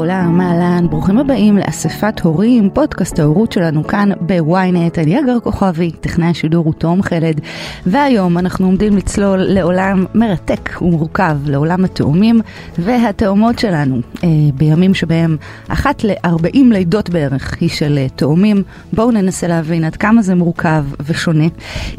לכולם, 0.00 0.40
אהלן, 0.40 0.86
ברוכים 0.90 1.18
הבאים 1.18 1.58
לאספת 1.58 2.20
הורים, 2.20 2.70
פודקאסט 2.70 3.18
ההורות 3.18 3.52
שלנו 3.52 3.86
כאן 3.86 4.08
בוויינט, 4.20 4.98
אני 4.98 5.20
אגר 5.20 5.40
כוכבי, 5.42 5.90
טכנאי 5.90 6.28
השידור 6.28 6.64
הוא 6.64 6.74
תום 6.74 7.02
חלד, 7.02 7.40
והיום 7.86 8.38
אנחנו 8.38 8.66
עומדים 8.66 8.96
לצלול 8.96 9.38
לעולם 9.38 10.04
מרתק 10.14 10.82
ומורכב, 10.82 11.36
לעולם 11.46 11.84
התאומים 11.84 12.40
והתאומות 12.78 13.58
שלנו, 13.58 14.00
אה, 14.24 14.28
בימים 14.54 14.94
שבהם 14.94 15.36
אחת 15.68 16.04
ל-40 16.04 16.58
לידות 16.70 17.10
בערך 17.10 17.56
היא 17.60 17.68
של 17.68 17.98
אה, 17.98 18.06
תאומים, 18.16 18.62
בואו 18.92 19.10
ננסה 19.10 19.48
להבין 19.48 19.84
עד 19.84 19.96
כמה 19.96 20.22
זה 20.22 20.34
מורכב 20.34 20.84
ושונה. 21.06 21.46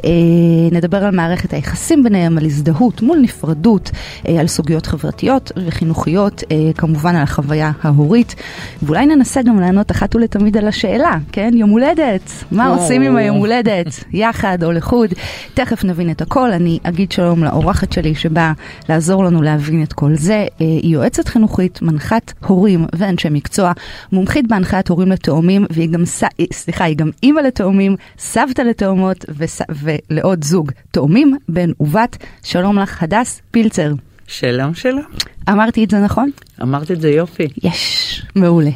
אה, 0.06 0.12
נדבר 0.72 1.06
על 1.06 1.16
מערכת 1.16 1.54
היחסים 1.54 2.04
ביניהם, 2.04 2.38
על 2.38 2.46
הזדהות 2.46 3.02
מול 3.02 3.20
נפרדות, 3.20 3.92
על 4.40 4.48
סוגיות 4.48 4.86
חברתיות 4.86 5.52
וחינוכיות, 5.66 6.44
כמובן 6.78 7.16
על 7.16 7.24
החוויה 7.24 7.72
ההורית, 7.96 8.36
ואולי 8.84 9.06
ננסה 9.06 9.42
גם 9.42 9.60
לענות 9.60 9.92
אחת 9.92 10.16
ולתמיד 10.16 10.58
על 10.58 10.68
השאלה, 10.68 11.18
כן? 11.32 11.52
יום 11.54 11.70
הולדת, 11.70 12.32
מה 12.52 12.68
עושים 12.68 13.02
עם 13.02 13.16
היום 13.16 13.38
הולדת, 13.38 14.04
יחד 14.14 14.64
או 14.64 14.72
לחוד? 14.72 15.10
תכף 15.54 15.84
נבין 15.84 16.12
את 16.12 16.22
הכל, 16.22 16.52
אני 16.52 16.80
אגיד 16.84 17.12
שלום 17.12 17.44
לאורחת 17.44 17.92
שלי 17.92 18.16
שבאה 18.16 18.54
לעזור 18.90 19.24
לנו 19.24 19.42
להבין 19.42 19.84
את 19.84 19.94
כל 19.94 20.16
זה. 20.16 20.34
אה, 20.34 20.46
היא 20.60 20.94
יועצת 20.94 21.28
חינוכית, 21.28 21.82
מנחת 21.82 22.34
הורים 22.48 22.86
ואנשי 22.96 23.28
מקצוע, 23.32 23.72
מומחית 24.12 24.48
בהנחיית 24.48 24.88
הורים 24.88 25.12
לתאומים, 25.12 25.66
והיא 25.70 25.90
גם, 25.90 26.06
ס... 26.06 26.24
סליחה, 26.54 26.84
היא 26.84 26.98
גם 26.98 27.10
אימא 27.24 27.40
לתאומים, 27.40 27.96
סבתא 28.20 28.62
לתאומות 28.62 29.26
וס... 29.30 29.62
ולעוד 29.70 30.44
זוג 30.44 30.72
תאומים, 30.92 31.38
בן 31.50 31.70
ובת. 31.80 32.18
שלום 32.44 32.80
לך, 32.80 33.04
הדס 33.04 33.42
פילצר. 33.52 33.94
שלום 34.32 34.74
שלום. 34.74 35.04
אמרתי 35.50 35.84
את 35.84 35.90
זה 35.90 36.00
נכון? 36.00 36.30
אמרת 36.62 36.92
את 36.92 37.02
זה 37.02 37.10
יופי. 37.10 37.48
יש, 37.64 38.26
מעולה. 38.36 38.70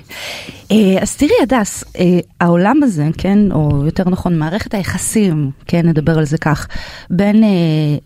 אה, 0.72 1.02
אז 1.02 1.17
תראי 1.17 1.31
הדס, 1.42 1.84
אה, 2.00 2.20
העולם 2.42 2.84
הזה, 2.84 3.08
כן, 3.17 3.52
או 3.52 3.86
יותר 3.86 4.09
נכון 4.09 4.39
מערכת 4.39 4.73
היחסים, 4.73 5.52
כן, 5.66 5.88
נדבר 5.88 6.17
על 6.17 6.25
זה 6.25 6.38
כך, 6.38 6.67
בין, 7.09 7.44
אה, 7.44 7.50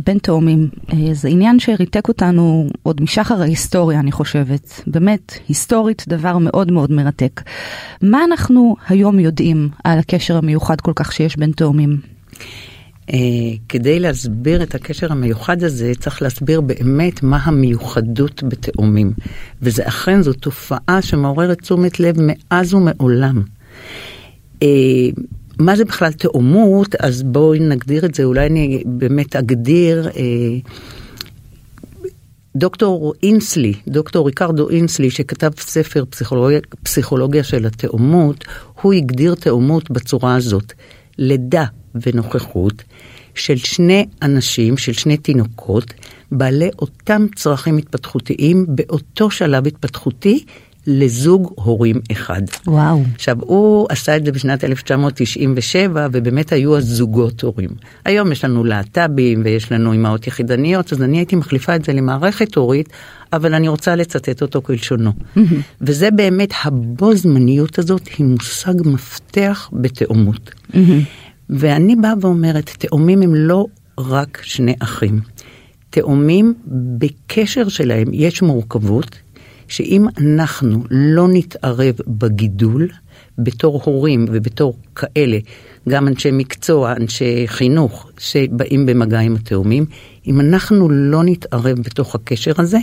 בין 0.06 0.18
תאומים, 0.18 0.70
זה 1.12 1.28
עניין 1.28 1.60
שריתק 1.60 2.08
אותנו 2.08 2.70
עוד 2.84 3.02
משחר 3.02 3.42
ההיסטוריה, 3.42 4.00
אני 4.00 4.12
חושבת. 4.12 4.82
באמת, 4.88 5.34
היסטורית, 5.48 6.06
דבר 6.08 6.38
מאוד 6.38 6.72
מאוד 6.72 6.92
מרתק. 6.92 7.42
מה 8.02 8.24
אנחנו 8.24 8.76
היום 8.88 9.20
יודעים 9.20 9.70
על 9.84 10.00
הקשר 10.00 10.38
המיוחד 10.38 10.82
כל 10.82 10.94
כך 10.96 11.12
שיש 11.12 11.38
בין 11.38 11.52
תאומים? 11.52 11.98
Uh, 13.10 13.12
כדי 13.70 14.00
להסביר 14.00 14.64
את 14.64 14.76
הקשר 14.76 15.12
המיוחד 15.12 15.64
הזה, 15.64 15.92
צריך 16.00 16.22
להסביר 16.22 16.62
באמת 16.62 17.24
מה 17.24 17.38
המיוחדות 17.38 18.44
בתאומים. 18.44 19.14
וזה 19.62 19.88
אכן, 19.88 20.22
זו 20.22 20.34
תופעה 20.34 21.02
שמעוררת 21.02 21.62
תשומת 21.62 22.00
לב 22.00 22.16
מאז 22.20 22.74
ומעולם. 22.74 23.44
Uh, 24.60 24.66
מה 25.60 25.76
זה 25.76 25.86
בכלל 25.86 26.12
תאומות? 26.12 26.96
אז 26.96 27.24
בואי 27.24 27.60
נגדיר 27.60 28.06
את 28.06 28.16
זה, 28.16 28.24
אולי 28.24 28.48
אני 28.48 28.84
באמת 28.86 29.36
אגדיר. 29.36 30.10
Uh, 30.10 30.70
דוקטור 32.56 33.14
אינסלי, 33.24 33.74
דוקטור 33.88 34.26
ריקרדו 34.26 34.70
אינסלי, 34.70 35.10
שכתב 35.10 35.52
ספר 35.58 36.04
פסיכולוגיה, 36.10 36.60
פסיכולוגיה 36.84 37.44
של 37.44 37.66
התאומות, 37.66 38.46
הוא 38.82 38.94
הגדיר 38.94 39.36
תאומות 39.36 39.92
בצורה 39.92 40.36
הזאת. 40.36 40.74
לידה 41.18 41.66
ונוכחות 41.96 42.84
של 43.36 43.58
שני 43.58 44.06
אנשים, 44.22 44.78
של 44.78 44.94
שני 44.94 45.18
תינוקות, 45.18 45.94
בעלי 46.32 46.70
אותם 46.80 47.26
צרכים 47.36 47.78
התפתחותיים 47.78 48.66
באותו 48.68 49.32
שלב 49.32 49.68
התפתחותי 49.68 50.44
לזוג 50.88 51.54
הורים 51.56 52.00
אחד. 52.12 52.42
וואו. 52.68 53.04
עכשיו, 53.16 53.38
הוא 53.40 53.88
עשה 53.90 54.18
את 54.18 54.26
זה 54.26 54.32
בשנת 54.32 54.64
1997, 54.64 56.08
ובאמת 56.12 56.52
היו 56.52 56.78
הזוגות 56.78 57.42
הורים. 57.42 57.70
היום 58.06 58.32
יש 58.32 58.46
לנו 58.46 58.64
להט"בים 58.64 59.42
ויש 59.46 59.72
לנו 59.72 59.94
אמהות 59.94 60.28
יחידניות, 60.28 60.94
אז 60.94 61.02
אני 61.02 61.18
הייתי 61.18 61.36
מחליפה 61.36 61.76
את 61.76 61.86
זה 61.86 61.94
למערכת 61.94 62.56
הורית, 62.56 62.90
אבל 63.34 63.54
אני 63.54 63.68
רוצה 63.68 63.96
לצטט 63.96 64.42
אותו 64.42 64.62
כלשונו. 64.62 65.12
וזה 65.82 66.12
באמת, 66.12 66.54
הבו 66.64 67.16
זמניות 67.16 67.80
הזאת 67.80 68.08
היא 68.18 68.26
מושג 68.26 68.74
מפתח 68.86 69.70
בתאומות. 69.74 70.52
ואני 71.50 71.96
באה 71.96 72.14
ואומרת, 72.22 72.70
תאומים 72.70 73.22
הם 73.22 73.36
לא 73.36 73.66
רק 73.98 74.42
שני 74.44 74.76
אחים. 74.80 75.20
תאומים, 75.90 76.54
בקשר 76.98 77.70
שלהם 77.70 78.08
יש 78.14 78.42
מורכבות, 78.42 79.16
שאם 79.68 80.06
אנחנו 80.18 80.84
לא 80.92 81.28
נתערב 81.28 81.96
בגידול, 82.08 82.88
בתור 83.38 83.82
הורים 83.84 84.26
ובתור 84.32 84.78
כאלה, 84.96 85.38
גם 85.90 86.08
אנשי 86.08 86.30
מקצוע, 86.32 86.92
אנשי 86.92 87.48
חינוך, 87.48 88.10
שבאים 88.18 88.86
במגע 88.86 89.20
עם 89.20 89.36
התאומים, 89.36 89.86
אם 90.28 90.40
אנחנו 90.40 90.90
לא 90.90 91.24
נתערב 91.24 91.78
בתוך 91.80 92.16
הקשר 92.16 92.52
הזה, 92.58 92.78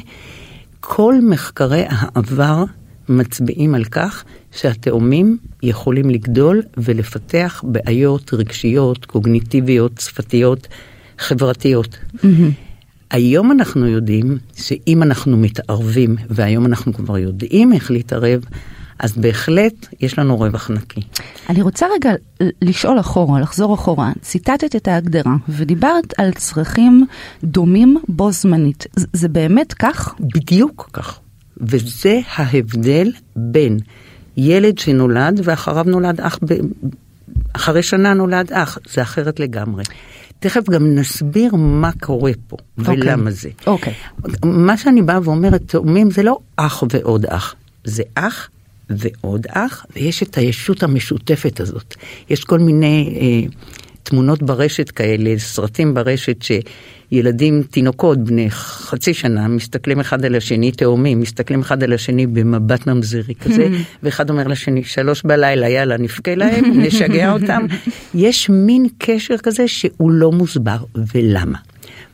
כל 0.81 1.15
מחקרי 1.22 1.84
העבר 1.88 2.65
מצביעים 3.09 3.75
על 3.75 3.84
כך 3.84 4.25
שהתאומים 4.53 5.39
יכולים 5.62 6.11
לגדול 6.11 6.62
ולפתח 6.77 7.65
בעיות 7.67 8.34
רגשיות, 8.34 9.05
קוגניטיביות, 9.05 10.00
שפתיות, 10.00 10.69
חברתיות. 11.19 11.99
Mm-hmm. 12.16 12.27
היום 13.11 13.53
אנחנו 13.53 13.87
יודעים 13.87 14.39
שאם 14.55 15.03
אנחנו 15.03 15.37
מתערבים, 15.37 16.16
והיום 16.31 16.66
אנחנו 16.66 16.93
כבר 16.95 17.19
יודעים 17.19 17.72
איך 17.72 17.91
להתערב, 17.91 18.45
אז 18.99 19.16
בהחלט 19.16 19.87
יש 20.00 20.19
לנו 20.19 20.37
רווח 20.37 20.71
נקי. 20.71 21.00
אני 21.49 21.62
רוצה 21.62 21.87
רגע 21.95 22.11
לשאול 22.62 23.00
אחורה, 23.00 23.41
לחזור 23.41 23.75
אחורה. 23.75 24.12
ציטטת 24.21 24.77
את 24.77 24.89
ההגדרה 24.89 25.37
ודיברת 25.49 26.19
על 26.19 26.33
צרכים 26.33 27.06
דומים 27.45 27.99
בו 28.09 28.33
זמנית. 28.33 28.87
זה 29.12 29.28
באמת 29.28 29.75
כך? 29.75 30.15
בדיוק 30.21 30.91
כך. 30.93 31.21
וזה 31.61 32.21
ההבדל 32.34 33.12
בין 33.37 33.78
ילד 34.37 34.78
שנולד 34.78 35.41
ואחריו 35.44 35.84
נולד 35.84 36.21
אח, 36.21 36.39
ב... 36.49 36.55
אחרי 37.53 37.83
שנה 37.83 38.15
נולד 38.15 38.53
אח, 38.53 38.78
זה 38.93 39.03
אחרת 39.03 39.41
לגמרי. 39.41 39.84
תכף 40.39 40.71
גם 40.71 40.95
נסביר 40.95 41.55
מה 41.55 41.91
קורה 42.00 42.33
פה 42.47 42.56
okay. 42.56 42.81
אוקיי. 42.81 42.97
ולמה 43.00 43.31
זה. 43.31 43.49
אוקיי. 43.66 43.93
Okay. 44.22 44.47
מה 44.47 44.77
שאני 44.77 45.03
באה 45.03 45.19
ואומרת, 45.25 45.62
תאומים 45.66 46.11
זה 46.11 46.22
לא 46.22 46.39
אח 46.56 46.83
ועוד 46.91 47.27
אח, 47.27 47.55
זה 47.84 48.03
אח 48.15 48.49
ועוד 48.91 49.47
אח, 49.50 49.87
ויש 49.97 50.22
את 50.22 50.39
הישות 50.39 50.83
המשותפת 50.83 51.61
הזאת. 51.61 51.95
יש 52.31 52.45
כל 52.45 52.59
מיני 52.59 53.19
אה, 53.21 53.50
תמונות 54.09 54.43
ברשת 54.43 54.91
כאלה, 54.91 55.39
סרטים 55.39 55.94
ברשת 55.94 56.44
שילדים, 57.11 57.62
תינוקות 57.62 58.19
בני 58.19 58.50
חצי 58.50 59.15
שנה, 59.15 59.49
מסתכלים 59.49 60.00
אחד 60.00 60.25
על 60.25 60.34
השני, 60.34 60.72
תאומים, 60.72 61.21
מסתכלים 61.21 61.61
אחד 61.61 61.83
על 61.83 61.93
השני 61.93 62.27
במבט 62.27 62.87
ממזרי 62.87 63.34
כזה, 63.34 63.69
ואחד 64.03 64.31
אומר 64.31 64.49
לשני, 64.49 64.84
שלוש 64.84 65.22
בלילה, 65.22 65.69
יאללה, 65.69 65.97
נבכה 65.97 66.34
להם, 66.34 66.65
נשגע 66.87 67.33
אותם. 67.33 67.66
יש 68.15 68.50
מין 68.50 68.87
קשר 68.99 69.37
כזה 69.39 69.69
שהוא 69.69 70.11
לא 70.11 70.33
מוסבר, 70.33 70.78
ולמה? 71.15 71.59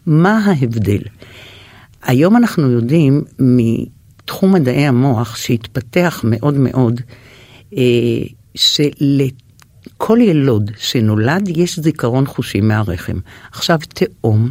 מה 0.07 0.39
ההבדל? 0.39 1.03
היום 2.03 2.37
אנחנו 2.37 2.71
יודעים 2.71 3.23
מתחום 3.39 4.53
מדעי 4.53 4.87
המוח 4.87 5.37
שהתפתח 5.37 6.21
מאוד 6.25 6.55
מאוד, 6.55 7.01
אה, 7.77 7.83
שלת... 8.55 9.42
כל 10.05 10.19
ילוד 10.21 10.71
שנולד 10.79 11.49
יש 11.57 11.79
זיכרון 11.79 12.27
חושי 12.27 12.61
מהרחם. 12.61 13.19
עכשיו 13.53 13.79
תאום, 13.89 14.51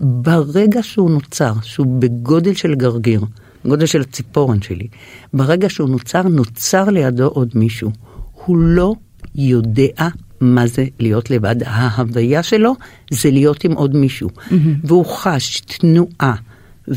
ברגע 0.00 0.82
שהוא 0.82 1.10
נוצר, 1.10 1.52
שהוא 1.62 2.00
בגודל 2.00 2.54
של 2.54 2.74
גרגיר, 2.74 3.20
גודל 3.66 3.86
של 3.86 4.00
הציפורן 4.00 4.62
שלי, 4.62 4.86
ברגע 5.32 5.68
שהוא 5.68 5.88
נוצר, 5.88 6.22
נוצר 6.22 6.90
לידו 6.90 7.26
עוד 7.26 7.48
מישהו. 7.54 7.90
הוא 8.32 8.56
לא 8.56 8.94
יודע 9.34 10.08
מה 10.40 10.66
זה 10.66 10.84
להיות 10.98 11.30
לבד. 11.30 11.56
ההוויה 11.64 12.42
שלו 12.42 12.74
זה 13.10 13.30
להיות 13.30 13.64
עם 13.64 13.72
עוד 13.72 13.96
מישהו. 13.96 14.28
Mm-hmm. 14.28 14.52
והוא 14.84 15.06
חש 15.06 15.60
תנועה 15.60 16.34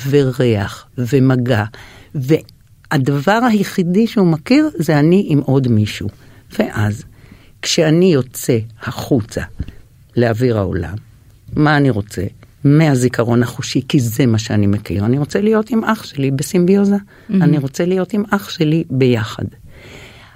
וריח 0.10 0.88
ומגע, 0.98 1.63
והדבר 2.16 3.40
היחידי 3.51 4.08
שהוא 4.08 4.28
מכיר 4.28 4.69
זה 4.80 5.00
אני 5.00 5.25
עם 5.28 5.40
עוד 5.40 5.68
מישהו. 5.68 6.10
ואז 6.60 7.04
כשאני 7.66 8.14
יוצא 8.14 8.58
החוצה 8.82 9.42
לאוויר 10.18 10.58
העולם, 10.58 10.96
מה 11.56 11.78
אני 11.78 11.90
רוצה? 11.90 12.24
מהזיכרון 12.64 13.44
החושי, 13.44 13.82
כי 13.88 14.00
זה 14.00 14.26
מה 14.26 14.38
שאני 14.38 14.68
מכיר. 14.68 15.06
אני 15.06 15.18
רוצה 15.18 15.42
להיות 15.42 15.70
עם 15.70 15.84
אח 15.84 16.04
שלי 16.04 16.32
בסימביוזה. 16.32 16.96
Mm-hmm. 16.96 17.34
אני 17.34 17.58
רוצה 17.58 17.86
להיות 17.86 18.14
עם 18.14 18.24
אח 18.30 18.50
שלי 18.50 18.84
ביחד. 18.90 19.44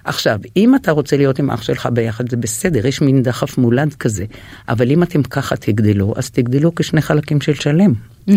עכשיו, 0.03 0.39
אם 0.57 0.75
אתה 0.75 0.91
רוצה 0.91 1.17
להיות 1.17 1.39
עם 1.39 1.51
אח 1.51 1.61
שלך 1.61 1.89
ביחד, 1.93 2.29
זה 2.29 2.37
בסדר, 2.37 2.87
יש 2.87 3.01
מין 3.01 3.23
דחף 3.23 3.57
מולד 3.57 3.93
כזה, 3.93 4.25
אבל 4.69 4.91
אם 4.91 5.03
אתם 5.03 5.23
ככה 5.23 5.55
תגדלו, 5.55 6.13
אז 6.17 6.29
תגדלו 6.29 6.75
כשני 6.75 7.01
חלקים 7.01 7.41
של 7.41 7.53
שלם. 7.53 7.93
Mm-hmm. 7.93 8.33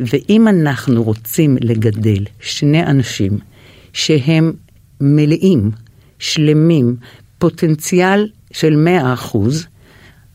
ואם 0.00 0.48
אנחנו 0.48 1.02
רוצים 1.02 1.56
לגדל 1.60 2.24
שני 2.40 2.86
אנשים 2.86 3.38
שהם 3.92 4.52
מלאים, 5.00 5.70
שלמים, 6.18 6.96
פוטנציאל 7.42 8.28
של 8.52 8.76
100 8.76 9.14
אחוז, 9.14 9.66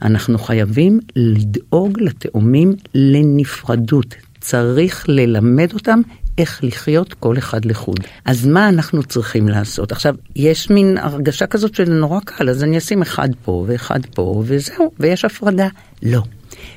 אנחנו 0.02 0.38
חייבים 0.38 1.00
לדאוג 1.16 2.00
לתאומים 2.02 2.74
לנפרדות. 2.96 4.16
צריך 4.42 5.06
ללמד 5.08 5.74
אותם 5.74 6.02
איך 6.38 6.64
לחיות 6.64 7.14
כל 7.14 7.38
אחד 7.38 7.66
לחוד. 7.66 8.00
אז 8.26 8.46
מה 8.46 8.70
אנחנו 8.70 9.04
צריכים 9.04 9.50
לעשות? 9.50 9.92
עכשיו, 9.92 10.16
יש 10.36 10.70
מין 10.70 10.98
הרגשה 10.98 11.48
כזאת 11.48 11.76
שזה 11.76 11.94
נורא 11.94 12.20
קל, 12.26 12.50
אז 12.50 12.64
אני 12.64 12.78
אשים 12.78 13.02
אחד 13.02 13.30
פה 13.46 13.66
ואחד 13.68 14.06
פה 14.06 14.44
וזהו, 14.46 14.92
ויש 15.00 15.26
הפרדה. 15.26 15.68
לא. 16.04 16.22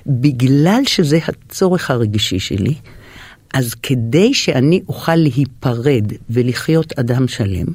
בגלל 0.06 0.82
שזה 0.86 1.18
הצורך 1.28 1.90
הרגשי 1.90 2.38
שלי, 2.38 2.74
אז 3.54 3.74
כדי 3.74 4.34
שאני 4.34 4.82
אוכל 4.88 5.16
להיפרד 5.16 6.12
ולחיות 6.30 6.98
אדם 6.98 7.28
שלם, 7.28 7.66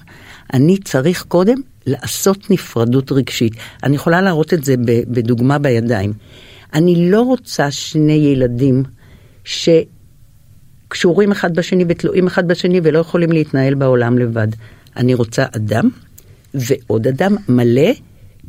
אני 0.54 0.78
צריך 0.78 1.24
קודם 1.24 1.58
לעשות 1.86 2.52
נפרדות 2.52 3.12
רגשית. 3.12 3.54
אני 3.84 3.96
יכולה 3.96 4.22
להראות 4.22 4.54
את 4.54 4.64
זה 4.64 4.76
בדוגמה 5.08 5.60
בידיים. 5.60 6.14
אני 6.74 7.12
לא 7.12 7.22
רוצה 7.22 7.72
שני 7.72 8.14
ילדים 8.14 8.84
שקשורים 9.44 11.32
אחד 11.32 11.56
בשני 11.56 11.86
ותלויים 11.88 12.28
אחד 12.28 12.48
בשני 12.48 12.80
ולא 12.84 13.00
יכולים 13.00 13.32
להתנהל 13.32 13.76
בעולם 13.76 14.18
לבד. 14.18 14.48
אני 14.98 15.14
רוצה 15.14 15.46
אדם 15.56 15.90
ועוד 16.54 17.08
אדם 17.08 17.36
מלא 17.50 17.92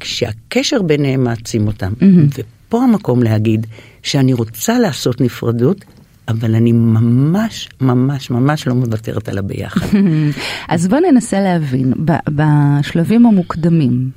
כשהקשר 0.00 0.82
ביניהם 0.82 1.24
מעצים 1.24 1.66
אותם. 1.66 1.92
Mm-hmm. 2.00 2.40
ופה 2.68 2.82
המקום 2.82 3.22
להגיד 3.22 3.66
שאני 4.02 4.32
רוצה 4.32 4.78
לעשות 4.78 5.20
נפרדות, 5.20 5.84
אבל 6.28 6.54
אני 6.54 6.72
ממש 6.72 7.68
ממש 7.80 8.30
ממש 8.30 8.66
לא 8.66 8.74
מוותרת 8.74 9.28
על 9.28 9.38
הביחד. 9.38 9.86
אז 10.68 10.88
בוא 10.88 10.98
ננסה 10.98 11.40
להבין, 11.40 11.92
בשלבים 12.28 13.26
המוקדמים, 13.26 14.10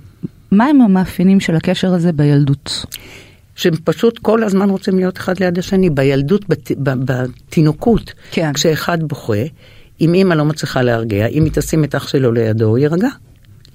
מה 0.51 0.65
הם 0.65 0.81
המאפיינים 0.81 1.39
של 1.39 1.55
הקשר 1.55 1.93
הזה 1.93 2.11
בילדות? 2.11 2.85
שהם 3.55 3.73
פשוט 3.83 4.19
כל 4.19 4.43
הזמן 4.43 4.69
רוצים 4.69 4.97
להיות 4.97 5.17
אחד 5.17 5.39
ליד 5.39 5.59
השני. 5.59 5.89
בילדות, 5.89 6.49
בת, 6.49 6.71
בתינוקות, 6.79 8.13
כן. 8.31 8.53
כשאחד 8.53 9.03
בוכה, 9.03 9.43
אם 10.01 10.13
אימא 10.13 10.33
לא 10.33 10.45
מצליחה 10.45 10.81
להרגיע, 10.81 11.27
אם 11.27 11.43
היא 11.43 11.51
תשים 11.55 11.83
את 11.83 11.95
אח 11.95 12.07
שלו 12.07 12.31
לידו, 12.31 12.65
הוא 12.65 12.77
יירגע. 12.77 13.07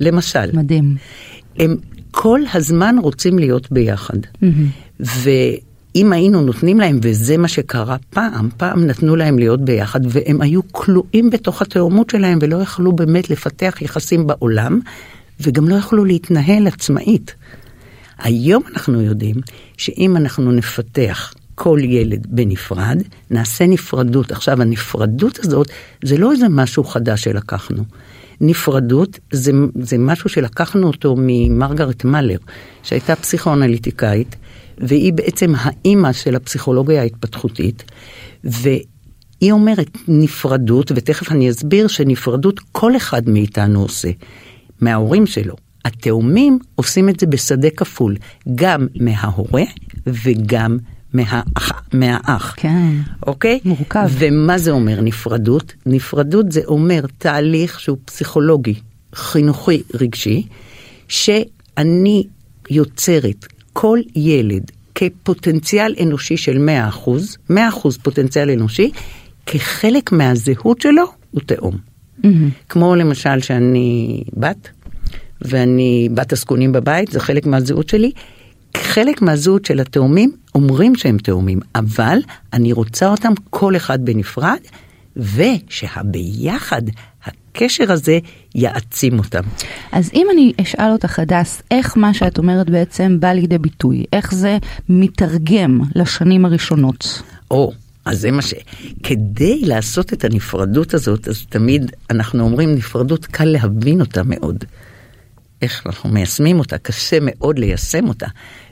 למשל. 0.01 0.57
מדהים. 0.57 0.97
הם 1.59 1.77
כל 2.11 2.41
הזמן 2.55 2.97
רוצים 3.03 3.39
להיות 3.39 3.73
ביחד. 3.73 4.19
Mm-hmm. 4.19 5.05
אם 5.97 6.13
היינו 6.13 6.41
נותנים 6.41 6.81
להם, 6.81 6.99
וזה 7.03 7.37
מה 7.37 7.49
שקרה 7.49 7.97
פעם, 8.11 8.49
פעם 8.57 8.87
נתנו 8.87 9.17
להם 9.17 9.39
להיות 9.39 9.61
ביחד, 9.61 10.01
והם 10.09 10.41
היו 10.41 10.61
כלואים 10.73 11.31
בתוך 11.31 11.63
התאומות 11.63 12.11
שלהם 12.11 12.39
ולא 12.43 12.57
יכלו 12.57 12.93
באמת 12.93 13.31
לפתח 13.31 13.75
יחסים 13.81 14.27
בעולם, 14.27 14.81
וגם 15.41 15.69
לא 15.69 15.75
יכלו 15.75 16.05
להתנהל 16.05 16.67
עצמאית. 16.67 17.35
היום 18.19 18.63
אנחנו 18.73 19.03
יודעים 19.03 19.37
שאם 19.77 20.17
אנחנו 20.17 20.53
נפתח 20.53 21.35
כל 21.55 21.79
ילד 21.83 22.27
בנפרד, 22.31 23.03
נעשה 23.31 23.67
נפרדות. 23.67 24.33
עכשיו, 24.33 24.63
הנפרדות 24.63 25.39
הזאת 25.39 25.71
זה 26.05 26.19
לא 26.19 26.33
איזה 26.33 26.49
משהו 26.49 26.85
חדש 26.85 27.25
שלקחנו. 27.25 27.85
נפרדות 28.41 29.19
זה, 29.33 29.53
זה 29.81 29.99
משהו 29.99 30.31
שלקחנו 30.31 30.87
אותו 30.87 31.15
ממרגרט 31.19 32.05
מאלר, 32.05 32.39
שהייתה 32.83 33.17
פסיכואנליטיקאית, 33.17 34.37
והיא 34.79 35.13
בעצם 35.13 35.53
האימא 35.59 36.13
של 36.13 36.37
הפסיכולוגיה 36.37 37.01
ההתפתחותית, 37.01 37.85
והיא 38.45 39.53
אומרת 39.53 39.99
נפרדות, 40.09 40.93
ותכף 40.95 41.33
אני 41.33 41.51
אסביר 41.51 41.89
שנפרדות 41.89 42.61
כל 42.73 42.97
אחד 42.97 43.29
מאיתנו 43.29 43.83
עושה, 43.83 44.11
מההורים 44.81 45.27
שלו. 45.27 45.55
התאומים 45.85 46.59
עושים 46.75 47.09
את 47.09 47.21
זה 47.21 47.27
בשדה 47.27 47.71
כפול, 47.71 48.17
גם 48.55 48.87
מההורה 49.01 49.63
וגם 50.07 50.79
מהאח. 51.13 51.73
מהאח. 51.93 52.55
כן. 52.57 52.93
אוקיי? 53.27 53.61
מורכב. 53.65 54.09
ומה 54.19 54.59
זה 54.59 54.71
אומר 54.71 55.01
נפרדות? 55.01 55.73
נפרדות 55.87 56.53
זה 56.53 56.61
אומר 56.65 57.05
תהליך 57.19 57.81
שהוא 57.81 57.99
פסיכולוגי, 58.05 58.75
חינוכי, 59.15 59.83
רגשי, 59.95 60.47
שאני 61.09 62.27
יוצרת 62.71 63.47
כל 63.75 63.99
ילד 64.15 64.71
כפוטנציאל 64.95 65.95
אנושי 66.03 66.37
של 66.37 66.69
100%, 67.49 67.51
100% 67.51 67.55
פוטנציאל 68.03 68.51
אנושי, 68.51 68.91
כחלק 69.47 70.13
מהזהות 70.13 70.81
שלו 70.81 71.05
הוא 71.31 71.41
תאום. 71.47 71.77
Mm-hmm. 71.77 72.27
כמו 72.69 72.95
למשל 72.95 73.41
שאני 73.41 74.23
בת, 74.33 74.69
ואני 75.43 76.09
בת 76.15 76.33
עסקונים 76.33 76.73
בבית, 76.73 77.11
זה 77.11 77.21
חלק 77.21 77.47
מהזהות 77.47 77.89
שלי. 77.89 78.13
חלק 78.77 79.23
מהזהות 79.23 79.65
של 79.65 79.81
התאומים 79.81 80.33
אומרים 80.55 80.97
שהם 80.97 81.19
תאומים, 81.19 81.61
אבל 81.75 82.19
אני 82.53 82.73
רוצה 82.73 83.07
אותם 83.07 83.33
כל 83.51 83.77
אחד 83.77 84.05
בנפרד, 84.05 84.59
ושהביחד 85.17 86.83
הקשר 87.55 87.93
הזה 87.93 88.19
יעצים 88.55 89.19
אותם. 89.19 89.43
אז 89.93 90.11
אם 90.15 90.27
אני 90.33 90.53
אשאל 90.61 90.91
אותך, 90.93 91.19
הדס, 91.19 91.63
איך 91.71 91.97
מה 91.97 92.15
שאת 92.15 92.39
אומרת 92.39 92.71
בעצם 92.71 93.17
בא 93.21 93.29
לידי 93.29 93.59
ביטוי? 93.59 94.05
איך 94.13 94.35
זה 94.35 94.59
מתרגם 94.89 95.81
לשנים 95.95 96.45
הראשונות? 96.45 97.23
או, 97.51 97.73
אז 98.05 98.21
זה 98.21 98.31
מה 98.31 98.43
ש... 98.43 98.55
כדי 99.03 99.61
לעשות 99.61 100.13
את 100.13 100.25
הנפרדות 100.25 100.95
הזאת, 100.95 101.29
אז 101.29 101.47
תמיד 101.49 101.93
אנחנו 102.11 102.45
אומרים 102.45 102.75
נפרדות 102.75 103.27
קל 103.27 103.45
להבין 103.45 104.01
אותה 104.01 104.23
מאוד. 104.23 104.65
איך 105.63 105.83
אנחנו 105.87 106.11
מיישמים 106.11 106.59
אותה, 106.59 106.79
קשה 106.79 107.19
מאוד 107.21 107.59
ליישם 107.59 108.09
אותה. 108.09 108.27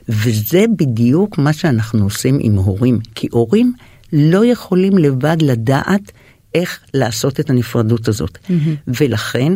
וזה 0.09 0.65
בדיוק 0.77 1.37
מה 1.37 1.53
שאנחנו 1.53 2.03
עושים 2.03 2.37
עם 2.41 2.55
הורים, 2.55 2.99
כי 3.15 3.27
הורים 3.31 3.73
לא 4.13 4.45
יכולים 4.45 4.97
לבד 4.97 5.37
לדעת 5.41 6.11
איך 6.53 6.79
לעשות 6.93 7.39
את 7.39 7.49
הנפרדות 7.49 8.07
הזאת. 8.07 8.37
Mm-hmm. 8.37 8.91
ולכן, 8.99 9.53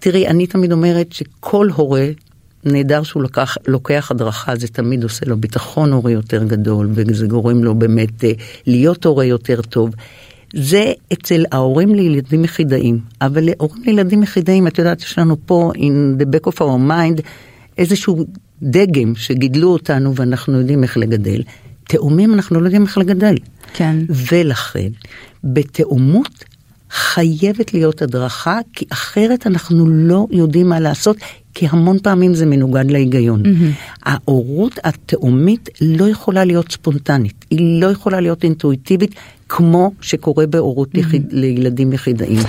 תראי, 0.00 0.26
אני 0.26 0.46
תמיד 0.46 0.72
אומרת 0.72 1.12
שכל 1.12 1.68
הורה, 1.74 2.06
נהדר 2.64 3.02
שהוא 3.02 3.22
לקח, 3.22 3.56
לוקח 3.66 4.10
הדרכה, 4.10 4.56
זה 4.56 4.68
תמיד 4.68 5.02
עושה 5.02 5.26
לו 5.26 5.36
ביטחון 5.36 5.92
הורה 5.92 6.10
יותר 6.10 6.44
גדול, 6.44 6.88
וזה 6.92 7.26
גורם 7.26 7.64
לו 7.64 7.74
באמת 7.74 8.24
אה, 8.24 8.32
להיות 8.66 9.06
הורה 9.06 9.24
יותר 9.24 9.62
טוב. 9.62 9.94
זה 10.54 10.92
אצל 11.12 11.44
ההורים 11.52 11.94
לילדים 11.94 12.44
יחידאים, 12.44 13.00
אבל 13.20 13.44
להורים 13.44 13.82
לילדים 13.84 14.22
יחידאים, 14.22 14.66
את 14.66 14.78
יודעת, 14.78 15.00
יש 15.00 15.18
לנו 15.18 15.36
פה, 15.46 15.72
in 15.76 16.20
the 16.22 16.24
back 16.24 16.52
of 16.52 16.56
our 16.56 16.90
mind, 16.90 17.22
איזשהו 17.78 18.26
דגם 18.62 19.14
שגידלו 19.16 19.72
אותנו 19.72 20.14
ואנחנו 20.14 20.58
יודעים 20.58 20.82
איך 20.82 20.96
לגדל. 20.96 21.42
תאומים 21.84 22.34
אנחנו 22.34 22.60
לא 22.60 22.66
יודעים 22.66 22.82
איך 22.82 22.98
לגדל. 22.98 23.34
כן. 23.78 23.96
ולכן, 24.30 24.88
בתאומות 25.44 26.44
חייבת 26.90 27.74
להיות 27.74 28.02
הדרכה, 28.02 28.58
כי 28.72 28.84
אחרת 28.92 29.46
אנחנו 29.46 29.86
לא 29.88 30.26
יודעים 30.30 30.68
מה 30.68 30.80
לעשות, 30.80 31.16
כי 31.54 31.66
המון 31.70 31.98
פעמים 32.02 32.34
זה 32.34 32.46
מנוגד 32.46 32.90
להיגיון. 32.90 33.42
Mm-hmm. 33.42 34.02
ההורות 34.02 34.78
התאומית 34.84 35.68
לא 35.80 36.08
יכולה 36.08 36.44
להיות 36.44 36.72
ספונטנית, 36.72 37.44
היא 37.50 37.80
לא 37.82 37.86
יכולה 37.86 38.20
להיות 38.20 38.44
אינטואיטיבית, 38.44 39.14
כמו 39.48 39.92
שקורה 40.00 40.46
בהורות 40.46 40.94
mm-hmm. 40.94 40.98
יחיד, 40.98 41.26
לילדים 41.30 41.92
יחידאים. 41.92 42.40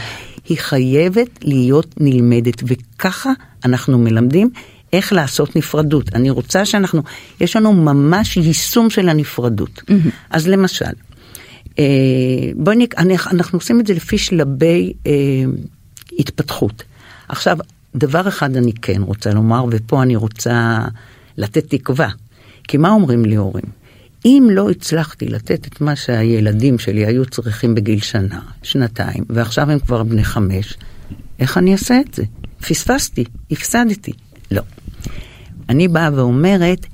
היא 0.46 0.58
חייבת 0.58 1.40
להיות 1.44 1.96
נלמדת, 2.00 2.64
וככה 2.68 3.32
אנחנו 3.66 4.00
מלמדים 4.00 4.50
איך 4.94 5.14
לעשות 5.14 5.56
נפרדות. 5.56 6.16
אני 6.16 6.30
רוצה 6.30 6.66
שאנחנו, 6.66 7.02
יש 7.42 7.56
לנו 7.56 7.74
ממש 7.74 8.38
יישום 8.38 8.90
של 8.90 9.10
הנפרדות. 9.10 9.80
Mm-hmm. 9.80 10.10
אז 10.30 10.48
למשל, 10.48 10.94
בואי 12.56 12.76
נק... 12.76 12.96
אנחנו 13.00 13.58
עושים 13.58 13.80
את 13.80 13.88
זה 13.88 13.94
לפי 13.94 14.18
שלבי 14.18 14.94
אה, 15.08 15.12
התפתחות. 16.20 16.84
עכשיו, 17.30 17.58
דבר 17.96 18.28
אחד 18.28 18.58
אני 18.58 18.74
כן 18.74 19.02
רוצה 19.02 19.34
לומר, 19.34 19.66
ופה 19.72 20.04
אני 20.04 20.16
רוצה 20.16 20.80
לתת 21.38 21.70
תקווה. 21.70 22.10
כי 22.68 22.78
מה 22.78 22.90
אומרים 22.90 23.26
לי 23.26 23.36
הורים? 23.36 23.66
אם 24.26 24.48
לא 24.52 24.70
הצלחתי 24.70 25.26
לתת 25.26 25.68
את 25.68 25.82
מה 25.82 25.96
שהילדים 25.96 26.80
שלי 26.80 27.06
היו 27.06 27.26
צריכים 27.26 27.76
בגיל 27.76 28.00
שנה, 28.00 28.40
שנתיים, 28.64 29.24
ועכשיו 29.30 29.72
הם 29.72 29.80
כבר 29.80 30.04
בני 30.04 30.24
חמש, 30.24 30.78
איך 31.40 31.58
אני 31.58 31.72
אעשה 31.72 32.00
את 32.08 32.14
זה? 32.14 32.24
פספסתי, 32.68 33.24
הפסדתי. 33.52 34.12
לא. 34.52 34.62
אני 35.70 35.88
באה 35.88 36.10
ואומרת, 36.14 36.86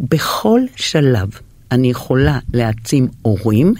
בכל 0.00 0.60
שלב 0.76 1.28
אני 1.72 1.90
יכולה 1.90 2.38
להעצים 2.54 3.08
הורים 3.22 3.74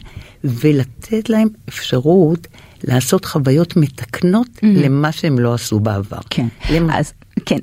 ולתת 0.44 1.28
להם 1.30 1.48
אפשרות 1.68 2.46
לעשות 2.84 3.24
חוויות 3.24 3.76
מתקנות 3.76 4.46
mm-hmm. 4.56 4.66
למה 4.66 5.12
שהם 5.12 5.38
לא 5.38 5.54
עשו 5.54 5.80
בעבר. 5.80 6.18
כן, 6.30 6.46
למ... 6.70 6.90
אז 6.90 7.12
כן, 7.46 7.58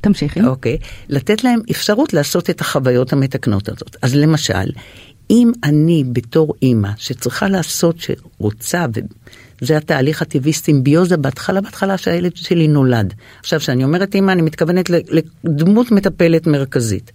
תמשיכי. 0.00 0.40
אוקיי, 0.44 0.76
לתת 1.08 1.44
להם 1.44 1.60
אפשרות 1.70 2.12
לעשות 2.12 2.50
את 2.50 2.60
החוויות 2.60 3.12
המתקנות 3.12 3.68
הזאת. 3.68 3.96
אז 4.02 4.14
למשל, 4.14 4.72
אם 5.30 5.52
אני 5.64 6.04
בתור 6.12 6.54
אימא 6.62 6.90
שצריכה 6.96 7.48
לעשות, 7.48 7.96
שרוצה, 7.98 8.86
וזה 9.62 9.76
התהליך 9.76 10.22
הטבעי 10.22 10.52
סימביוזה 10.52 11.16
בהתחלה, 11.16 11.60
בהתחלה 11.60 11.98
שהילד 11.98 12.36
שלי 12.36 12.68
נולד. 12.68 13.14
עכשיו, 13.40 13.60
כשאני 13.60 13.84
אומרת 13.84 14.14
אימא, 14.14 14.32
אני 14.32 14.42
מתכוונת 14.42 14.90
לדמות 15.44 15.90
מטפלת 15.90 16.46
מרכזית. 16.46 17.12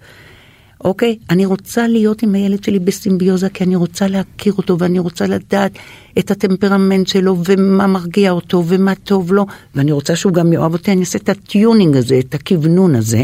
אוקיי? 0.83 1.17
אני 1.29 1.45
רוצה 1.45 1.87
להיות 1.87 2.23
עם 2.23 2.35
הילד 2.35 2.63
שלי 2.63 2.79
בסימביוזה 2.79 3.49
כי 3.49 3.63
אני 3.63 3.75
רוצה 3.75 4.07
להכיר 4.07 4.53
אותו 4.53 4.79
ואני 4.79 4.99
רוצה 4.99 5.27
לדעת 5.27 5.71
את 6.19 6.31
הטמפרמנט 6.31 7.07
שלו 7.07 7.37
ומה 7.45 7.87
מרגיע 7.87 8.31
אותו 8.31 8.63
ומה 8.67 8.95
טוב 8.95 9.33
לו 9.33 9.45
ואני 9.75 9.91
רוצה 9.91 10.15
שהוא 10.15 10.33
גם 10.33 10.53
יאהב 10.53 10.73
אותי, 10.73 10.91
אני 10.91 11.01
אעשה 11.01 11.17
את 11.17 11.29
הטיונינג 11.29 11.97
הזה, 11.97 12.19
את 12.19 12.33
הכוונון 12.33 12.95
הזה. 12.95 13.23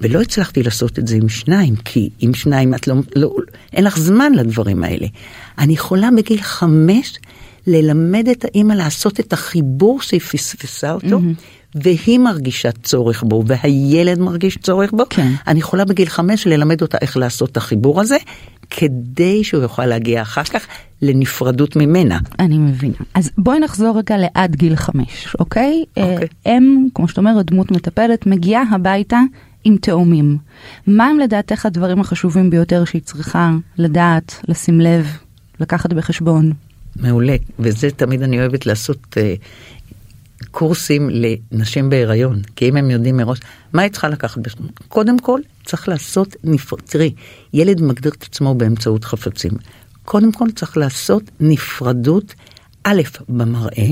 ולא 0.00 0.20
הצלחתי 0.20 0.62
לעשות 0.62 0.98
את 0.98 1.08
זה 1.08 1.16
עם 1.16 1.28
שניים, 1.28 1.76
כי 1.76 2.10
עם 2.18 2.34
שניים 2.34 2.74
את 2.74 2.88
לא, 2.88 2.94
לא, 3.16 3.34
אין 3.72 3.84
לך 3.84 3.98
זמן 3.98 4.32
לדברים 4.32 4.84
האלה. 4.84 5.06
אני 5.58 5.72
יכולה 5.72 6.08
בגיל 6.16 6.42
חמש 6.42 7.18
ללמד 7.66 8.28
את 8.28 8.44
האימא 8.44 8.72
לעשות 8.72 9.20
את 9.20 9.32
החיבור 9.32 10.00
שהיא 10.00 10.20
פספסה 10.20 10.92
אותו, 10.92 11.18
mm-hmm. 11.18 11.57
והיא 11.74 12.18
מרגישה 12.18 12.72
צורך 12.72 13.22
בו, 13.22 13.42
והילד 13.46 14.18
מרגיש 14.18 14.58
צורך 14.58 14.92
בו. 14.92 15.04
כן. 15.10 15.32
אני 15.46 15.58
יכולה 15.58 15.84
בגיל 15.84 16.08
חמש 16.08 16.46
ללמד 16.46 16.82
אותה 16.82 16.98
איך 17.00 17.16
לעשות 17.16 17.50
את 17.50 17.56
החיבור 17.56 18.00
הזה, 18.00 18.16
כדי 18.70 19.44
שהוא 19.44 19.62
יוכל 19.62 19.86
להגיע 19.86 20.22
אחר 20.22 20.44
כך 20.44 20.66
לנפרדות 21.02 21.76
ממנה. 21.76 22.18
אני 22.38 22.58
מבינה. 22.58 22.96
אז 23.14 23.30
בואי 23.38 23.60
נחזור 23.60 23.98
רגע 23.98 24.16
לעד 24.16 24.56
גיל 24.56 24.76
חמש, 24.76 25.36
אוקיי? 25.40 25.84
אוקיי. 25.96 26.28
אם, 26.46 26.88
כמו 26.94 27.08
שאת 27.08 27.18
אומרת, 27.18 27.50
דמות 27.50 27.70
מטפלת, 27.70 28.26
מגיעה 28.26 28.62
הביתה 28.72 29.20
עם 29.64 29.76
תאומים. 29.76 30.38
מה 30.86 31.06
הם 31.06 31.18
לדעתך 31.18 31.66
הדברים 31.66 32.00
החשובים 32.00 32.50
ביותר 32.50 32.84
שהיא 32.84 33.02
צריכה 33.02 33.50
לדעת, 33.78 34.40
לשים 34.48 34.80
לב, 34.80 35.06
לקחת 35.60 35.92
בחשבון? 35.92 36.52
מעולה, 36.96 37.36
וזה 37.58 37.90
תמיד 37.90 38.22
אני 38.22 38.40
אוהבת 38.40 38.66
לעשות 38.66 38.98
uh, 39.10 39.18
קורסים 40.58 41.10
לנשים 41.12 41.90
בהיריון, 41.90 42.42
כי 42.56 42.68
אם 42.68 42.76
הם 42.76 42.90
יודעים 42.90 43.16
מראש, 43.16 43.38
מה 43.72 43.82
היא 43.82 43.90
צריכה 43.90 44.08
לקחת 44.08 44.38
בחשבון? 44.38 44.66
קודם 44.88 45.18
כל, 45.18 45.40
צריך 45.64 45.88
לעשות 45.88 46.36
נפרד, 46.44 46.80
תראי, 46.80 47.14
ילד 47.52 47.80
מגדיר 47.80 48.12
את 48.18 48.22
עצמו 48.22 48.54
באמצעות 48.54 49.04
חפצים. 49.04 49.52
קודם 50.04 50.32
כל 50.32 50.50
צריך 50.56 50.76
לעשות 50.76 51.22
נפרדות, 51.40 52.34
א', 52.84 53.02
במראה, 53.28 53.88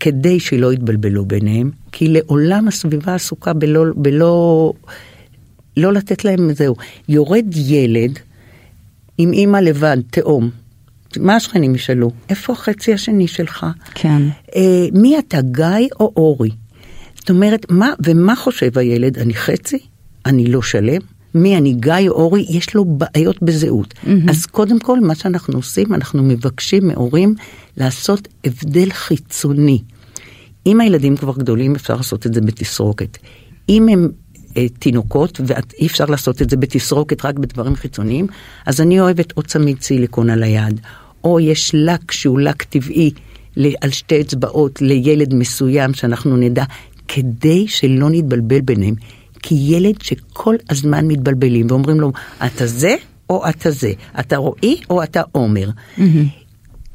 כדי 0.00 0.40
שלא 0.40 0.72
יתבלבלו 0.72 1.24
ביניהם, 1.24 1.70
כי 1.92 2.08
לעולם 2.08 2.68
הסביבה 2.68 3.14
עסוקה 3.14 3.52
בלא, 3.52 3.84
בלא, 3.96 4.72
לא 5.76 5.92
לתת 5.92 6.24
להם 6.24 6.52
זהו. 6.52 6.76
יורד 7.08 7.46
ילד 7.56 8.18
עם 9.18 9.32
אימא 9.32 9.56
לבד, 9.58 9.96
תאום. 10.10 10.50
מה 11.20 11.36
השכנים 11.36 11.74
ישאלו? 11.74 12.10
איפה 12.28 12.52
החצי 12.52 12.94
השני 12.94 13.28
שלך? 13.28 13.66
כן. 13.94 14.22
אה, 14.56 14.86
מי 14.92 15.18
אתה, 15.18 15.40
גיא 15.40 15.88
או 16.00 16.12
אורי? 16.16 16.50
זאת 17.18 17.30
אומרת, 17.30 17.66
מה, 17.70 17.92
ומה 18.04 18.36
חושב 18.36 18.78
הילד? 18.78 19.18
אני 19.18 19.34
חצי? 19.34 19.78
אני 20.26 20.46
לא 20.46 20.62
שלם? 20.62 21.00
מי 21.34 21.56
אני, 21.56 21.72
גיא 21.72 22.08
או 22.08 22.14
אורי? 22.14 22.46
יש 22.48 22.74
לו 22.74 22.84
בעיות 22.84 23.42
בזהות. 23.42 23.94
Mm-hmm. 23.94 24.30
אז 24.30 24.46
קודם 24.46 24.78
כל, 24.78 25.00
מה 25.00 25.14
שאנחנו 25.14 25.58
עושים, 25.58 25.94
אנחנו 25.94 26.22
מבקשים 26.22 26.86
מהורים 26.86 27.34
לעשות 27.76 28.28
הבדל 28.44 28.90
חיצוני. 28.90 29.82
אם 30.66 30.80
הילדים 30.80 31.16
כבר 31.16 31.32
גדולים, 31.38 31.74
אפשר 31.74 31.96
לעשות 31.96 32.26
את 32.26 32.34
זה 32.34 32.40
בתסרוקת. 32.40 33.18
אם 33.68 33.88
הם 33.88 34.08
תינוקות, 34.78 35.40
ואי 35.46 35.86
אפשר 35.86 36.04
לעשות 36.04 36.42
את 36.42 36.50
זה 36.50 36.56
בתסרוקת 36.56 37.24
רק 37.24 37.38
בדברים 37.38 37.76
חיצוניים, 37.76 38.26
אז 38.66 38.80
אני 38.80 39.00
אוהבת 39.00 39.32
או 39.36 39.42
צמיד 39.42 39.82
סיליקון 39.82 40.30
על 40.30 40.42
היד, 40.42 40.80
או 41.24 41.40
יש 41.40 41.70
לק 41.74 42.12
שהוא 42.12 42.40
לק 42.40 42.62
טבעי 42.62 43.10
על 43.80 43.90
שתי 43.90 44.20
אצבעות 44.20 44.82
לילד 44.82 45.34
מסוים 45.34 45.94
שאנחנו 45.94 46.36
נדע, 46.36 46.64
כדי 47.08 47.68
שלא 47.68 48.10
נתבלבל 48.10 48.60
ביניהם. 48.60 48.94
כי 49.42 49.54
ילד 49.54 50.02
שכל 50.02 50.54
הזמן 50.70 51.06
מתבלבלים 51.06 51.66
ואומרים 51.70 52.00
לו, 52.00 52.12
אתה 52.46 52.66
זה 52.66 52.96
או 53.30 53.48
אתה 53.48 53.70
זה, 53.70 53.92
אתה 54.20 54.36
רועי 54.36 54.80
או 54.90 55.02
אתה 55.02 55.22
עומר. 55.32 55.70
Mm-hmm. 55.70 56.00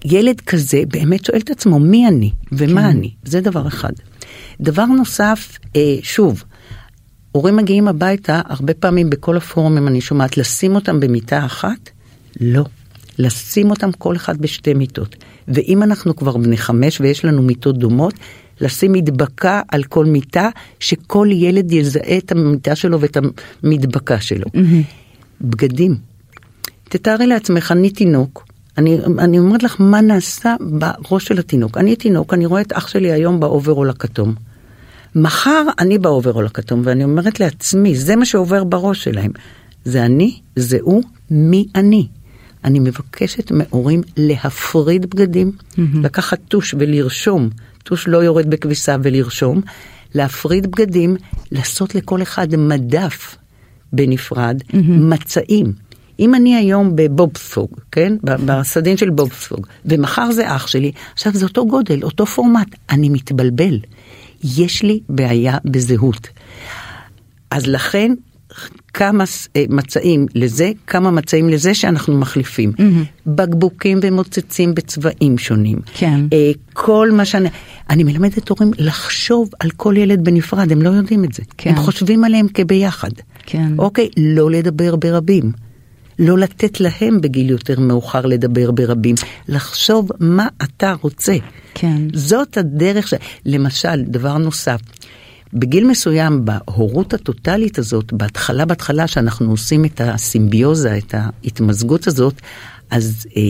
ילד 0.05 0.41
כזה 0.41 0.83
באמת 0.87 1.25
שואל 1.25 1.39
את 1.39 1.49
עצמו 1.49 1.79
מי 1.79 2.07
אני 2.07 2.31
ומה 2.51 2.81
כן. 2.81 2.87
אני, 2.87 3.11
זה 3.23 3.41
דבר 3.41 3.67
אחד. 3.67 3.91
דבר 4.61 4.85
נוסף, 4.85 5.57
אה, 5.75 5.95
שוב, 6.01 6.43
הורים 7.31 7.55
מגיעים 7.55 7.87
הביתה, 7.87 8.41
הרבה 8.45 8.73
פעמים 8.73 9.09
בכל 9.09 9.37
הפורומים 9.37 9.87
אני 9.87 10.01
שומעת, 10.01 10.37
לשים 10.37 10.75
אותם 10.75 10.99
במיטה 10.99 11.45
אחת? 11.45 11.89
לא. 12.39 12.63
לשים 13.19 13.69
אותם 13.69 13.91
כל 13.91 14.15
אחד 14.15 14.37
בשתי 14.37 14.73
מיטות. 14.73 15.15
ואם 15.47 15.83
אנחנו 15.83 16.15
כבר 16.15 16.37
בני 16.37 16.57
חמש 16.57 17.01
ויש 17.01 17.25
לנו 17.25 17.41
מיטות 17.41 17.77
דומות, 17.77 18.13
לשים 18.61 18.91
מדבקה 18.91 19.61
על 19.67 19.83
כל 19.83 20.05
מיטה, 20.05 20.49
שכל 20.79 21.27
ילד 21.31 21.71
יזהה 21.71 22.17
את 22.17 22.31
המיטה 22.31 22.75
שלו 22.75 23.01
ואת 23.01 23.17
המדבקה 23.63 24.19
שלו. 24.19 24.45
Mm-hmm. 24.45 25.41
בגדים. 25.41 25.95
תתארי 26.83 27.27
לעצמך, 27.27 27.71
אני 27.71 27.89
תינוק, 27.89 28.45
אני, 28.77 28.97
אני 29.19 29.39
אומרת 29.39 29.63
לך 29.63 29.75
מה 29.79 30.01
נעשה 30.01 30.55
בראש 30.59 31.25
של 31.25 31.39
התינוק. 31.39 31.77
אני 31.77 31.95
תינוק, 31.95 32.33
אני 32.33 32.45
רואה 32.45 32.61
את 32.61 32.73
אח 32.73 32.87
שלי 32.87 33.11
היום 33.11 33.39
באוברול 33.39 33.89
הכתום. 33.89 34.33
מחר 35.15 35.63
אני 35.79 35.97
באוברול 35.97 36.45
הכתום, 36.45 36.81
ואני 36.83 37.03
אומרת 37.03 37.39
לעצמי, 37.39 37.95
זה 37.95 38.15
מה 38.15 38.25
שעובר 38.25 38.63
בראש 38.63 39.03
שלהם. 39.03 39.31
זה 39.85 40.05
אני, 40.05 40.39
זה 40.55 40.77
הוא, 40.81 41.03
מי 41.31 41.65
אני. 41.75 42.07
אני 42.63 42.79
מבקשת 42.79 43.51
מהורים 43.51 44.01
להפריד 44.17 45.05
בגדים, 45.05 45.51
mm-hmm. 45.57 45.79
לקחת 45.93 46.39
טוש 46.47 46.75
ולרשום, 46.79 47.49
טוש 47.83 48.07
לא 48.07 48.17
יורד 48.17 48.49
בכביסה 48.49 48.95
ולרשום, 49.03 49.61
להפריד 50.15 50.71
בגדים, 50.71 51.15
לעשות 51.51 51.95
לכל 51.95 52.21
אחד 52.21 52.55
מדף 52.55 53.35
בנפרד, 53.93 54.61
mm-hmm. 54.61 54.75
מצעים. 54.89 55.73
אם 56.19 56.35
אני 56.35 56.55
היום 56.55 56.95
בבובספוג, 56.95 57.69
כן? 57.91 58.17
בסדין 58.23 58.97
של 58.97 59.09
בובספוג, 59.09 59.67
ומחר 59.85 60.31
זה 60.31 60.55
אח 60.55 60.67
שלי, 60.67 60.91
עכשיו 61.13 61.33
זה 61.33 61.45
אותו 61.45 61.65
גודל, 61.65 62.03
אותו 62.03 62.25
פורמט, 62.25 62.75
אני 62.89 63.09
מתבלבל. 63.09 63.79
יש 64.43 64.83
לי 64.83 64.99
בעיה 65.09 65.57
בזהות. 65.65 66.27
אז 67.51 67.67
לכן 67.67 68.13
כמה 68.93 69.23
אה, 69.55 69.63
מצעים 69.69 70.25
לזה, 70.35 70.71
כמה 70.87 71.11
מצעים 71.11 71.49
לזה 71.49 71.73
שאנחנו 71.73 72.17
מחליפים. 72.17 72.71
Mm-hmm. 72.77 73.27
בקבוקים 73.27 73.99
ומוצצים 74.01 74.75
בצבעים 74.75 75.37
שונים. 75.37 75.79
כן. 75.93 76.19
אה, 76.33 76.51
כל 76.73 77.09
מה 77.11 77.25
שאני... 77.25 77.49
אני 77.89 78.03
מלמדת 78.03 78.49
הורים 78.49 78.71
לחשוב 78.77 79.49
על 79.59 79.69
כל 79.69 79.93
ילד 79.97 80.23
בנפרד, 80.23 80.71
הם 80.71 80.81
לא 80.81 80.89
יודעים 80.89 81.23
את 81.23 81.33
זה. 81.33 81.43
כן. 81.57 81.69
הם 81.69 81.75
חושבים 81.75 82.23
עליהם 82.23 82.47
כביחד. 82.47 83.11
כן. 83.45 83.73
אוקיי, 83.77 84.09
לא 84.17 84.51
לדבר 84.51 84.95
ברבים. 84.95 85.51
לא 86.19 86.37
לתת 86.37 86.79
להם 86.79 87.21
בגיל 87.21 87.49
יותר 87.49 87.79
מאוחר 87.79 88.25
לדבר 88.25 88.71
ברבים, 88.71 89.15
לחשוב 89.47 90.09
מה 90.19 90.47
אתה 90.63 90.93
רוצה. 91.01 91.35
כן. 91.73 92.01
זאת 92.13 92.57
הדרך 92.57 93.07
ש... 93.07 93.13
למשל, 93.45 94.01
דבר 94.01 94.37
נוסף, 94.37 94.79
בגיל 95.53 95.87
מסוים, 95.87 96.45
בהורות 96.45 97.13
הטוטלית 97.13 97.79
הזאת, 97.79 98.13
בהתחלה 98.13 98.65
בהתחלה 98.65 99.07
שאנחנו 99.07 99.51
עושים 99.51 99.85
את 99.85 100.01
הסימביוזה, 100.03 100.97
את 100.97 101.15
ההתמזגות 101.17 102.07
הזאת, 102.07 102.41
אז 102.89 103.27
אה, 103.37 103.41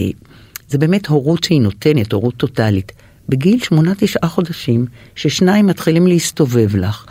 זה 0.70 0.78
באמת 0.78 1.08
הורות 1.08 1.44
שהיא 1.44 1.62
נותנת, 1.62 2.12
הורות 2.12 2.38
טוטלית. 2.38 2.92
בגיל 3.30 3.64
שמונה 3.64 3.94
תשעה 3.98 4.30
חודשים, 4.30 4.86
ששניים 5.16 5.68
מתחילים 5.68 6.08
להסתובב 6.08 6.76
לך, 6.76 7.06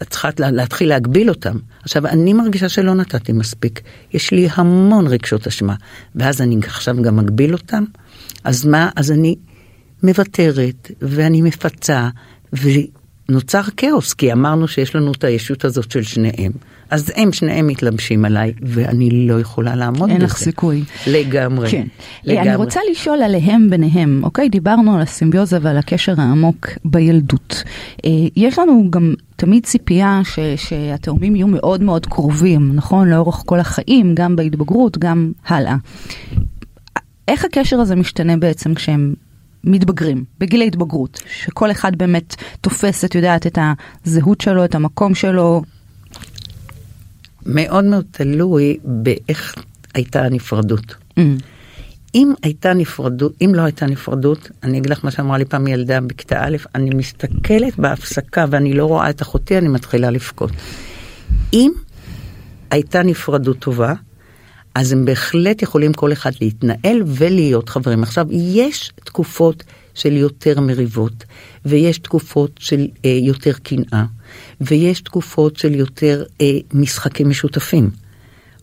ואת 0.00 0.10
צריכה 0.10 0.28
להתחיל 0.38 0.88
להגביל 0.88 1.28
אותם. 1.28 1.56
עכשיו, 1.82 2.06
אני 2.06 2.32
מרגישה 2.32 2.68
שלא 2.68 2.94
נתתי 2.94 3.32
מספיק, 3.32 3.80
יש 4.12 4.30
לי 4.30 4.48
המון 4.54 5.06
רגשות 5.06 5.46
אשמה, 5.46 5.74
ואז 6.14 6.40
אני 6.40 6.56
עכשיו 6.66 7.02
גם 7.02 7.16
מגביל 7.16 7.52
אותם, 7.52 7.84
אז 8.44 8.66
מה, 8.66 8.90
אז 8.96 9.12
אני 9.12 9.36
מוותרת, 10.02 10.90
ואני 11.02 11.42
מפצה, 11.42 12.08
נוצר 13.30 13.62
כאוס, 13.76 14.14
כי 14.14 14.32
אמרנו 14.32 14.68
שיש 14.68 14.96
לנו 14.96 15.12
את 15.12 15.24
הישות 15.24 15.64
הזאת 15.64 15.90
של 15.90 16.02
שניהם. 16.02 16.52
אז 16.90 17.12
הם 17.16 17.32
שניהם 17.32 17.66
מתלבשים 17.66 18.24
עליי, 18.24 18.52
ואני 18.62 19.28
לא 19.28 19.40
יכולה 19.40 19.76
לעמוד 19.76 20.02
בזה. 20.02 20.12
אין 20.12 20.22
לך 20.22 20.36
סיכוי. 20.36 20.82
לגמרי. 21.06 21.70
כן. 21.70 21.86
לגמרי. 22.24 22.48
אני 22.48 22.56
רוצה 22.56 22.80
לשאול 22.90 23.22
עליהם 23.22 23.70
ביניהם, 23.70 24.20
אוקיי? 24.24 24.48
דיברנו 24.48 24.96
על 24.96 25.02
הסימביוזה 25.02 25.58
ועל 25.62 25.78
הקשר 25.78 26.14
העמוק 26.18 26.68
בילדות. 26.84 27.62
אה, 28.04 28.10
יש 28.36 28.58
לנו 28.58 28.90
גם 28.90 29.14
תמיד 29.36 29.66
ציפייה 29.66 30.20
ש, 30.24 30.38
שהתאומים 30.56 31.36
יהיו 31.36 31.46
מאוד 31.46 31.82
מאוד 31.82 32.06
קרובים, 32.06 32.70
נכון? 32.74 33.08
לאורך 33.08 33.42
כל 33.46 33.60
החיים, 33.60 34.14
גם 34.14 34.36
בהתבגרות, 34.36 34.98
גם 34.98 35.32
הלאה. 35.46 35.76
איך 37.28 37.44
הקשר 37.44 37.80
הזה 37.80 37.96
משתנה 37.96 38.36
בעצם 38.36 38.74
כשהם 38.74 39.14
מתבגרים, 39.64 40.24
בגיל 40.38 40.62
ההתבגרות, 40.62 41.22
שכל 41.42 41.70
אחד 41.70 41.96
באמת 41.96 42.36
תופס, 42.60 43.04
את 43.04 43.14
יודעת, 43.14 43.46
את 43.46 43.58
הזהות 44.06 44.40
שלו, 44.40 44.64
את 44.64 44.74
המקום 44.74 45.14
שלו. 45.14 45.62
מאוד 47.46 47.84
מאוד 47.84 48.04
תלוי 48.10 48.78
באיך 48.84 49.54
הייתה 49.94 50.24
הנפרדות. 50.24 50.94
Mm. 51.18 51.22
אם 52.14 52.32
הייתה 52.42 52.74
נפרדות, 52.74 53.32
אם 53.40 53.52
לא 53.54 53.62
הייתה 53.62 53.86
נפרדות, 53.86 54.50
אני 54.62 54.78
אגיד 54.78 54.90
לך 54.90 55.04
מה 55.04 55.10
שאמרה 55.10 55.38
לי 55.38 55.44
פעם 55.44 55.66
ילדה 55.66 56.00
בכיתה 56.00 56.44
א', 56.44 56.56
אני 56.74 56.90
מסתכלת 56.94 57.78
בהפסקה 57.78 58.44
ואני 58.50 58.72
לא 58.72 58.84
רואה 58.84 59.10
את 59.10 59.22
אחותי, 59.22 59.58
אני 59.58 59.68
מתחילה 59.68 60.10
לבכות. 60.10 60.50
אם 61.52 61.72
הייתה 62.70 63.02
נפרדות 63.02 63.58
טובה, 63.58 63.94
אז 64.74 64.92
הם 64.92 65.04
בהחלט 65.04 65.62
יכולים 65.62 65.92
כל 65.92 66.12
אחד 66.12 66.30
להתנהל 66.40 67.02
ולהיות 67.06 67.68
חברים. 67.68 68.02
עכשיו, 68.02 68.26
יש 68.30 68.92
תקופות 69.04 69.64
של 69.94 70.12
יותר 70.12 70.60
מריבות, 70.60 71.24
ויש 71.64 71.98
תקופות 71.98 72.50
של 72.58 72.86
אה, 73.04 73.18
יותר 73.22 73.52
קנאה, 73.52 74.04
ויש 74.60 75.00
תקופות 75.00 75.56
של 75.56 75.74
יותר 75.74 76.24
אה, 76.40 76.46
משחקים 76.72 77.28
משותפים, 77.28 77.90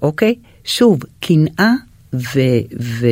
אוקיי? 0.01 0.35
שוב, 0.63 0.99
קנאה 1.19 1.73
ו... 2.13 2.39
ו... 2.79 3.07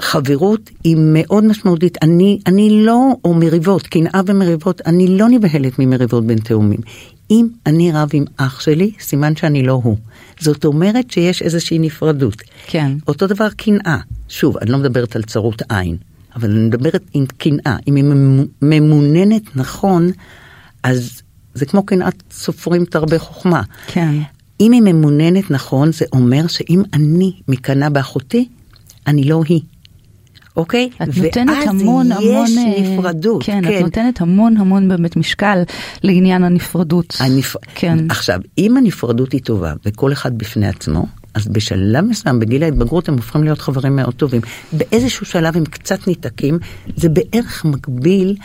חברות 0.00 0.70
היא 0.84 0.96
מאוד 0.98 1.44
משמעותית. 1.44 1.98
אני, 2.02 2.38
אני 2.46 2.84
לא, 2.84 3.12
או 3.24 3.34
מריבות, 3.34 3.86
קנאה 3.86 4.20
ומריבות, 4.26 4.80
אני 4.86 5.18
לא 5.18 5.28
נבהלת 5.28 5.78
ממריבות 5.78 6.26
בין 6.26 6.38
תאומים. 6.38 6.80
אם 7.30 7.48
אני 7.66 7.92
רב 7.92 8.08
עם 8.12 8.24
אח 8.36 8.60
שלי, 8.60 8.92
סימן 9.00 9.36
שאני 9.36 9.62
לא 9.62 9.80
הוא. 9.82 9.96
זאת 10.40 10.64
אומרת 10.64 11.10
שיש 11.10 11.42
איזושהי 11.42 11.78
נפרדות. 11.78 12.42
כן. 12.66 12.92
אותו 13.08 13.26
דבר 13.26 13.48
קנאה. 13.56 13.98
שוב, 14.28 14.56
אני 14.56 14.70
לא 14.70 14.78
מדברת 14.78 15.16
על 15.16 15.22
צרות 15.22 15.62
עין, 15.68 15.96
אבל 16.36 16.50
אני 16.50 16.60
מדברת 16.60 17.02
עם 17.14 17.26
קנאה. 17.26 17.76
אם 17.88 17.94
היא 17.94 18.04
ממוננת 18.62 19.56
נכון, 19.56 20.10
אז 20.82 21.22
זה 21.54 21.66
כמו 21.66 21.82
קנאת 21.82 22.22
סופרים 22.30 22.84
תרבה 22.84 23.18
חוכמה. 23.18 23.62
כן. 23.86 24.14
אם 24.60 24.72
היא 24.72 24.82
ממוננת 24.82 25.50
נכון, 25.50 25.92
זה 25.92 26.04
אומר 26.12 26.46
שאם 26.46 26.82
אני 26.92 27.32
מקנאה 27.48 27.90
באחותי, 27.90 28.48
אני 29.06 29.24
לא 29.24 29.42
היא. 29.48 29.60
אוקיי? 30.60 30.90
את 31.02 31.08
נותנת 31.16 31.66
המון 31.66 32.12
המון... 32.12 32.34
ואז 32.34 32.50
יש 32.50 32.58
אה, 32.58 32.80
נפרדות. 32.80 33.42
כן, 33.42 33.64
את 33.64 33.82
נותנת 33.82 34.20
המון 34.20 34.56
המון 34.56 34.88
באמת 34.88 35.16
משקל 35.16 35.62
לעניין 36.02 36.44
הנפרדות. 36.44 37.16
הנפ... 37.20 37.56
כן. 37.74 37.98
עכשיו, 38.08 38.40
אם 38.58 38.76
הנפרדות 38.76 39.32
היא 39.32 39.40
טובה 39.40 39.72
וכל 39.86 40.12
אחד 40.12 40.38
בפני 40.38 40.68
עצמו, 40.68 41.06
אז 41.34 41.48
בשלב 41.48 42.04
מסוים, 42.04 42.38
בגיל 42.38 42.62
ההתבגרות, 42.62 43.08
הם 43.08 43.14
הופכים 43.14 43.44
להיות 43.44 43.60
חברים 43.60 43.96
מאוד 43.96 44.14
טובים. 44.14 44.40
באיזשהו 44.72 45.26
שלב 45.26 45.56
הם 45.56 45.64
קצת 45.64 46.06
ניתקים, 46.06 46.58
זה 46.96 47.08
בערך 47.08 47.64
מקביל 47.64 48.36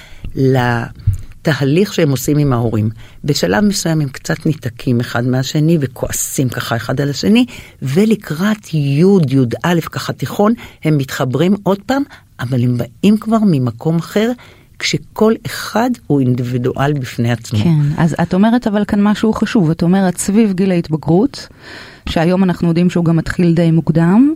לתהליך 1.47 1.93
שהם 1.93 2.11
עושים 2.11 2.37
עם 2.37 2.53
ההורים. 2.53 2.89
בשלב 3.23 3.63
מסוים 3.63 4.01
הם 4.01 4.09
קצת 4.09 4.45
ניתקים 4.45 4.99
אחד 4.99 5.25
מהשני 5.25 5.77
וכועסים 5.81 6.49
ככה 6.49 6.75
אחד 6.75 7.01
על 7.01 7.09
השני, 7.09 7.45
ולקראת 7.81 8.73
י', 8.73 9.03
י"א, 9.29 9.81
ככה 9.81 10.13
תיכון, 10.13 10.53
הם 10.83 10.97
מתחברים 10.97 11.55
עוד 11.63 11.81
פעם, 11.85 12.03
אבל 12.39 12.63
הם 12.63 12.77
באים 12.77 13.17
כבר 13.17 13.37
ממקום 13.45 13.95
אחר. 13.95 14.31
כשכל 14.79 15.33
אחד 15.45 15.89
הוא 16.07 16.19
אינדיבידואל 16.19 16.93
בפני 16.93 17.31
עצמו. 17.31 17.59
כן, 17.59 17.79
אז 17.97 18.15
את 18.21 18.33
אומרת 18.33 18.67
אבל 18.67 18.85
כאן 18.85 19.03
משהו 19.03 19.33
חשוב, 19.33 19.69
את 19.69 19.83
אומרת 19.83 20.17
סביב 20.17 20.53
גיל 20.53 20.71
ההתבגרות, 20.71 21.47
שהיום 22.09 22.43
אנחנו 22.43 22.67
יודעים 22.67 22.89
שהוא 22.89 23.05
גם 23.05 23.15
מתחיל 23.15 23.53
די 23.53 23.71
מוקדם, 23.71 24.33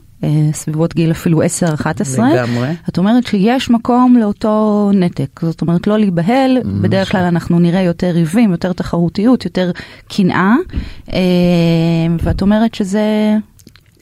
סביבות 0.54 0.96
גיל 0.96 1.12
אפילו 1.12 1.42
10-11. 1.42 1.46
לגמרי. 2.34 2.70
את 2.90 2.98
אומרת 2.98 3.28
שיש 3.28 3.70
מקום 3.70 4.18
לאותו 4.18 4.92
נתק, 4.94 5.40
זאת 5.44 5.62
אומרת 5.62 5.88
לא 5.88 5.98
להיבהל, 5.98 6.58
בדרך 6.82 7.12
כלל 7.12 7.24
אנחנו 7.24 7.60
נראה 7.60 7.82
יותר 7.82 8.08
ריבים, 8.08 8.52
יותר 8.52 8.74
תחרותיות, 8.74 9.46
יותר 9.46 9.72
קנאה, 10.08 10.56
אה, 11.14 11.20
ואת 12.24 12.42
אומרת 12.42 12.76
שזה... 12.76 13.36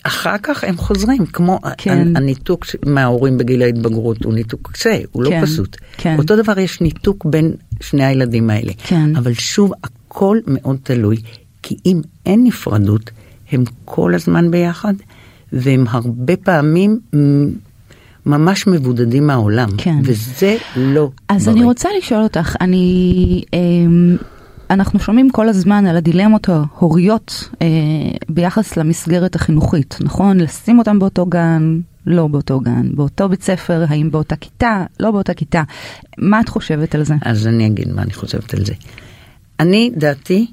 אחר 0.04 0.38
כך 0.44 0.64
הם 0.64 0.78
חוזרים, 0.78 1.26
כמו 1.26 1.60
כן. 1.78 2.18
הניתוק 2.18 2.66
מההורים 2.86 3.38
בגיל 3.38 3.62
ההתבגרות 3.62 4.24
הוא 4.24 4.34
ניתוק 4.34 4.72
קשה, 4.72 4.98
הוא 5.12 5.24
לא 5.24 5.30
כן, 5.30 5.46
פשוט. 5.46 5.78
כן. 5.98 6.16
אותו 6.18 6.36
דבר 6.36 6.60
יש 6.60 6.82
ניתוק 6.82 7.26
בין 7.26 7.54
שני 7.82 8.06
הילדים 8.06 8.50
האלה. 8.50 8.72
כן. 8.78 9.16
אבל 9.16 9.34
שוב, 9.34 9.72
הכל 9.84 10.38
מאוד 10.48 10.78
תלוי, 10.84 11.18
כי 11.64 11.78
אם 11.86 12.02
אין 12.26 12.44
נפרדות, 12.44 13.12
הם 13.52 13.64
כל 13.86 14.16
הזמן 14.16 14.52
ביחד, 14.52 14.94
והם 15.54 15.86
הרבה 15.88 16.38
פעמים 16.38 17.00
ממש 18.28 18.68
מבודדים 18.68 19.28
מהעולם. 19.28 19.70
כן. 19.78 20.00
וזה 20.04 20.58
לא 20.76 21.10
אז 21.30 21.46
בריא. 21.46 21.56
אני 21.56 21.66
רוצה 21.66 21.90
לשאול 21.98 22.24
אותך, 22.24 22.56
אני, 22.62 23.44
אמ, 23.54 24.18
אנחנו 24.70 25.00
שומעים 25.00 25.30
כל 25.30 25.50
הזמן 25.50 25.86
על 25.86 25.98
הדילמות 25.98 26.50
ההוריות 26.50 27.50
אה, 27.62 27.68
ביחס 28.30 28.78
למסגרת 28.78 29.36
החינוכית, 29.36 29.98
נכון? 30.02 30.40
לשים 30.40 30.80
אותם 30.80 31.00
באותו 31.00 31.26
גן, 31.26 31.80
לא 32.08 32.28
באותו 32.28 32.60
גן, 32.60 32.96
באותו 32.96 33.30
בית 33.30 33.44
ספר, 33.44 33.86
האם 33.88 34.12
באותה 34.12 34.36
כיתה, 34.36 34.86
לא 35.00 35.12
באותה 35.12 35.34
כיתה. 35.34 35.64
מה 36.18 36.40
את 36.40 36.50
חושבת 36.50 36.96
על 36.96 37.04
זה? 37.04 37.14
אז 37.22 37.48
אני 37.48 37.68
אגיד 37.68 37.94
מה 37.94 38.02
אני 38.02 38.14
חושבת 38.14 38.54
על 38.54 38.66
זה. 38.66 38.74
אני, 39.60 39.92
דעתי, 39.98 40.48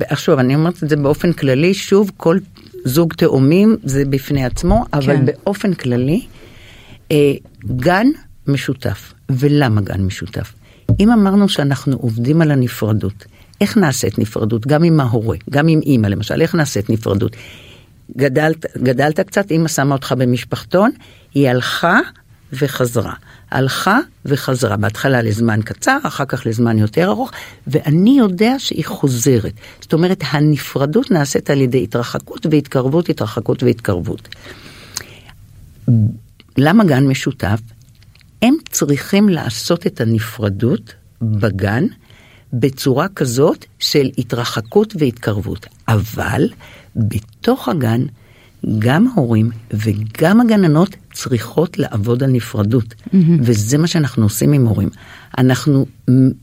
עכשיו 0.00 0.40
אני 0.40 0.54
אומרת 0.54 0.82
את 0.82 0.88
זה 0.88 0.96
באופן 0.96 1.32
כללי, 1.32 1.74
שוב, 1.74 2.10
כל 2.16 2.38
זוג 2.84 3.12
תאומים 3.12 3.76
זה 3.84 4.04
בפני 4.04 4.44
עצמו, 4.44 4.84
אבל 4.92 5.16
כן. 5.16 5.24
באופן 5.26 5.74
כללי, 5.74 6.26
אה, 7.10 7.32
גן 7.64 8.06
משותף. 8.46 9.14
ולמה 9.30 9.80
גן 9.80 10.00
משותף? 10.00 10.52
אם 11.00 11.10
אמרנו 11.10 11.48
שאנחנו 11.48 11.96
עובדים 11.96 12.42
על 12.42 12.50
הנפרדות, 12.50 13.24
איך 13.60 13.76
נעשית 13.76 14.18
נפרדות? 14.18 14.66
גם 14.66 14.84
עם 14.84 15.00
ההורה, 15.00 15.36
גם 15.50 15.68
עם 15.68 15.80
אימא 15.80 16.06
למשל, 16.06 16.42
איך 16.42 16.54
נעשית 16.54 16.90
נפרדות? 16.90 17.36
גדלת, 18.16 18.66
גדלת 18.82 19.20
קצת, 19.20 19.50
אימא 19.50 19.68
שמה 19.68 19.94
אותך 19.94 20.14
במשפחתון, 20.18 20.90
היא 21.34 21.48
הלכה 21.48 22.00
וחזרה. 22.52 23.14
הלכה 23.54 23.98
וחזרה, 24.24 24.76
בהתחלה 24.76 25.22
לזמן 25.22 25.60
קצר, 25.64 25.98
אחר 26.02 26.24
כך 26.24 26.46
לזמן 26.46 26.78
יותר 26.78 27.08
ארוך, 27.08 27.30
ואני 27.66 28.18
יודע 28.18 28.54
שהיא 28.58 28.84
חוזרת. 28.84 29.52
זאת 29.80 29.92
אומרת, 29.92 30.22
הנפרדות 30.30 31.10
נעשית 31.10 31.50
על 31.50 31.60
ידי 31.60 31.82
התרחקות 31.82 32.46
והתקרבות, 32.50 33.08
התרחקות 33.08 33.62
והתקרבות. 33.62 34.28
למה 36.56 36.84
גן 36.84 37.06
משותף? 37.06 37.60
הם 38.42 38.54
צריכים 38.70 39.28
לעשות 39.28 39.86
את 39.86 40.00
הנפרדות 40.00 40.94
בגן 41.22 41.86
בצורה 42.52 43.06
כזאת 43.08 43.64
של 43.78 44.10
התרחקות 44.18 44.94
והתקרבות. 44.98 45.66
אבל 45.88 46.48
בתוך 46.96 47.68
הגן 47.68 48.02
גם 48.78 49.08
ההורים 49.14 49.50
וגם 49.70 50.40
הגננות 50.40 50.96
צריכות 51.12 51.78
לעבוד 51.78 52.22
על 52.22 52.30
נפרדות. 52.30 52.84
Mm-hmm. 52.84 53.16
וזה 53.40 53.78
מה 53.78 53.86
שאנחנו 53.86 54.22
עושים 54.22 54.52
עם 54.52 54.66
הורים. 54.66 54.88
אנחנו 55.38 55.86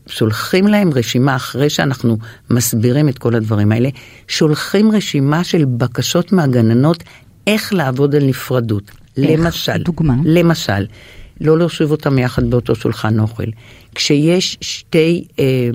שולחים 0.07 0.67
להם 0.67 0.89
רשימה, 0.93 1.35
אחרי 1.35 1.69
שאנחנו 1.69 2.17
מסבירים 2.49 3.09
את 3.09 3.17
כל 3.17 3.35
הדברים 3.35 3.71
האלה, 3.71 3.89
שולחים 4.27 4.91
רשימה 4.91 5.43
של 5.43 5.65
בקשות 5.65 6.31
מהגננות 6.31 7.03
איך 7.47 7.73
לעבוד 7.73 8.15
על 8.15 8.23
נפרדות. 8.25 8.91
איך? 9.17 9.39
למשל, 9.39 9.77
דוגמה. 9.77 10.15
למשל, 10.25 10.85
לא 11.41 11.57
להושיב 11.57 11.91
אותם 11.91 12.19
יחד 12.19 12.49
באותו 12.49 12.75
שולחן 12.75 13.19
אוכל. 13.19 13.43
כשיש 13.95 14.57
שתי 14.61 15.25
אה, 15.39 15.69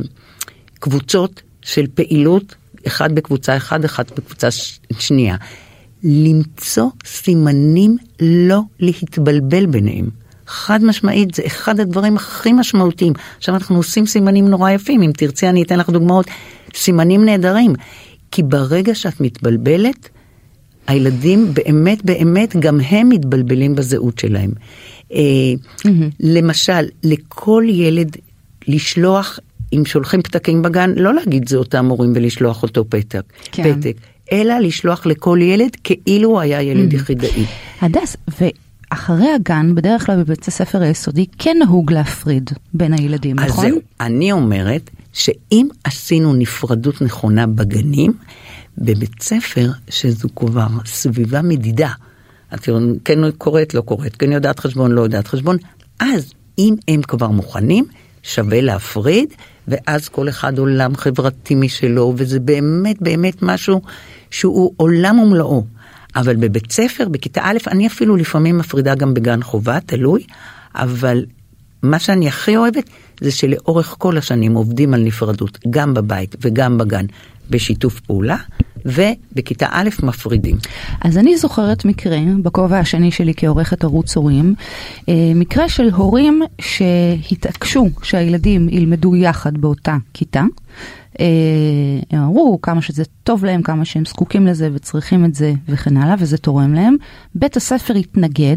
קבוצות 0.80 1.42
של 1.62 1.86
פעילות, 1.94 2.54
אחד 2.86 3.14
בקבוצה 3.14 3.56
אחת, 3.56 3.84
אחד 3.84 4.04
בקבוצה 4.16 4.50
ש- 4.50 4.78
שנייה. 4.98 5.36
למצוא 6.04 6.88
סימנים 7.06 7.96
לא 8.20 8.60
להתבלבל 8.80 9.66
ביניהם. 9.66 10.08
חד 10.46 10.84
משמעית, 10.84 11.34
זה 11.34 11.42
אחד 11.46 11.80
הדברים 11.80 12.16
הכי 12.16 12.52
משמעותיים. 12.52 13.12
עכשיו 13.36 13.54
אנחנו 13.54 13.76
עושים 13.76 14.06
סימנים 14.06 14.48
נורא 14.48 14.70
יפים, 14.70 15.02
אם 15.02 15.10
תרצי 15.16 15.48
אני 15.48 15.62
אתן 15.62 15.78
לך 15.78 15.90
דוגמאות. 15.90 16.26
סימנים 16.74 17.24
נהדרים. 17.24 17.72
כי 18.30 18.42
ברגע 18.42 18.94
שאת 18.94 19.20
מתבלבלת, 19.20 20.08
הילדים 20.86 21.54
באמת 21.54 22.04
באמת 22.04 22.56
גם 22.56 22.80
הם 22.80 23.08
מתבלבלים 23.08 23.74
בזהות 23.74 24.18
שלהם. 24.18 24.50
אה, 25.12 25.20
למשל, 26.20 26.86
לכל 27.04 27.64
ילד 27.68 28.16
לשלוח, 28.68 29.38
אם 29.72 29.84
שולחים 29.84 30.22
פתקים 30.22 30.62
בגן, 30.62 30.90
לא 30.96 31.14
להגיד 31.14 31.48
זה 31.48 31.56
אותם 31.56 31.86
הורים 31.86 32.12
ולשלוח 32.14 32.62
אותו 32.62 32.84
פתק, 32.88 33.22
כן. 33.52 33.80
פתק, 33.80 33.96
אלא 34.32 34.58
לשלוח 34.58 35.06
לכל 35.06 35.38
ילד 35.42 35.76
כאילו 35.84 36.28
הוא 36.28 36.40
היה 36.40 36.62
ילד 36.62 36.92
יחידאי. 36.92 37.44
הדס, 37.80 38.16
ואחרי 38.40 39.28
הגן, 39.30 39.74
בדרך 39.74 40.06
כלל 40.06 40.22
בבית 40.22 40.48
הספר 40.48 40.82
היסודי, 40.82 41.26
כן 41.38 41.56
נהוג 41.60 41.92
להפריד 41.92 42.50
בין 42.74 42.92
הילדים, 42.92 43.38
אז 43.38 43.50
נכון? 43.50 43.70
זהו, 43.70 43.80
אני 44.00 44.32
אומרת 44.32 44.90
שאם 45.12 45.68
עשינו 45.84 46.34
נפרדות 46.34 47.02
נכונה 47.02 47.46
בגנים, 47.46 48.12
בבית 48.78 49.22
ספר, 49.22 49.70
שזו 49.88 50.28
כבר 50.36 50.66
סביבה 50.86 51.42
מדידה, 51.42 51.90
את 52.54 52.68
כן 53.04 53.30
קוראת, 53.30 53.74
לא 53.74 53.80
קוראת, 53.80 54.16
כן 54.16 54.32
יודעת 54.32 54.58
חשבון, 54.58 54.92
לא 54.92 55.00
יודעת 55.00 55.26
חשבון, 55.26 55.56
אז 56.00 56.32
אם 56.58 56.74
הם 56.88 57.02
כבר 57.02 57.28
מוכנים, 57.28 57.84
שווה 58.22 58.60
להפריד, 58.60 59.28
ואז 59.68 60.08
כל 60.08 60.28
אחד 60.28 60.58
עולם 60.58 60.96
חברתי 60.96 61.54
משלו, 61.54 62.14
וזה 62.16 62.40
באמת 62.40 63.02
באמת 63.02 63.42
משהו 63.42 63.80
שהוא 64.36 64.72
עולם 64.76 65.18
ומלואו. 65.18 65.64
אבל 66.16 66.36
בבית 66.36 66.72
ספר, 66.72 67.08
בכיתה 67.08 67.40
א', 67.44 67.56
אני 67.66 67.86
אפילו 67.86 68.16
לפעמים 68.16 68.58
מפרידה 68.58 68.94
גם 68.94 69.14
בגן 69.14 69.42
חובה, 69.42 69.80
תלוי, 69.80 70.26
אבל 70.74 71.24
מה 71.82 71.98
שאני 71.98 72.28
הכי 72.28 72.56
אוהבת 72.56 72.90
זה 73.20 73.30
שלאורך 73.30 73.94
כל 73.98 74.18
השנים 74.18 74.54
עובדים 74.54 74.94
על 74.94 75.00
נפרדות, 75.00 75.58
גם 75.70 75.94
בבית 75.94 76.36
וגם 76.40 76.78
בגן, 76.78 77.06
בשיתוף 77.50 78.00
פעולה, 78.00 78.36
ובכיתה 78.84 79.66
א' 79.70 79.88
מפרידים. 80.02 80.56
אז 81.00 81.18
אני 81.18 81.36
זוכרת 81.36 81.84
מקרה, 81.84 82.18
בכובע 82.42 82.78
השני 82.78 83.10
שלי 83.10 83.32
כעורכת 83.36 83.84
ערוץ 83.84 84.16
הורים, 84.16 84.54
אה, 85.08 85.32
מקרה 85.34 85.68
של 85.68 85.90
הורים 85.90 86.42
שהתעקשו 86.60 87.88
שהילדים 88.02 88.68
ילמדו 88.68 89.16
יחד 89.16 89.58
באותה 89.58 89.96
כיתה. 90.14 90.44
אה, 91.20 91.26
הם 92.10 92.22
אמרו 92.22 92.58
כמה 92.62 92.82
שזה 92.82 93.02
טוב 93.22 93.44
להם, 93.44 93.62
כמה 93.62 93.84
שהם 93.84 94.04
זקוקים 94.04 94.46
לזה 94.46 94.70
וצריכים 94.74 95.24
את 95.24 95.34
זה 95.34 95.52
וכן 95.68 95.96
הלאה, 95.96 96.14
וזה 96.18 96.38
תורם 96.38 96.74
להם. 96.74 96.96
בית 97.34 97.56
הספר 97.56 97.94
התנגד, 97.94 98.56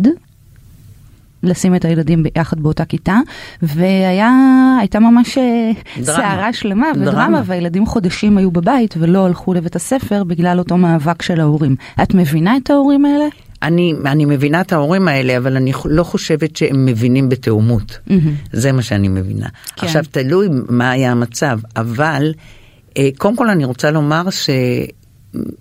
לשים 1.44 1.76
את 1.76 1.86
הילדים 1.86 2.24
ביחד 2.24 2.60
באותה 2.60 2.86
כיתה, 2.86 3.20
והייתה 3.62 5.00
ממש 5.00 5.38
אה, 5.38 5.72
סערה 6.04 6.54
שלמה 6.54 6.88
ודרמה, 6.96 7.12
דרמה. 7.12 7.42
והילדים 7.46 7.86
חודשים 7.86 8.38
היו 8.38 8.52
בבית 8.52 8.96
ולא 8.98 9.26
הלכו 9.26 9.54
לבית 9.54 9.76
הספר 9.76 10.24
בגלל 10.24 10.60
אותו 10.60 10.78
מאבק 10.78 11.22
של 11.22 11.40
ההורים. 11.40 11.76
את 12.04 12.14
מבינה 12.14 12.58
את 12.58 12.70
ההורים 12.70 13.06
האלה? 13.06 13.26
אני, 13.64 13.94
אני 14.06 14.26
מבינה 14.26 14.62
את 14.62 14.74
ההורים 14.74 15.08
האלה, 15.08 15.38
אבל 15.38 15.56
אני 15.56 15.72
לא 15.86 16.04
חושבת 16.04 16.56
שהם 16.56 16.86
מבינים 16.86 17.30
בתאומות. 17.30 18.00
Mm-hmm. 18.08 18.14
זה 18.54 18.72
מה 18.72 18.82
שאני 18.82 19.08
מבינה. 19.08 19.48
כן. 19.76 19.88
עכשיו, 19.88 20.04
תלוי 20.12 20.48
מה 20.70 20.92
היה 20.92 21.12
המצב, 21.12 21.60
אבל 21.76 22.34
אה, 22.98 23.10
קודם 23.18 23.36
כל 23.36 23.50
אני 23.50 23.66
רוצה 23.66 23.92
לומר 23.92 24.30
ש... 24.30 24.50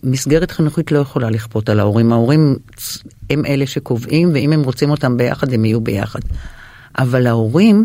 מסגרת 0.02 0.50
חינוכית 0.50 0.92
לא 0.92 0.98
יכולה 0.98 1.30
לכפות 1.30 1.68
על 1.68 1.80
ההורים, 1.80 2.12
ההורים 2.12 2.56
הם 3.30 3.46
אלה 3.46 3.66
שקובעים 3.66 4.30
ואם 4.34 4.52
הם 4.52 4.62
רוצים 4.62 4.90
אותם 4.90 5.16
ביחד 5.16 5.52
הם 5.52 5.64
יהיו 5.64 5.80
ביחד. 5.80 6.20
אבל 6.98 7.26
ההורים 7.26 7.84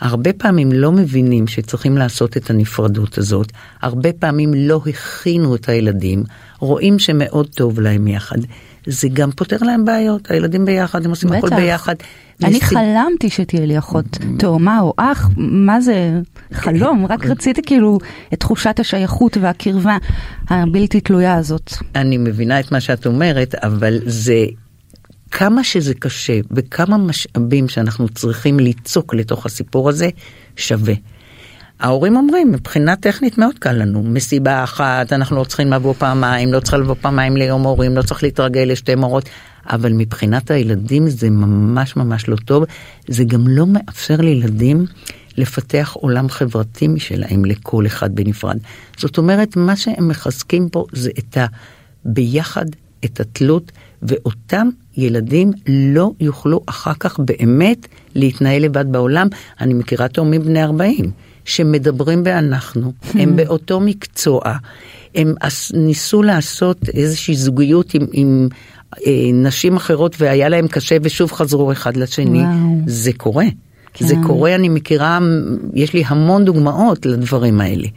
הרבה 0.00 0.32
פעמים 0.32 0.72
לא 0.72 0.92
מבינים 0.92 1.46
שצריכים 1.46 1.98
לעשות 1.98 2.36
את 2.36 2.50
הנפרדות 2.50 3.18
הזאת, 3.18 3.52
הרבה 3.82 4.12
פעמים 4.12 4.54
לא 4.54 4.80
הכינו 4.86 5.54
את 5.54 5.68
הילדים, 5.68 6.24
רואים 6.58 6.98
שמאוד 6.98 7.48
טוב 7.54 7.80
להם 7.80 8.08
יחד. 8.08 8.38
זה 8.86 9.08
גם 9.12 9.30
פותר 9.30 9.56
להם 9.60 9.84
בעיות, 9.84 10.30
הילדים 10.30 10.64
ביחד, 10.64 11.04
הם 11.04 11.10
עושים 11.10 11.32
הכל 11.32 11.50
ביחד. 11.56 11.94
אני 12.44 12.52
ניסי... 12.52 12.64
חלמתי 12.64 13.30
שתהיה 13.30 13.66
לי 13.66 13.78
אחות 13.78 14.18
תאומה 14.38 14.80
או 14.80 14.94
אח, 14.96 15.30
מה 15.36 15.80
זה 15.80 16.20
חלום, 16.52 17.06
רק 17.06 17.26
רציתי 17.26 17.62
כאילו 17.62 17.98
את 18.32 18.40
תחושת 18.40 18.80
השייכות 18.80 19.36
והקרבה 19.40 19.96
הבלתי 20.48 21.00
תלויה 21.00 21.34
הזאת. 21.34 21.72
אני 21.94 22.18
מבינה 22.18 22.60
את 22.60 22.72
מה 22.72 22.80
שאת 22.80 23.06
אומרת, 23.06 23.54
אבל 23.54 23.98
זה 24.06 24.44
כמה 25.30 25.64
שזה 25.64 25.94
קשה 25.94 26.40
וכמה 26.50 26.98
משאבים 26.98 27.68
שאנחנו 27.68 28.08
צריכים 28.08 28.60
ליצוק 28.60 29.14
לתוך 29.14 29.46
הסיפור 29.46 29.88
הזה, 29.88 30.08
שווה. 30.56 30.94
ההורים 31.80 32.16
אומרים, 32.16 32.52
מבחינה 32.52 32.96
טכנית 32.96 33.38
מאוד 33.38 33.58
קל 33.58 33.72
לנו, 33.72 34.02
מסיבה 34.02 34.64
אחת, 34.64 35.12
אנחנו 35.12 35.36
לא 35.36 35.44
צריכים 35.44 35.72
לבוא 35.72 35.94
פעמיים, 35.98 36.52
לא 36.52 36.60
צריך 36.60 36.74
לבוא 36.74 36.94
פעמיים 37.00 37.36
ליום 37.36 37.62
הורים, 37.62 37.96
לא 37.96 38.02
צריך 38.02 38.22
להתרגל 38.22 38.60
לשתי 38.60 38.94
מורות, 38.94 39.28
אבל 39.66 39.92
מבחינת 39.92 40.50
הילדים 40.50 41.08
זה 41.08 41.30
ממש 41.30 41.96
ממש 41.96 42.28
לא 42.28 42.36
טוב, 42.36 42.64
זה 43.08 43.24
גם 43.24 43.48
לא 43.48 43.66
מאפשר 43.66 44.16
לילדים 44.16 44.86
לפתח 45.36 45.92
עולם 46.00 46.28
חברתי 46.28 46.88
משלהם 46.88 47.44
לכל 47.44 47.86
אחד 47.86 48.14
בנפרד. 48.14 48.58
זאת 48.96 49.18
אומרת, 49.18 49.56
מה 49.56 49.76
שהם 49.76 50.08
מחזקים 50.08 50.68
פה 50.68 50.84
זה 50.92 51.10
את 51.18 51.38
הביחד, 52.04 52.66
את 53.04 53.20
התלות, 53.20 53.72
ואותם 54.02 54.68
ילדים 54.96 55.52
לא 55.66 56.10
יוכלו 56.20 56.60
אחר 56.66 56.94
כך 57.00 57.18
באמת 57.18 57.86
להתנהל 58.14 58.62
לבד 58.62 58.92
בעולם. 58.92 59.28
אני 59.60 59.74
מכירה 59.74 60.08
תאומים 60.08 60.42
בני 60.42 60.62
40. 60.62 61.29
שמדברים 61.44 62.24
באנחנו, 62.24 62.92
הם 63.14 63.36
באותו 63.36 63.80
מקצוע, 63.80 64.40
הם 65.14 65.34
ניסו 65.74 66.22
לעשות 66.22 66.88
איזושהי 66.94 67.34
זוגיות 67.34 67.94
עם, 67.94 68.06
עם 68.12 68.48
אה, 69.06 69.30
נשים 69.32 69.76
אחרות 69.76 70.16
והיה 70.18 70.48
להם 70.48 70.68
קשה 70.68 70.96
ושוב 71.02 71.32
חזרו 71.32 71.72
אחד 71.72 71.96
לשני. 71.96 72.40
וואו. 72.40 72.76
זה 72.86 73.10
קורה. 73.16 73.46
כן. 73.94 74.06
זה 74.06 74.14
קורה, 74.26 74.54
אני 74.54 74.68
מכירה, 74.68 75.18
יש 75.74 75.92
לי 75.92 76.02
המון 76.06 76.44
דוגמאות 76.44 77.06
לדברים 77.06 77.60
האלה. 77.60 77.88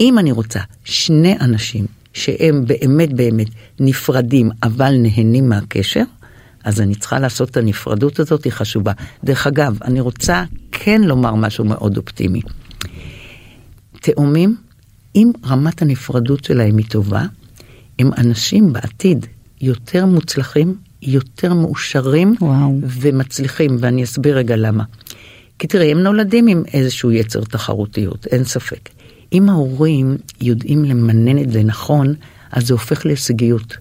אם 0.00 0.18
אני 0.18 0.32
רוצה 0.32 0.60
שני 0.84 1.36
אנשים 1.40 1.86
שהם 2.12 2.64
באמת 2.66 3.12
באמת 3.12 3.48
נפרדים 3.80 4.50
אבל 4.62 4.94
נהנים 4.98 5.48
מהקשר, 5.48 6.02
אז 6.64 6.80
אני 6.80 6.94
צריכה 6.94 7.18
לעשות 7.18 7.50
את 7.50 7.56
הנפרדות 7.56 8.20
הזאת, 8.20 8.44
היא 8.44 8.52
חשובה. 8.52 8.92
דרך 9.24 9.46
אגב, 9.46 9.78
אני 9.84 10.00
רוצה 10.00 10.44
כן 10.72 11.02
לומר 11.02 11.34
משהו 11.34 11.64
מאוד 11.64 11.96
אופטימי. 11.96 12.40
תאומים, 14.00 14.56
אם 15.14 15.30
רמת 15.46 15.82
הנפרדות 15.82 16.44
שלהם 16.44 16.76
היא 16.76 16.86
טובה, 16.88 17.24
הם 17.98 18.10
אנשים 18.18 18.72
בעתיד 18.72 19.26
יותר 19.60 20.06
מוצלחים, 20.06 20.74
יותר 21.02 21.54
מאושרים 21.54 22.34
וואו. 22.40 22.78
ומצליחים, 22.82 23.76
ואני 23.80 24.04
אסביר 24.04 24.36
רגע 24.36 24.56
למה. 24.56 24.84
כי 25.58 25.66
תראי, 25.66 25.90
הם 25.90 25.98
נולדים 25.98 26.46
עם 26.46 26.62
איזשהו 26.74 27.12
יצר 27.12 27.40
תחרותיות, 27.40 28.26
אין 28.26 28.44
ספק. 28.44 28.88
אם 29.32 29.48
ההורים 29.48 30.16
יודעים 30.40 30.84
למנן 30.84 31.38
את 31.38 31.52
זה 31.52 31.62
נכון, 31.62 32.14
אז 32.52 32.66
זה 32.66 32.74
הופך 32.74 33.06
להישגיות. 33.06 33.76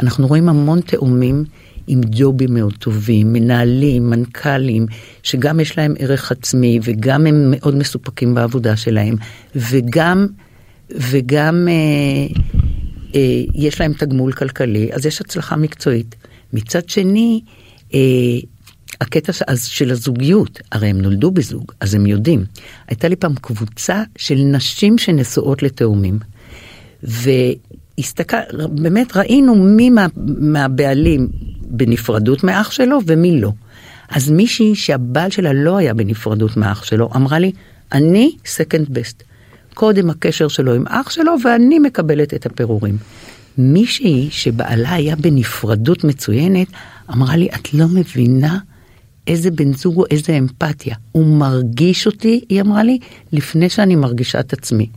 אנחנו 0.00 0.26
רואים 0.26 0.48
המון 0.48 0.80
תאומים 0.80 1.44
עם 1.86 2.00
ג'ובים 2.10 2.54
מאוד 2.54 2.74
טובים, 2.78 3.32
מנהלים, 3.32 4.10
מנכ"לים, 4.10 4.86
שגם 5.22 5.60
יש 5.60 5.78
להם 5.78 5.94
ערך 5.98 6.32
עצמי 6.32 6.80
וגם 6.82 7.26
הם 7.26 7.50
מאוד 7.50 7.74
מסופקים 7.74 8.34
בעבודה 8.34 8.76
שלהם, 8.76 9.16
וגם, 9.56 10.26
וגם 10.90 11.68
אה, 11.68 12.34
אה, 13.14 13.42
יש 13.54 13.80
להם 13.80 13.92
תגמול 13.92 14.32
כלכלי, 14.32 14.92
אז 14.92 15.06
יש 15.06 15.20
הצלחה 15.20 15.56
מקצועית. 15.56 16.14
מצד 16.52 16.88
שני, 16.88 17.40
אה, 17.94 18.00
הקטע 19.00 19.32
אז 19.46 19.64
של 19.64 19.90
הזוגיות, 19.90 20.60
הרי 20.72 20.88
הם 20.88 21.00
נולדו 21.00 21.30
בזוג, 21.30 21.72
אז 21.80 21.94
הם 21.94 22.06
יודעים. 22.06 22.44
הייתה 22.88 23.08
לי 23.08 23.16
פעם 23.16 23.34
קבוצה 23.34 24.02
של 24.16 24.34
נשים 24.34 24.98
שנשואות 24.98 25.62
לתאומים. 25.62 26.18
והסתכל, 27.02 28.36
באמת 28.70 29.16
ראינו 29.16 29.54
מי 29.54 29.90
מה, 29.90 30.06
מהבעלים 30.38 31.28
בנפרדות 31.68 32.44
מאח 32.44 32.70
שלו 32.70 32.98
ומי 33.06 33.40
לא. 33.40 33.52
אז 34.08 34.30
מישהי 34.30 34.74
שהבעל 34.74 35.30
שלה 35.30 35.52
לא 35.52 35.76
היה 35.76 35.94
בנפרדות 35.94 36.56
מאח 36.56 36.84
שלו, 36.84 37.10
אמרה 37.16 37.38
לי, 37.38 37.52
אני 37.92 38.32
second 38.44 38.88
best. 38.90 39.22
קודם 39.74 40.10
הקשר 40.10 40.48
שלו 40.48 40.74
עם 40.74 40.84
אח 40.88 41.10
שלו 41.10 41.34
ואני 41.44 41.78
מקבלת 41.78 42.34
את 42.34 42.46
הפירורים. 42.46 42.96
מישהי 43.58 44.28
שבעלה 44.30 44.92
היה 44.92 45.16
בנפרדות 45.16 46.04
מצוינת, 46.04 46.66
אמרה 47.10 47.36
לי, 47.36 47.48
את 47.54 47.74
לא 47.74 47.86
מבינה 47.88 48.58
איזה 49.26 49.50
בן 49.50 49.72
זוג 49.72 49.94
הוא, 49.94 50.06
איזה 50.10 50.38
אמפתיה. 50.38 50.94
הוא 51.12 51.26
מרגיש 51.26 52.06
אותי, 52.06 52.40
היא 52.48 52.60
אמרה 52.60 52.82
לי, 52.82 52.98
לפני 53.32 53.68
שאני 53.68 53.96
מרגישה 53.96 54.40
את 54.40 54.52
עצמי. 54.52 54.88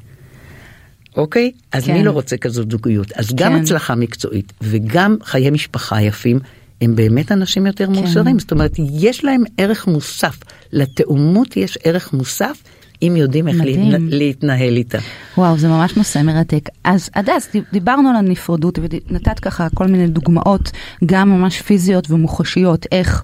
אוקיי? 1.17 1.51
אז 1.71 1.85
כן. 1.85 1.93
מי 1.93 2.03
לא 2.03 2.11
רוצה 2.11 2.37
כזאת 2.37 2.71
זוגיות? 2.71 3.11
אז 3.11 3.29
כן. 3.29 3.35
גם 3.35 3.55
הצלחה 3.55 3.95
מקצועית 3.95 4.53
וגם 4.61 5.17
חיי 5.23 5.49
משפחה 5.49 6.01
יפים, 6.01 6.39
הם 6.81 6.95
באמת 6.95 7.31
אנשים 7.31 7.65
יותר 7.67 7.85
כן. 7.85 7.91
מאושרים. 7.91 8.39
זאת 8.39 8.51
אומרת, 8.51 8.71
יש 8.93 9.25
להם 9.25 9.43
ערך 9.57 9.87
מוסף. 9.87 10.39
לתאומות 10.73 11.57
יש 11.57 11.77
ערך 11.83 12.13
מוסף. 12.13 12.63
אם 13.01 13.13
יודעים 13.17 13.47
איך 13.47 13.57
מדהים. 13.57 13.91
להתנהל 14.09 14.75
איתה. 14.75 14.97
וואו, 15.37 15.57
זה 15.57 15.67
ממש 15.67 15.97
נושא 15.97 16.19
מרתק. 16.19 16.69
אז 16.83 17.09
אז 17.15 17.47
דיברנו 17.71 18.09
על 18.09 18.15
הנפרדות 18.15 18.79
ונתת 18.79 19.39
ככה 19.39 19.67
כל 19.73 19.87
מיני 19.87 20.07
דוגמאות, 20.07 20.71
גם 21.05 21.29
ממש 21.29 21.61
פיזיות 21.61 22.11
ומוחשיות, 22.11 22.85
איך 22.91 23.23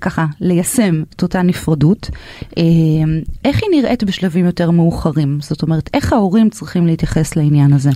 ככה 0.00 0.26
ליישם 0.40 1.02
את 1.16 1.22
אותה 1.22 1.42
נפרדות. 1.42 2.10
אה, 2.58 2.62
איך 3.44 3.60
היא 3.62 3.80
נראית 3.80 4.04
בשלבים 4.04 4.44
יותר 4.44 4.70
מאוחרים? 4.70 5.38
זאת 5.40 5.62
אומרת, 5.62 5.90
איך 5.94 6.12
ההורים 6.12 6.50
צריכים 6.50 6.86
להתייחס 6.86 7.36
לעניין 7.36 7.72
הזה? 7.72 7.90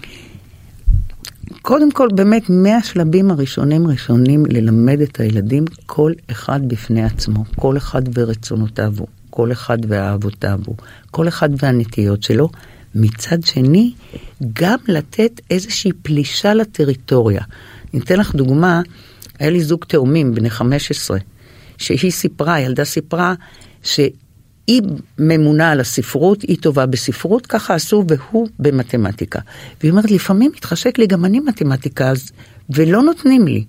קודם 1.63 1.91
כל, 1.91 2.09
באמת, 2.15 2.51
מהשלבים 2.51 3.31
הראשונים 3.31 3.87
ראשונים 3.87 4.47
ללמד 4.47 5.01
את 5.01 5.21
הילדים 5.21 5.65
כל 5.87 6.13
אחד 6.31 6.69
בפני 6.69 7.05
עצמו, 7.05 7.45
כל 7.57 7.77
אחד 7.77 8.03
ורצונותיו 8.15 8.93
הוא, 8.99 9.09
כל 9.31 9.53
אחד 9.53 9.79
ואהבותיו 9.89 10.61
הוא, 10.67 10.77
כל 11.11 11.29
אחד 11.29 11.49
והנטיות 11.59 12.23
שלו. 12.23 12.49
מצד 12.95 13.43
שני, 13.43 13.93
גם 14.53 14.79
לתת 14.89 15.41
איזושהי 15.51 15.93
פלישה 16.03 16.55
לטריטוריה. 16.55 17.43
אני 17.95 18.03
אתן 18.03 18.19
לך 18.19 18.35
דוגמה, 18.35 18.81
היה 19.39 19.51
לי 19.51 19.61
זוג 19.61 19.85
תאומים 19.85 20.35
בני 20.35 20.51
15, 20.51 21.19
שהיא 21.79 22.11
סיפרה, 22.11 22.61
ילדה 22.61 22.85
סיפרה, 22.85 23.35
שהיא 23.83 24.83
ממונה 25.19 25.71
על 25.71 25.81
הספרות, 25.81 26.43
היא 26.43 26.57
טובה 26.61 26.87
בספרות, 26.87 27.47
ככה 27.47 27.75
עשו, 27.75 28.05
והוא 28.09 28.49
במתמטיקה. 28.59 29.41
והיא 29.81 29.91
אומרת, 29.91 30.11
לפעמים 30.11 30.53
מתחשק 30.57 30.99
לי 30.99 31.07
גם 31.07 31.25
אני 31.25 31.41
מתמטיקה, 31.41 32.11
אז, 32.11 32.31
ולא 32.71 33.03
נותנים 33.03 33.47
לי. 33.47 33.65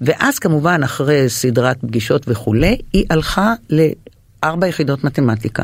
ואז 0.00 0.38
כמובן, 0.38 0.82
אחרי 0.82 1.28
סדרת 1.28 1.80
פגישות 1.80 2.24
וכולי, 2.28 2.78
היא 2.92 3.04
הלכה 3.10 3.54
לארבע 3.70 4.66
יחידות 4.66 5.04
מתמטיקה. 5.04 5.62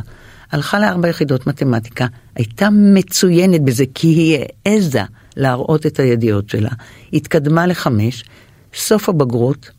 הלכה 0.52 0.78
לארבע 0.78 1.08
יחידות 1.08 1.46
מתמטיקה, 1.46 2.06
הייתה 2.34 2.68
מצוינת 2.72 3.60
בזה, 3.60 3.84
כי 3.94 4.08
היא 4.08 4.44
העזה 4.66 5.02
להראות 5.36 5.86
את 5.86 6.00
הידיעות 6.00 6.48
שלה. 6.48 6.70
התקדמה 7.12 7.66
לחמש, 7.66 8.24
סוף 8.74 9.08
הבגרות, 9.08 9.70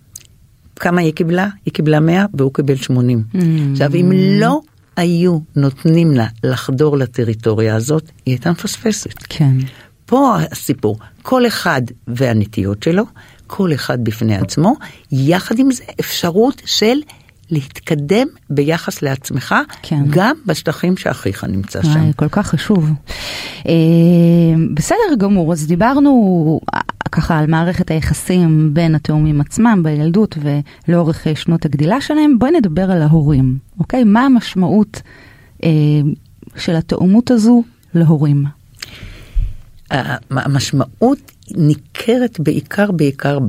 כמה 0.79 1.01
היא 1.01 1.13
קיבלה? 1.13 1.47
היא 1.65 1.73
קיבלה 1.73 1.99
100 1.99 2.25
והוא 2.33 2.53
קיבל 2.53 2.75
80. 2.75 3.23
Mm. 3.33 3.37
עכשיו, 3.71 3.95
אם 3.95 4.11
לא 4.15 4.61
היו 4.95 5.39
נותנים 5.55 6.11
לה 6.11 6.27
לחדור 6.43 6.97
לטריטוריה 6.97 7.75
הזאת, 7.75 8.03
היא 8.25 8.33
הייתה 8.33 8.51
מפספסת. 8.51 9.13
כן. 9.29 9.55
פה 10.05 10.37
הסיפור, 10.51 10.97
כל 11.21 11.47
אחד 11.47 11.81
והנטיות 12.07 12.83
שלו, 12.83 13.03
כל 13.47 13.73
אחד 13.73 14.03
בפני 14.03 14.35
עצמו, 14.35 14.73
יחד 15.11 15.59
עם 15.59 15.71
זה 15.71 15.83
אפשרות 15.99 16.61
של 16.65 16.97
להתקדם 17.51 18.27
ביחס 18.49 19.01
לעצמך, 19.01 19.55
כן. 19.81 20.01
גם 20.09 20.35
בשטחים 20.45 20.97
שאחיך 20.97 21.43
נמצא 21.43 21.83
שם. 21.83 22.11
כל 22.15 22.29
כך 22.29 22.47
חשוב. 22.47 22.89
אה, 23.67 23.73
בסדר 24.73 25.15
גמור, 25.17 25.53
אז 25.53 25.67
דיברנו 25.67 26.59
ככה 27.11 27.39
על 27.39 27.47
מערכת 27.47 27.91
היחסים 27.91 28.73
בין 28.73 28.95
התאומים 28.95 29.41
עצמם 29.41 29.79
בילדות 29.83 30.37
ולאורך 30.87 31.27
אה, 31.27 31.35
שנות 31.35 31.65
הגדילה 31.65 32.01
שלהם. 32.01 32.39
בואי 32.39 32.51
נדבר 32.51 32.91
על 32.91 33.01
ההורים, 33.01 33.57
אוקיי? 33.79 34.03
מה 34.03 34.25
המשמעות 34.25 35.01
אה, 35.63 35.69
של 36.55 36.75
התאומות 36.75 37.31
הזו 37.31 37.63
להורים? 37.93 38.45
המשמעות 40.29 41.31
ניכרת 41.51 42.39
בעיקר 42.39 42.91
בעיקר 42.91 43.39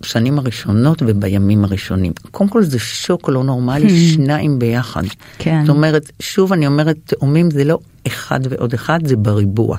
בשנים 0.00 0.38
הראשונות 0.38 1.02
ובימים 1.06 1.64
הראשונים. 1.64 2.12
קודם 2.30 2.50
כל 2.50 2.62
זה 2.62 2.78
שוק 2.78 3.28
לא 3.28 3.44
נורמלי, 3.44 3.86
hmm. 3.86 4.10
שניים 4.14 4.58
ביחד. 4.58 5.02
כן. 5.38 5.60
זאת 5.66 5.76
אומרת, 5.76 6.10
שוב 6.20 6.52
אני 6.52 6.66
אומרת, 6.66 6.96
תאומים 7.04 7.50
זה 7.50 7.64
לא 7.64 7.78
אחד 8.06 8.40
ועוד 8.50 8.74
אחד, 8.74 9.06
זה 9.06 9.16
בריבוע. 9.16 9.78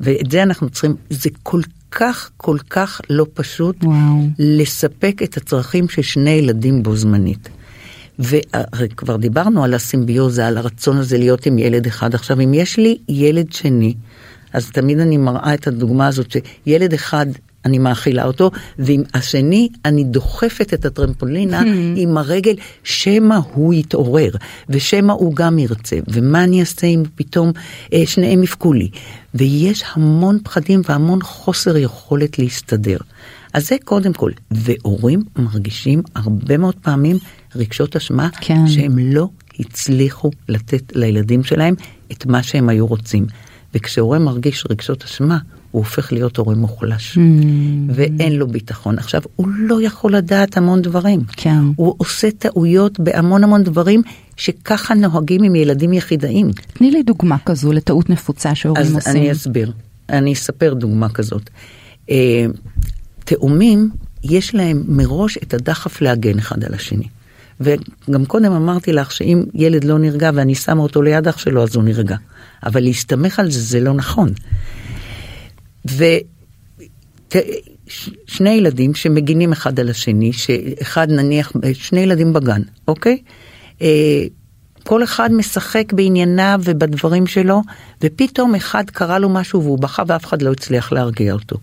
ואת 0.00 0.30
זה 0.30 0.42
אנחנו 0.42 0.70
צריכים, 0.70 0.96
זה 1.10 1.30
כל 1.42 1.60
כך 1.90 2.30
כל 2.36 2.58
כך 2.70 3.00
לא 3.10 3.26
פשוט 3.34 3.84
וואו. 3.84 4.28
לספק 4.38 5.22
את 5.24 5.36
הצרכים 5.36 5.88
של 5.88 6.02
שני 6.02 6.30
ילדים 6.30 6.82
בו 6.82 6.96
זמנית. 6.96 7.48
והרי 8.18 8.88
כבר 8.96 9.16
דיברנו 9.16 9.64
על 9.64 9.74
הסימביוזה, 9.74 10.46
על 10.46 10.58
הרצון 10.58 10.96
הזה 10.96 11.18
להיות 11.18 11.46
עם 11.46 11.58
ילד 11.58 11.86
אחד. 11.86 12.14
עכשיו, 12.14 12.40
אם 12.40 12.54
יש 12.54 12.76
לי 12.76 12.98
ילד 13.08 13.52
שני, 13.52 13.94
אז 14.52 14.70
תמיד 14.70 14.98
אני 14.98 15.16
מראה 15.16 15.54
את 15.54 15.66
הדוגמה 15.66 16.06
הזאת 16.06 16.36
שילד 16.66 16.92
אחד 16.92 17.26
אני 17.64 17.78
מאכילה 17.78 18.24
אותו, 18.24 18.50
ועם 18.78 19.02
השני 19.14 19.68
אני 19.84 20.04
דוחפת 20.04 20.74
את 20.74 20.84
הטרמפולינה 20.84 21.62
עם 21.96 22.16
הרגל, 22.16 22.54
שמא 22.84 23.38
הוא 23.54 23.74
יתעורר, 23.74 24.30
ושמא 24.68 25.12
הוא 25.12 25.34
גם 25.34 25.58
ירצה, 25.58 25.98
ומה 26.08 26.44
אני 26.44 26.60
אעשה 26.60 26.86
אם 26.86 27.02
פתאום 27.14 27.52
אה, 27.92 28.02
שניהם 28.06 28.42
יבכו 28.42 28.72
לי. 28.72 28.88
ויש 29.34 29.84
המון 29.92 30.38
פחדים 30.42 30.82
והמון 30.88 31.22
חוסר 31.22 31.76
יכולת 31.76 32.38
להסתדר. 32.38 32.96
אז 33.52 33.68
זה 33.68 33.76
קודם 33.84 34.12
כל, 34.12 34.30
והורים 34.50 35.22
מרגישים 35.36 36.02
הרבה 36.14 36.58
מאוד 36.58 36.74
פעמים 36.82 37.16
רגשות 37.56 37.96
אשמה, 37.96 38.28
כן. 38.40 38.68
שהם 38.68 38.98
לא 38.98 39.28
הצליחו 39.60 40.30
לתת 40.48 40.92
לילדים 40.94 41.44
שלהם 41.44 41.74
את 42.12 42.26
מה 42.26 42.42
שהם 42.42 42.68
היו 42.68 42.86
רוצים. 42.86 43.26
וכשהורה 43.74 44.18
מרגיש 44.18 44.66
רגשות 44.70 45.04
אשמה, 45.04 45.38
הוא 45.70 45.80
הופך 45.80 46.12
להיות 46.12 46.36
הורה 46.36 46.54
מוחלש, 46.54 47.18
mm. 47.18 47.20
ואין 47.88 48.32
לו 48.32 48.48
ביטחון. 48.48 48.98
עכשיו, 48.98 49.22
הוא 49.36 49.48
לא 49.48 49.82
יכול 49.82 50.16
לדעת 50.16 50.56
המון 50.56 50.82
דברים. 50.82 51.20
כן. 51.36 51.58
הוא 51.76 51.94
עושה 51.98 52.30
טעויות 52.30 53.00
בהמון 53.00 53.44
המון 53.44 53.62
דברים 53.62 54.02
שככה 54.36 54.94
נוהגים 54.94 55.42
עם 55.42 55.54
ילדים 55.54 55.92
יחידאים. 55.92 56.50
תני 56.72 56.90
לי 56.90 57.02
דוגמה 57.02 57.36
כזו 57.46 57.72
לטעות 57.72 58.10
נפוצה 58.10 58.54
שהורים 58.54 58.82
אז 58.82 58.94
עושים. 58.94 59.10
אז 59.10 59.16
אני 59.16 59.32
אסביר, 59.32 59.72
אני 60.08 60.32
אספר 60.32 60.74
דוגמה 60.74 61.08
כזאת. 61.08 61.50
אה, 62.10 62.46
תאומים, 63.24 63.90
יש 64.24 64.54
להם 64.54 64.84
מראש 64.88 65.38
את 65.38 65.54
הדחף 65.54 66.00
להגן 66.00 66.38
אחד 66.38 66.64
על 66.64 66.74
השני. 66.74 67.06
וגם 67.60 68.24
קודם 68.24 68.52
אמרתי 68.52 68.92
לך 68.92 69.12
שאם 69.12 69.42
ילד 69.54 69.84
לא 69.84 69.98
נרגע 69.98 70.30
ואני 70.34 70.54
שמה 70.54 70.82
אותו 70.82 71.02
ליד 71.02 71.28
אח 71.28 71.38
שלו 71.38 71.62
אז 71.62 71.76
הוא 71.76 71.84
נרגע. 71.84 72.16
אבל 72.66 72.82
להסתמך 72.82 73.38
על 73.38 73.50
זה 73.50 73.60
זה 73.60 73.80
לא 73.80 73.92
נכון. 73.92 74.28
ושני 75.84 76.10
ילדים 78.50 78.94
שמגינים 78.94 79.52
אחד 79.52 79.80
על 79.80 79.88
השני, 79.88 80.32
שאחד 80.32 81.10
נניח, 81.10 81.52
שני 81.72 82.00
ילדים 82.00 82.32
בגן, 82.32 82.62
אוקיי? 82.88 83.18
אה, 83.82 84.24
כל 84.84 85.04
אחד 85.04 85.32
משחק 85.32 85.92
בענייניו 85.92 86.60
ובדברים 86.64 87.26
שלו, 87.26 87.62
ופתאום 88.02 88.54
אחד 88.54 88.90
קרה 88.90 89.18
לו 89.18 89.28
משהו 89.28 89.62
והוא 89.62 89.78
בכה 89.78 90.02
ואף 90.06 90.24
אחד 90.24 90.42
לא 90.42 90.52
הצליח 90.52 90.92
להרגיע 90.92 91.32
אותו. 91.32 91.56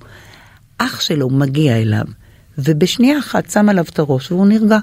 אח 0.77 1.01
שלו 1.01 1.29
מגיע 1.29 1.77
אליו, 1.77 2.05
ובשנייה 2.57 3.19
אחת 3.19 3.49
שם 3.49 3.69
עליו 3.69 3.85
את 3.89 3.99
הראש 3.99 4.31
והוא 4.31 4.47
נרגע. 4.47 4.77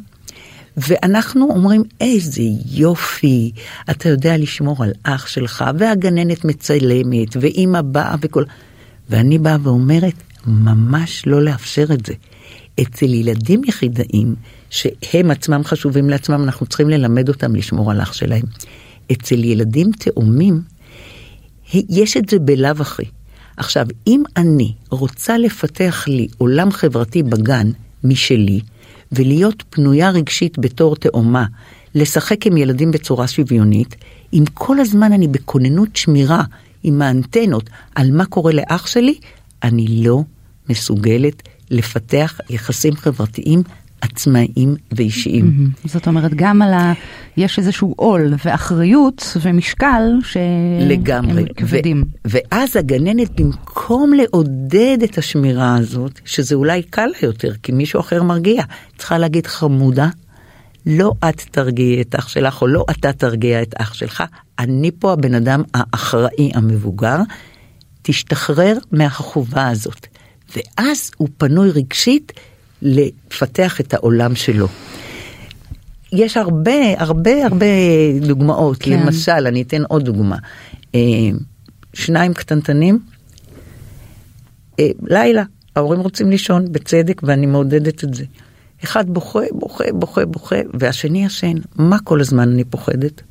ואנחנו 0.77 1.51
אומרים, 1.51 1.83
איזה 2.01 2.43
יופי, 2.71 3.53
אתה 3.91 4.09
יודע 4.09 4.37
לשמור 4.37 4.85
על 4.85 4.93
אח 5.03 5.27
שלך, 5.27 5.65
והגננת 5.79 6.45
מצלמת, 6.45 7.37
ואימא 7.41 7.83
באה 7.83 8.15
וכל... 8.21 8.45
ואני 9.09 9.39
באה 9.39 9.57
ואומרת, 9.63 10.15
ממש 10.47 11.27
לא 11.27 11.43
לאפשר 11.43 11.87
את 11.93 12.07
זה. 12.07 12.15
אצל 12.83 13.15
ילדים 13.15 13.65
יחידאים, 13.65 14.35
שהם 14.71 15.31
עצמם 15.31 15.61
חשובים 15.65 16.11
לעצמם, 16.11 16.43
אנחנו 16.45 16.67
צריכים 16.67 16.91
ללמד 16.91 17.29
אותם 17.29 17.57
לשמור 17.57 17.91
על 17.91 18.01
אח 18.01 18.13
שלהם. 18.13 18.45
אצל 19.13 19.45
ילדים 19.45 19.91
תאומים, 19.99 20.61
יש 21.75 22.17
את 22.17 22.29
זה 22.29 22.39
בלאו 22.39 22.71
הכי. 22.81 23.03
עכשיו, 23.57 23.87
אם 24.07 24.23
אני 24.37 24.73
רוצה 24.91 25.39
לפתח 25.39 26.05
לי 26.09 26.29
עולם 26.39 26.73
חברתי 26.73 27.23
בגן 27.23 27.71
משלי, 28.05 28.61
ולהיות 29.13 29.65
פנויה 29.71 30.11
רגשית 30.11 30.59
בתור 30.59 30.97
תאומה, 30.97 31.45
לשחק 31.95 32.47
עם 32.47 32.57
ילדים 32.57 32.91
בצורה 32.91 33.27
שוויונית, 33.27 33.97
אם 34.33 34.45
כל 34.55 34.81
הזמן 34.81 35.13
אני 35.13 35.29
בכוננות 35.29 35.97
שמירה 35.97 36.43
עם 36.85 37.03
האנטנות 37.03 37.71
על 37.95 38.11
מה 38.13 38.25
קורה 38.25 38.53
לאח 38.53 38.87
שלי, 38.87 39.15
אני 39.63 40.03
לא 40.05 40.23
מסוגלת 40.69 41.43
לפתח 41.71 42.41
יחסים 42.51 42.97
חברתיים 42.97 43.63
עצמאיים 44.01 44.75
ואישיים. 44.93 45.71
Mm-hmm. 45.85 45.89
זאת 45.89 46.07
אומרת, 46.07 46.35
גם 46.35 46.63
על 46.63 46.73
ה... 46.73 46.93
יש 47.37 47.59
איזשהו 47.59 47.95
עול 47.97 48.35
ואחריות 48.45 49.37
ומשקל 49.43 50.03
שהם 50.23 50.89
לגמרי. 50.89 51.45
כבדים. 51.57 52.05
ו- 52.27 52.39
ואז 52.53 52.77
הגננת, 52.77 53.41
במקום 53.41 54.13
לעודד 54.13 54.99
את 55.05 55.19
השמירה 55.19 55.77
הזאת, 55.77 56.21
שזה 56.25 56.55
אולי 56.55 56.83
קל 56.83 57.07
לה 57.07 57.29
יותר, 57.29 57.53
כי 57.63 57.73
מישהו 57.73 58.01
אחר 58.01 58.23
מרגיע, 58.23 58.63
צריכה 58.99 59.19
להגיד, 59.19 59.47
חמודה, 59.47 60.09
לא 60.87 61.13
את 61.29 61.41
תרגיעי 61.51 62.03
את 62.03 62.15
אח 62.15 62.29
שלך, 62.29 62.63
או 62.63 62.67
לא 62.67 62.85
אתה 62.91 63.13
תרגיע 63.13 63.63
את 63.63 63.75
אח 63.79 63.95
שלך, 63.95 64.23
אני 64.59 64.91
פה 64.99 65.13
הבן 65.13 65.35
אדם 65.35 65.63
האחראי 65.75 66.51
המבוגר, 66.55 67.19
תשתחרר 68.03 68.79
מהחובה 68.93 69.69
הזאת. 69.69 70.07
ואז 70.57 71.11
הוא 71.17 71.29
פנוי 71.39 71.71
רגשית 71.71 72.33
לפתח 72.83 73.81
את 73.81 73.95
העולם 73.95 74.35
שלו. 74.35 74.69
יש 76.13 76.37
הרבה 76.37 77.01
הרבה 77.01 77.47
הרבה 77.47 77.67
דוגמאות, 78.21 78.77
כן. 78.81 78.91
למשל, 78.91 79.47
אני 79.47 79.63
אתן 79.63 79.83
עוד 79.89 80.05
דוגמה. 80.05 80.37
אה, 80.95 81.01
שניים 81.95 82.35
קטנטנים, 82.35 82.99
אה, 84.81 84.89
לילה, 85.03 85.43
ההורים 85.77 86.01
רוצים 86.01 86.31
לישון, 86.31 86.73
בצדק, 86.73 87.21
ואני 87.23 87.47
מעודדת 87.47 88.05
את 88.05 88.15
זה. 88.15 88.25
אחד 88.85 89.11
בוכה, 89.11 89.41
בוכה, 89.53 89.85
בוכה, 89.93 90.27
בוכה, 90.27 90.57
והשני 90.75 91.25
ישן. 91.25 91.57
מה 91.77 91.99
כל 92.05 92.21
הזמן 92.21 92.53
אני 92.53 92.65
פוחדת? 92.65 93.23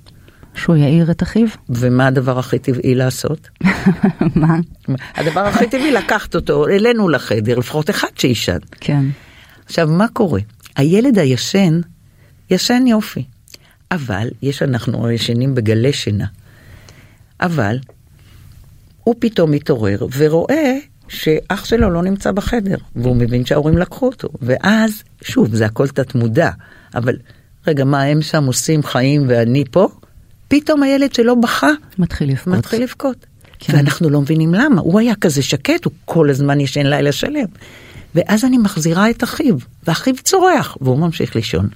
שהוא 0.56 0.76
יעיר 0.76 1.12
את 1.12 1.24
אחיו? 1.24 1.48
ומה 1.70 2.08
הדבר 2.08 2.40
הכי 2.40 2.60
טבעי 2.60 2.96
לעשות? 2.96 3.50
מה? 4.36 4.58
הדבר 5.16 5.40
הכי 5.40 5.68
טבעי 5.68 5.92
לקחת 5.92 6.36
אותו 6.36 6.68
אלינו 6.68 7.10
לחדר, 7.10 7.60
לפחות 7.60 7.90
אחד 7.90 8.08
שישן. 8.16 8.58
כן. 8.72 9.06
עכשיו, 9.66 9.88
מה 9.88 10.08
קורה? 10.08 10.42
הילד 10.76 11.20
הישן, 11.20 11.82
ישן 12.50 12.88
יופי, 12.88 13.24
אבל 13.92 14.28
יש 14.42 14.62
אנחנו 14.62 15.12
ישנים 15.12 15.56
בגלי 15.56 15.94
שינה. 15.94 16.26
אבל 17.42 17.78
הוא 19.04 19.16
פתאום 19.20 19.52
מתעורר 19.52 20.08
ורואה 20.18 20.78
שאח 21.08 21.66
שלו 21.66 21.90
לא 21.90 22.02
נמצא 22.02 22.32
בחדר, 22.32 22.76
והוא 22.96 23.16
מבין 23.16 23.46
שההורים 23.46 23.78
לקחו 23.78 24.06
אותו, 24.06 24.30
ואז, 24.42 25.04
שוב, 25.22 25.56
זה 25.56 25.66
הכל 25.66 25.88
תת 25.88 26.16
מודע, 26.16 26.50
אבל 26.96 27.16
רגע, 27.68 27.86
מה 27.86 28.02
הם 28.02 28.22
שם 28.22 28.46
עושים 28.46 28.84
חיים 28.84 29.26
ואני 29.28 29.64
פה? 29.72 29.88
פתאום 30.48 30.84
הילד 30.84 31.14
שלא 31.14 31.36
בכה, 31.36 31.70
מתחיל 31.98 32.30
לבכות. 32.30 32.54
מתחיל 32.54 32.84
לבכות. 32.84 33.26
כן. 33.60 33.74
ואנחנו 33.76 34.10
לא 34.10 34.22
מבינים 34.22 34.54
למה, 34.54 34.82
הוא 34.82 35.00
היה 35.00 35.16
כזה 35.16 35.44
שקט, 35.44 35.86
הוא 35.86 35.94
כל 36.06 36.30
הזמן 36.30 36.60
ישן 36.60 36.86
לילה 36.86 37.12
שלם. 37.12 37.46
ואז 38.16 38.46
אני 38.46 38.58
מחזירה 38.58 39.10
את 39.10 39.24
אחיו, 39.24 39.56
ואחיו 39.88 40.14
צורח, 40.24 40.78
והוא 40.82 41.00
ממשיך 41.00 41.36
לישון. 41.36 41.68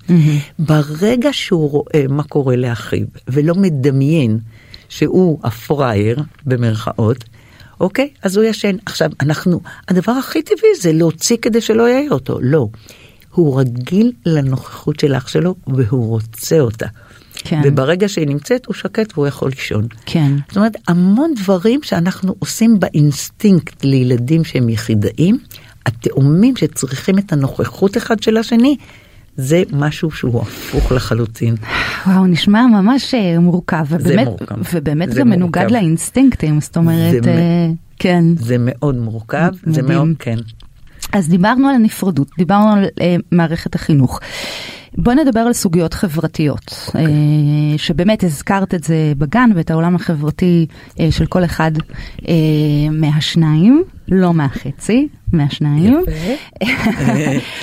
ברגע 0.60 1.30
שהוא 1.32 1.70
רואה 1.70 2.06
מה 2.10 2.24
קורה 2.24 2.56
לאחיו, 2.56 3.06
ולא 3.28 3.56
מדמיין 3.56 4.40
שהוא 4.90 5.40
הפראייר, 5.44 6.24
במרכאות, 6.46 7.24
אוקיי? 7.80 8.10
אז 8.24 8.38
הוא 8.38 8.46
ישן. 8.46 8.76
עכשיו, 8.86 9.10
אנחנו, 9.22 9.62
הדבר 9.88 10.12
הכי 10.12 10.42
טבעי 10.42 10.70
זה 10.82 10.94
להוציא 10.94 11.38
כדי 11.42 11.62
שלא 11.62 11.90
יעיר 11.90 12.12
אותו. 12.12 12.40
לא. 12.42 12.68
הוא 13.32 13.60
רגיל 13.60 14.12
לנוכחות 14.26 15.00
של 15.00 15.16
אח 15.16 15.28
שלו, 15.28 15.56
והוא 15.68 16.08
רוצה 16.08 16.60
אותה. 16.60 16.88
כן. 17.34 17.62
וברגע 17.64 18.10
שהיא 18.10 18.28
נמצאת, 18.28 18.66
הוא 18.66 18.76
שקט 18.76 19.14
והוא 19.14 19.28
יכול 19.28 19.50
לישון. 19.50 19.88
כן. 20.06 20.32
זאת 20.48 20.58
אומרת, 20.58 20.78
המון 20.88 21.34
דברים 21.36 21.84
שאנחנו 21.84 22.36
עושים 22.40 22.80
באינסטינקט 22.80 23.84
לילדים 23.84 24.44
שהם 24.44 24.70
יחידאים, 24.70 25.40
התאומים 25.86 26.56
שצריכים 26.56 27.20
את 27.20 27.34
הנוכחות 27.34 27.98
אחד 27.98 28.24
של 28.24 28.38
השני, 28.38 28.78
זה 29.38 29.64
משהו 29.74 30.12
שהוא 30.12 30.42
הפוך 30.42 30.92
לחלוטין. 30.92 31.56
וואו, 32.08 32.26
נשמע 32.28 32.68
ממש 32.68 33.14
אה, 33.14 33.40
מורכב, 33.40 33.86
ובאמת, 33.90 34.28
מורכב. 34.28 34.56
ובאמת 34.74 35.12
זה 35.12 35.20
גם 35.20 35.30
מנוגד 35.30 35.62
מורכב. 35.62 35.74
לאינסטינקטים, 35.74 36.62
זאת 36.62 36.78
אומרת, 36.78 37.24
זה 37.24 37.32
מ- 37.32 37.38
אה, 37.38 37.68
כן. 38.00 38.24
זה 38.40 38.56
מאוד 38.60 38.96
מורכב, 38.96 39.50
זה 39.64 39.82
מדהים. 39.84 39.98
מאוד, 39.98 40.10
כן. 40.20 40.38
אז 41.14 41.30
דיברנו 41.30 41.68
על 41.68 41.76
הנפרדות, 41.76 42.28
דיברנו 42.38 42.72
על 42.72 42.86
אה, 43.02 43.16
מערכת 43.32 43.76
החינוך. 43.76 44.20
בוא 44.94 45.14
נדבר 45.14 45.40
על 45.40 45.54
סוגיות 45.54 45.94
חברתיות, 45.94 46.88
אוקיי. 46.88 47.06
אה, 47.06 47.78
שבאמת 47.78 48.24
הזכרת 48.24 48.74
את 48.74 48.84
זה 48.84 49.14
בגן 49.18 49.50
ואת 49.56 49.72
העולם 49.72 49.96
החברתי 49.96 50.66
אה, 51.00 51.12
של 51.12 51.26
כל 51.26 51.46
אחד 51.46 51.72
אה, 52.28 52.34
מהשניים, 52.92 53.84
לא 54.08 54.34
מהחצי, 54.34 55.08
מהשניים. 55.34 56.04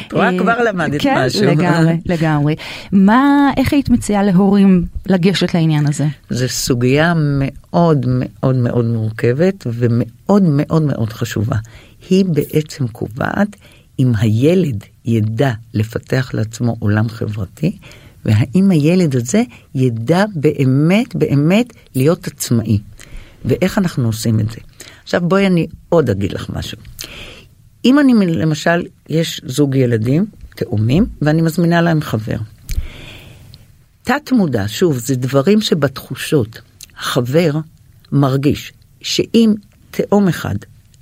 את 0.06 0.12
רואה, 0.12 0.32
אה, 0.32 0.38
כבר 0.38 0.62
למדת 0.62 1.00
כן, 1.00 1.14
משהו. 1.18 1.44
לגמרי, 1.44 1.96
לגמרי. 2.06 2.54
מה, 2.92 3.50
איך 3.56 3.72
היית 3.72 3.90
מציעה 3.90 4.22
להורים 4.22 4.84
לגשת 5.06 5.54
לעניין 5.54 5.86
הזה? 5.86 6.06
זו 6.30 6.48
סוגיה 6.48 7.12
מאוד 7.16 8.06
מאוד 8.08 8.56
מאוד 8.56 8.84
מורכבת 8.84 9.66
ומאוד 9.66 10.42
מאוד 10.46 10.82
מאוד 10.82 11.12
חשובה. 11.12 11.56
היא 12.10 12.24
בעצם 12.24 12.86
קובעת 12.86 13.56
אם 13.98 14.12
הילד 14.18 14.84
ידע 15.04 15.52
לפתח 15.74 16.30
לעצמו 16.34 16.76
עולם 16.78 17.08
חברתי, 17.08 17.76
והאם 18.24 18.70
הילד 18.70 19.16
הזה 19.16 19.42
ידע 19.74 20.24
באמת 20.34 21.16
באמת 21.16 21.72
להיות 21.94 22.26
עצמאי. 22.26 22.78
ואיך 23.44 23.78
אנחנו 23.78 24.06
עושים 24.06 24.40
את 24.40 24.50
זה. 24.50 24.58
עכשיו 25.02 25.20
בואי 25.20 25.46
אני 25.46 25.66
עוד 25.88 26.10
אגיד 26.10 26.32
לך 26.32 26.50
משהו. 26.50 26.78
אם 27.84 27.98
אני 27.98 28.12
למשל, 28.26 28.82
יש 29.08 29.40
זוג 29.44 29.74
ילדים, 29.74 30.26
תאומים, 30.56 31.06
ואני 31.22 31.42
מזמינה 31.42 31.82
להם 31.82 32.00
חבר. 32.00 32.36
תת 34.02 34.32
מודע, 34.32 34.64
שוב, 34.66 34.98
זה 34.98 35.16
דברים 35.16 35.60
שבתחושות. 35.60 36.60
החבר 36.98 37.50
מרגיש 38.12 38.72
שאם 39.00 39.54
תאום 39.90 40.28
אחד 40.28 40.54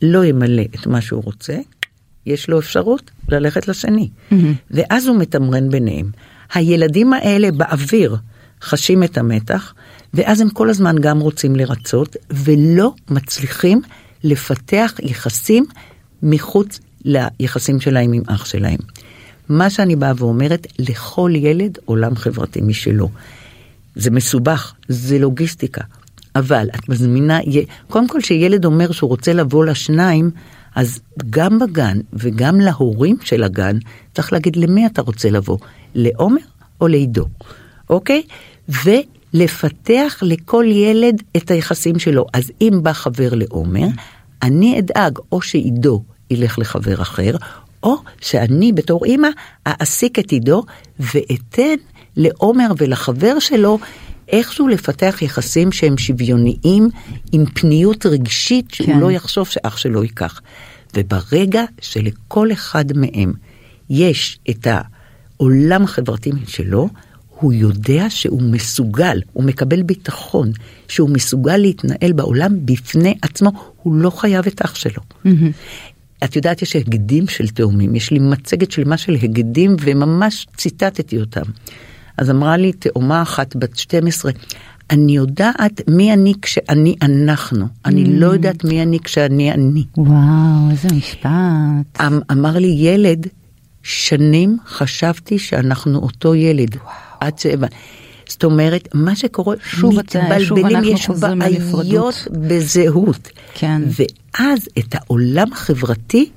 לא 0.02 0.24
ימלא 0.24 0.62
את 0.74 0.86
מה 0.86 1.00
שהוא 1.00 1.22
רוצה, 1.24 1.58
יש 2.26 2.48
לו 2.48 2.58
אפשרות 2.58 3.10
ללכת 3.28 3.68
לשני. 3.68 4.08
ואז 4.70 5.06
הוא 5.06 5.16
מתמרן 5.16 5.70
ביניהם. 5.70 6.10
הילדים 6.54 7.12
האלה 7.12 7.52
באוויר 7.52 8.16
חשים 8.62 9.02
את 9.02 9.18
המתח, 9.18 9.74
ואז 10.14 10.40
הם 10.40 10.50
כל 10.50 10.70
הזמן 10.70 10.96
גם 11.00 11.20
רוצים 11.20 11.56
לרצות, 11.56 12.16
ולא 12.30 12.94
מצליחים 13.10 13.82
לפתח 14.24 14.94
יחסים 15.02 15.64
מחוץ 16.22 16.80
ליחסים 17.04 17.80
שלהם 17.80 18.12
עם 18.12 18.22
אח 18.26 18.44
שלהם. 18.44 18.78
מה 19.48 19.70
שאני 19.70 19.96
באה 19.96 20.12
ואומרת, 20.16 20.66
לכל 20.78 21.32
ילד 21.34 21.78
עולם 21.84 22.16
חברתי 22.16 22.60
משלו. 22.60 23.08
זה 23.94 24.10
מסובך, 24.10 24.74
זה 24.88 25.18
לוגיסטיקה, 25.18 25.80
אבל 26.36 26.66
את 26.74 26.88
מזמינה, 26.88 27.38
קודם 27.88 28.08
כל 28.08 28.20
שילד 28.20 28.64
אומר 28.64 28.92
שהוא 28.92 29.10
רוצה 29.10 29.32
לבוא 29.32 29.64
לשניים, 29.64 30.30
אז 30.74 31.00
גם 31.30 31.58
בגן 31.58 31.98
וגם 32.12 32.60
להורים 32.60 33.16
של 33.24 33.42
הגן, 33.42 33.78
צריך 34.14 34.32
להגיד 34.32 34.56
למי 34.56 34.86
אתה 34.86 35.02
רוצה 35.02 35.30
לבוא, 35.30 35.58
לעומר 35.94 36.40
או 36.80 36.88
לעידו, 36.88 37.24
אוקיי? 37.90 38.22
ולפתח 38.68 40.18
לכל 40.22 40.64
ילד 40.68 41.22
את 41.36 41.50
היחסים 41.50 41.98
שלו. 41.98 42.26
אז 42.32 42.52
אם 42.60 42.80
בא 42.82 42.92
חבר 42.92 43.34
לעומר, 43.34 43.86
אני 44.42 44.78
אדאג 44.78 45.18
או 45.32 45.42
שעידו 45.42 46.02
ילך 46.30 46.58
לחבר 46.58 47.02
אחר, 47.02 47.36
או 47.82 47.96
שאני 48.20 48.72
בתור 48.72 49.04
אימא 49.04 49.28
אעסיק 49.66 50.18
את 50.18 50.30
עידו 50.30 50.62
ואתן 51.00 51.74
לעומר 52.16 52.66
ולחבר 52.78 53.38
שלו 53.38 53.78
איכשהו 54.28 54.68
לפתח 54.68 55.18
יחסים 55.22 55.72
שהם 55.72 55.98
שוויוניים 55.98 56.88
עם 57.32 57.44
פניות 57.54 58.06
רגשית 58.06 58.74
שהוא 58.74 58.86
כן. 58.86 58.98
לא 58.98 59.12
יחשוב 59.12 59.48
שאח 59.48 59.76
שלו 59.76 60.02
ייקח. 60.02 60.40
וברגע 60.96 61.64
שלכל 61.80 62.52
אחד 62.52 62.84
מהם 62.96 63.32
יש 63.90 64.38
את 64.50 64.66
העולם 64.70 65.84
החברתי 65.84 66.30
שלו, 66.46 66.88
הוא 67.28 67.52
יודע 67.52 68.10
שהוא 68.10 68.42
מסוגל, 68.42 69.20
הוא 69.32 69.44
מקבל 69.44 69.82
ביטחון, 69.82 70.52
שהוא 70.88 71.10
מסוגל 71.10 71.56
להתנהל 71.56 72.12
בעולם 72.12 72.66
בפני 72.66 73.14
עצמו, 73.22 73.50
הוא 73.82 73.94
לא 73.94 74.10
חייב 74.10 74.46
את 74.46 74.62
אח 74.64 74.74
שלו. 74.74 75.02
את 76.24 76.36
יודעת, 76.36 76.62
יש 76.62 76.76
הגדים 76.76 77.28
של 77.28 77.48
תאומים, 77.48 77.94
יש 77.94 78.10
לי 78.10 78.18
מצגת 78.18 78.70
שלמה 78.70 78.96
של 78.96 79.16
הגדים 79.22 79.76
וממש 79.80 80.46
ציטטתי 80.56 81.20
אותם. 81.20 81.42
אז 82.16 82.30
אמרה 82.30 82.56
לי 82.56 82.72
תאומה 82.72 83.22
אחת 83.22 83.56
בת 83.56 83.76
12, 83.76 84.32
אני 84.90 85.16
יודעת 85.16 85.80
מי 85.88 86.12
אני 86.12 86.34
כשאני 86.42 86.96
אנחנו, 87.02 87.66
אני 87.84 88.04
לא 88.04 88.26
יודעת 88.26 88.64
מי 88.64 88.82
אני 88.82 88.98
כשאני 89.00 89.52
אני. 89.52 89.84
וואו, 89.96 90.70
איזה 90.70 90.88
משפט. 90.92 92.00
אמ- 92.00 92.20
אמר 92.32 92.58
לי 92.58 92.74
ילד, 92.78 93.26
שנים 93.82 94.58
חשבתי 94.66 95.38
שאנחנו 95.38 95.98
אותו 95.98 96.34
ילד. 96.34 96.76
עד 97.20 97.38
שהבנ... 97.38 97.68
זאת 98.28 98.44
אומרת, 98.44 98.88
מה 98.94 99.16
שקורה, 99.16 99.56
שוב 99.64 99.98
מתבלבלים, 99.98 100.84
יש. 100.84 101.08
בעיות 101.08 102.14
בזהות. 102.30 103.28
כן. 103.54 103.82
ואז 103.86 104.68
את 104.78 104.94
העולם 104.94 105.52
החברתי, 105.52 106.30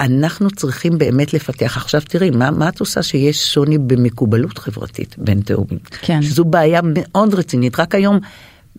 אנחנו 0.00 0.50
צריכים 0.50 0.98
באמת 0.98 1.34
לפתח. 1.34 1.76
עכשיו 1.76 2.00
תראי, 2.00 2.30
מה, 2.30 2.50
מה 2.50 2.68
את 2.68 2.80
עושה 2.80 3.02
שיש 3.02 3.54
שוני 3.54 3.78
במקובלות 3.78 4.58
חברתית 4.58 5.14
בין 5.18 5.40
תאומים? 5.40 5.78
כן. 6.00 6.22
שזו 6.22 6.44
בעיה 6.44 6.80
מאוד 6.84 7.34
רצינית. 7.34 7.80
רק 7.80 7.94
היום 7.94 8.18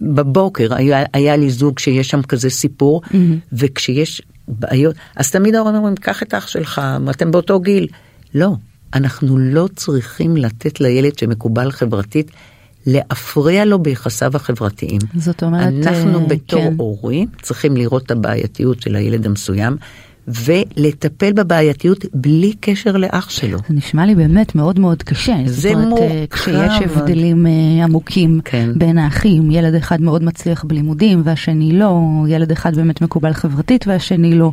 בבוקר 0.02 0.76
היה, 0.76 1.04
היה 1.14 1.38
לי 1.38 1.50
זוג 1.50 1.80
שיש 1.80 2.10
שם 2.10 2.22
כזה 2.22 2.50
סיפור, 2.50 3.02
וכשיש 3.54 4.22
בעיות, 4.48 4.96
אז 5.16 5.32
תמיד 5.32 5.56
ההורים 5.56 5.76
אומרים, 5.76 5.96
קח 5.96 6.24
את 6.24 6.34
אח 6.34 6.48
שלך, 6.48 6.82
אתם 7.10 7.32
באותו 7.32 7.60
גיל. 7.60 7.88
לא, 8.36 8.56
אנחנו 8.94 9.38
לא 9.38 9.70
צריכים 9.76 10.38
לתת 10.38 10.82
לילד 10.82 11.18
שמקובל 11.18 11.72
חברתית 11.72 12.32
להפריע 12.86 13.66
לו 13.66 13.80
ביחסיו 13.80 14.36
החברתיים. 14.36 15.00
זאת 15.16 15.44
אומרת, 15.44 15.74
אנחנו 15.88 16.20
אה, 16.20 16.26
בתור 16.28 16.62
כן. 16.62 16.74
הורים 16.78 17.28
צריכים 17.42 17.78
לראות 17.78 18.06
את 18.06 18.12
הבעייתיות 18.12 18.82
של 18.82 18.96
הילד 18.96 19.26
המסוים 19.26 19.78
ולטפל 20.28 21.34
בבעייתיות 21.34 22.06
בלי 22.14 22.54
קשר 22.60 22.98
לאח 22.98 23.30
שלו. 23.30 23.58
זה 23.68 23.74
נשמע 23.74 24.06
לי 24.06 24.16
באמת 24.16 24.56
מאוד 24.56 24.80
מאוד 24.80 25.04
קשה. 25.04 25.36
זה 25.46 25.70
אומרת, 25.70 25.88
מורכב 25.88 26.04
אה, 26.12 26.26
כשיש. 26.30 26.92
הבדלים 26.98 27.48
אה, 27.48 27.84
עמוקים 27.84 28.40
כן. 28.46 28.70
בין 28.76 28.98
האחים, 28.98 29.52
ילד 29.52 29.76
אחד 29.76 30.02
מאוד 30.02 30.24
מצליח 30.24 30.64
בלימודים 30.64 31.22
והשני 31.26 31.80
לא, 31.80 32.00
ילד 32.28 32.52
אחד 32.52 32.76
באמת 32.76 33.02
מקובל 33.02 33.34
חברתית 33.34 33.88
והשני 33.88 34.36
לא. 34.36 34.52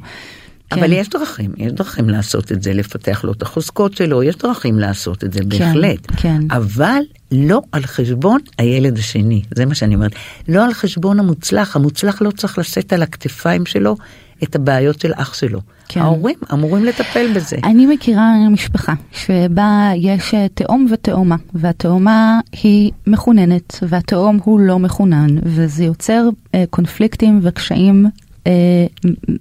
אבל 0.72 0.86
כן. 0.86 0.92
יש 0.92 1.08
דרכים, 1.08 1.52
יש 1.56 1.72
דרכים 1.72 2.10
לעשות 2.10 2.52
את 2.52 2.62
זה, 2.62 2.72
לפתח 2.74 3.24
לו 3.24 3.32
את 3.32 3.42
החוזקות 3.42 3.96
שלו, 3.96 4.22
יש 4.22 4.36
דרכים 4.36 4.78
לעשות 4.78 5.24
את 5.24 5.32
זה, 5.32 5.40
בהחלט. 5.44 6.06
כן. 6.16 6.40
אבל 6.50 7.00
לא 7.32 7.62
על 7.72 7.82
חשבון 7.82 8.40
הילד 8.58 8.98
השני, 8.98 9.42
זה 9.54 9.66
מה 9.66 9.74
שאני 9.74 9.94
אומרת. 9.94 10.12
לא 10.48 10.64
על 10.64 10.74
חשבון 10.74 11.18
המוצלח, 11.20 11.76
המוצלח 11.76 12.22
לא 12.22 12.30
צריך 12.30 12.58
לשאת 12.58 12.92
על 12.92 13.02
הכתפיים 13.02 13.66
שלו 13.66 13.96
את 14.42 14.56
הבעיות 14.56 15.00
של 15.00 15.12
אח 15.14 15.34
שלו. 15.34 15.60
כן. 15.88 16.00
ההורים 16.00 16.36
אמורים 16.52 16.84
לטפל 16.84 17.32
בזה. 17.34 17.56
אני 17.64 17.86
מכירה 17.86 18.48
משפחה 18.50 18.94
שבה 19.12 19.90
יש 19.96 20.34
אה, 20.34 20.46
תאום 20.54 20.86
ותאומה, 20.90 21.36
והתאומה 21.54 22.40
היא 22.62 22.92
מחוננת, 23.06 23.78
והתאום 23.88 24.38
הוא 24.44 24.60
לא 24.60 24.78
מחונן, 24.78 25.36
וזה 25.42 25.84
יוצר 25.84 26.28
אה, 26.54 26.64
קונפליקטים 26.70 27.40
וקשיים 27.42 28.06
אה, 28.46 28.86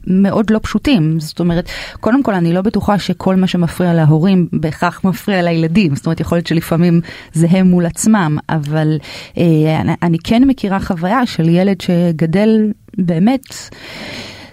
מאוד 0.07 0.49
לא 0.49 0.59
פשוטים. 0.63 1.19
זאת 1.19 1.39
אומרת, 1.39 1.69
קודם 1.99 2.23
כל 2.23 2.33
אני 2.33 2.53
לא 2.53 2.61
בטוחה 2.61 2.99
שכל 2.99 3.35
מה 3.35 3.47
שמפריע 3.47 3.93
להורים 3.93 4.47
בהכרח 4.53 5.03
מפריע 5.03 5.41
לילדים. 5.41 5.95
זאת 5.95 6.05
אומרת, 6.05 6.19
יכול 6.19 6.37
להיות 6.37 6.47
שלפעמים 6.47 7.01
זה 7.33 7.47
הם 7.49 7.67
מול 7.67 7.85
עצמם, 7.85 8.37
אבל 8.49 8.97
אה, 9.37 9.81
אני, 9.81 9.93
אני 10.03 10.17
כן 10.23 10.43
מכירה 10.43 10.79
חוויה 10.79 11.25
של 11.25 11.49
ילד 11.49 11.81
שגדל 11.81 12.71
באמת, 12.97 13.45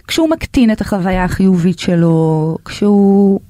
כשהוא 0.07 0.31
מקטין 0.31 0.71
את 0.71 0.81
החוויה 0.81 1.25
החיובית 1.25 1.79
שלו, 1.79 2.57
כשהוא 2.65 3.41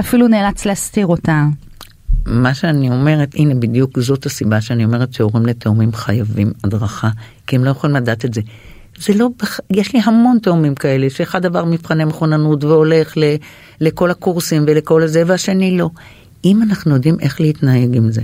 אפילו 0.00 0.28
נאלץ 0.28 0.64
להסתיר 0.64 1.06
אותה. 1.06 1.44
מה 2.26 2.54
שאני 2.54 2.90
אומרת, 2.90 3.34
הנה 3.34 3.54
בדיוק 3.54 4.00
זאת 4.00 4.26
הסיבה 4.26 4.60
שאני 4.60 4.84
אומרת 4.84 5.12
שהורים 5.12 5.46
לתאומים 5.46 5.92
חייבים 5.92 6.52
הדרכה, 6.64 7.10
כי 7.46 7.56
הם 7.56 7.64
לא 7.64 7.70
יכולים 7.70 7.96
לדעת 7.96 8.24
את 8.24 8.34
זה. 8.34 8.40
זה 8.98 9.14
לא, 9.14 9.28
יש 9.70 9.92
לי 9.92 10.00
המון 10.04 10.38
תאומים 10.38 10.74
כאלה, 10.74 11.10
שאחד 11.10 11.46
עבר 11.46 11.64
מבחני 11.64 12.04
מכוננות 12.04 12.64
והולך 12.64 13.16
ל, 13.16 13.22
לכל 13.80 14.10
הקורסים 14.10 14.64
ולכל 14.66 15.02
הזה, 15.02 15.22
והשני 15.26 15.78
לא. 15.78 15.90
אם 16.44 16.62
אנחנו 16.62 16.94
יודעים 16.94 17.16
איך 17.20 17.40
להתנהג 17.40 17.96
עם 17.96 18.10
זה, 18.10 18.22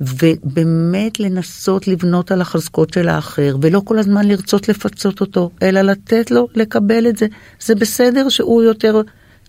ובאמת 0.00 1.20
לנסות 1.20 1.88
לבנות 1.88 2.32
על 2.32 2.40
החזקות 2.40 2.92
של 2.92 3.08
האחר, 3.08 3.56
ולא 3.62 3.82
כל 3.84 3.98
הזמן 3.98 4.28
לרצות 4.28 4.68
לפצות 4.68 5.20
אותו, 5.20 5.50
אלא 5.62 5.80
לתת 5.80 6.30
לו 6.30 6.48
לקבל 6.54 7.08
את 7.08 7.16
זה. 7.16 7.26
זה 7.60 7.74
בסדר 7.74 8.28
שהוא 8.28 8.62
יותר 8.62 9.00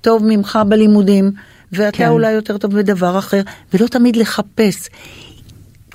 טוב 0.01 0.23
ממך 0.25 0.59
בלימודים, 0.67 1.31
ואתה 1.71 1.97
כן. 1.97 2.07
אולי 2.07 2.31
יותר 2.31 2.57
טוב 2.57 2.75
בדבר 2.75 3.19
אחר, 3.19 3.41
ולא 3.73 3.87
תמיד 3.87 4.15
לחפש. 4.15 4.89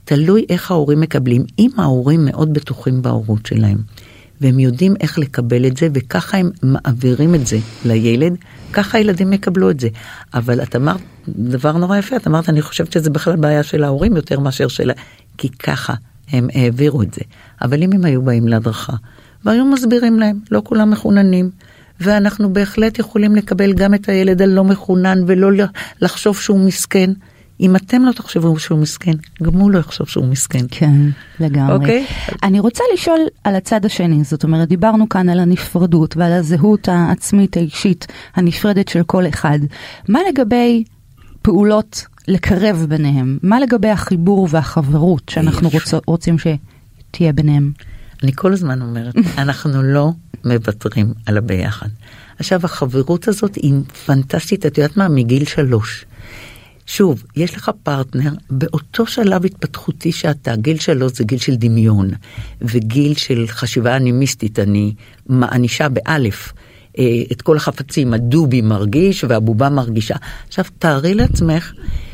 תלוי 0.04 0.44
איך 0.48 0.70
ההורים 0.70 1.00
מקבלים. 1.00 1.44
אם 1.58 1.70
ההורים 1.76 2.24
מאוד 2.24 2.54
בטוחים 2.54 3.02
בהורות 3.02 3.46
שלהם, 3.46 3.78
והם 4.40 4.58
יודעים 4.58 4.94
איך 5.00 5.18
לקבל 5.18 5.66
את 5.66 5.76
זה, 5.76 5.88
וככה 5.94 6.36
הם 6.36 6.50
מעבירים 6.62 7.34
את 7.34 7.46
זה 7.46 7.58
לילד, 7.84 8.36
ככה 8.72 8.98
הילדים 8.98 9.32
יקבלו 9.32 9.70
את 9.70 9.80
זה. 9.80 9.88
אבל 10.34 10.62
את 10.62 10.76
אמרת 10.76 11.00
דבר 11.28 11.72
נורא 11.72 11.98
יפה, 11.98 12.16
את 12.16 12.26
אמרת, 12.26 12.48
אני 12.48 12.62
חושבת 12.62 12.92
שזה 12.92 13.10
בכלל 13.10 13.36
בעיה 13.36 13.62
של 13.62 13.84
ההורים 13.84 14.16
יותר 14.16 14.40
מאשר 14.40 14.68
של... 14.68 14.90
כי 15.38 15.48
ככה 15.48 15.94
הם 16.32 16.48
העבירו 16.54 17.02
את 17.02 17.14
זה. 17.14 17.20
אבל 17.62 17.82
אם 17.82 17.92
הם 17.92 18.04
היו 18.04 18.22
באים 18.22 18.48
להדרכה, 18.48 18.92
והיו 19.44 19.64
מסבירים 19.64 20.18
להם, 20.18 20.38
לא 20.50 20.62
כולם 20.64 20.90
מחוננים, 20.90 21.50
ואנחנו 22.00 22.52
בהחלט 22.52 22.98
יכולים 22.98 23.36
לקבל 23.36 23.72
גם 23.72 23.94
את 23.94 24.08
הילד 24.08 24.42
הלא 24.42 24.64
מחונן 24.64 25.18
ולא 25.26 25.48
לחשוב 26.00 26.36
שהוא 26.36 26.60
מסכן. 26.60 27.10
אם 27.60 27.76
אתם 27.76 28.02
לא 28.02 28.12
תחשבו 28.12 28.58
שהוא 28.58 28.78
מסכן, 28.78 29.12
גם 29.42 29.52
הוא 29.52 29.70
לא 29.70 29.78
יחשוב 29.78 30.08
שהוא 30.08 30.26
מסכן. 30.26 30.64
כן, 30.70 30.94
לגמרי. 31.40 31.74
אוקיי? 31.74 32.06
אני 32.42 32.60
רוצה 32.60 32.84
לשאול 32.94 33.20
על 33.44 33.56
הצד 33.56 33.84
השני, 33.84 34.24
זאת 34.24 34.44
אומרת, 34.44 34.68
דיברנו 34.68 35.08
כאן 35.08 35.28
על 35.28 35.40
הנפרדות 35.40 36.16
ועל 36.16 36.32
הזהות 36.32 36.88
העצמית 36.88 37.56
האישית 37.56 38.06
הנפרדת 38.34 38.88
של 38.88 39.02
כל 39.02 39.28
אחד. 39.28 39.58
מה 40.08 40.18
לגבי 40.28 40.84
פעולות 41.42 42.06
לקרב 42.28 42.86
ביניהם? 42.88 43.38
מה 43.42 43.60
לגבי 43.60 43.88
החיבור 43.88 44.48
והחברות 44.50 45.28
שאנחנו 45.28 45.68
רוצ, 45.68 45.94
רוצים 46.06 46.36
שתהיה 46.38 47.32
ביניהם? 47.32 47.72
אני 48.22 48.32
כל 48.34 48.52
הזמן 48.52 48.82
אומרת, 48.82 49.14
אנחנו 49.38 49.82
לא 49.82 50.12
מוותרים 50.44 51.12
על 51.26 51.38
הביחד. 51.38 51.88
עכשיו 52.38 52.60
החברות 52.64 53.28
הזאת 53.28 53.54
היא 53.54 53.74
פנטסטית, 54.06 54.66
את 54.66 54.78
יודעת 54.78 54.96
מה? 54.96 55.08
מגיל 55.08 55.44
שלוש. 55.44 56.04
שוב, 56.92 57.24
יש 57.36 57.54
לך 57.54 57.70
פרטנר 57.82 58.30
באותו 58.50 59.06
שלב 59.06 59.44
התפתחותי 59.44 60.12
שאתה, 60.12 60.56
גיל 60.56 60.78
שלוש 60.78 61.12
זה 61.12 61.24
גיל 61.24 61.38
של 61.38 61.56
דמיון, 61.56 62.10
וגיל 62.62 63.14
של 63.14 63.44
חשיבה 63.48 63.96
אנימיסטית, 63.96 64.58
אני 64.58 64.94
מענישה 65.26 65.88
באלף. 65.88 66.52
אה, 66.98 67.04
את 67.32 67.42
כל 67.42 67.56
החפצים, 67.56 68.14
הדובי 68.14 68.60
מרגיש 68.60 69.24
והבובה 69.28 69.68
מרגישה. 69.68 70.14
עכשיו 70.48 70.64
תארי 70.78 71.14
לעצמך 71.14 71.72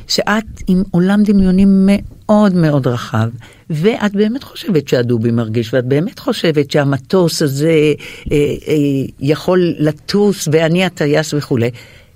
שאת 0.09 0.45
עם 0.67 0.83
עולם 0.91 1.23
דמיוני 1.23 1.65
מאוד 1.69 2.55
מאוד 2.55 2.87
רחב, 2.87 3.29
ואת 3.71 4.13
באמת 4.13 4.43
חושבת 4.43 4.89
שהדובי 4.89 5.31
מרגיש, 5.31 5.75
ואת 5.75 5.85
באמת 5.85 6.19
חושבת 6.19 6.71
שהמטוס 6.71 7.43
הזה 7.43 7.93
אה, 8.33 8.37
אה, 8.69 8.75
יכול 9.21 9.75
לטוס 9.79 10.49
ואני 10.53 10.85
הטייס 10.85 11.35
וכולי. 11.35 11.71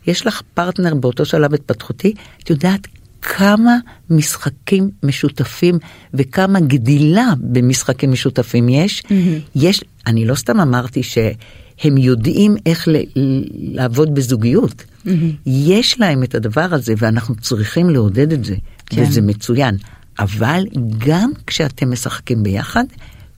יש 0.06 0.26
לך 0.26 0.42
פרטנר 0.54 0.94
באותו 0.94 1.24
שלב 1.24 1.54
התפתחותי, 1.54 2.14
את 2.42 2.50
יודעת 2.50 2.86
כמה 3.22 3.76
משחקים 4.10 4.90
משותפים 5.02 5.78
וכמה 6.14 6.60
גדילה 6.60 7.32
במשחקים 7.40 8.12
משותפים 8.12 8.68
יש. 8.68 9.00
Mm-hmm. 9.00 9.12
יש, 9.54 9.84
אני 10.06 10.24
לא 10.26 10.34
סתם 10.34 10.60
אמרתי 10.60 11.02
שהם 11.02 11.96
יודעים 11.98 12.56
איך 12.66 12.88
ל- 12.88 13.04
לעבוד 13.76 14.14
בזוגיות. 14.14 14.82
Mm-hmm. 14.82 15.10
יש 15.46 16.00
להם 16.00 16.22
את 16.22 16.34
הדבר 16.34 16.68
הזה 16.70 16.94
ואנחנו 16.98 17.34
צריכים 17.34 17.90
לעודד 17.90 18.32
את 18.32 18.44
זה, 18.44 18.54
כן. 18.86 19.02
וזה 19.02 19.20
מצוין. 19.20 19.76
אבל 20.18 20.64
גם 20.98 21.30
כשאתם 21.46 21.92
משחקים 21.92 22.42
ביחד, 22.42 22.84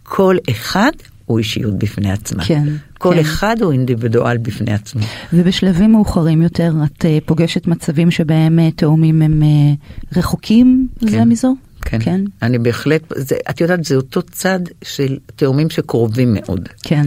כל 0.03 0.37
אחד 0.51 0.91
הוא 1.27 1.39
אישיות 1.39 1.79
בפני 1.79 2.13
עצמה. 2.13 2.45
כן. 2.45 2.69
כל 2.99 3.15
כן. 3.15 3.21
אחד 3.21 3.57
הוא 3.61 3.73
אינדיבידואל 3.73 4.39
בפני 4.39 4.73
עצמו. 4.73 5.03
ובשלבים 5.33 5.93
מאוחרים 5.93 6.43
יותר 6.43 6.73
את 6.85 7.05
uh, 7.05 7.07
פוגשת 7.27 7.67
מצבים 7.67 8.11
שבהם 8.11 8.59
uh, 8.59 8.77
תאומים 8.77 9.23
הם 9.23 9.43
uh, 9.43 10.19
רחוקים 10.19 10.89
כן. 11.01 11.07
זה 11.11 11.25
מזו? 11.25 11.55
כן. 11.85 11.99
כן. 12.01 12.21
אני 12.43 12.59
בהחלט, 12.59 13.03
זה, 13.17 13.37
את 13.51 13.61
יודעת, 13.61 13.85
זה 13.85 13.97
אותו 13.97 14.23
צד 14.23 14.61
של 14.85 15.19
תאומים 15.37 15.71
שקרובים 15.71 16.35
מאוד. 16.35 16.69
כן. 16.83 17.07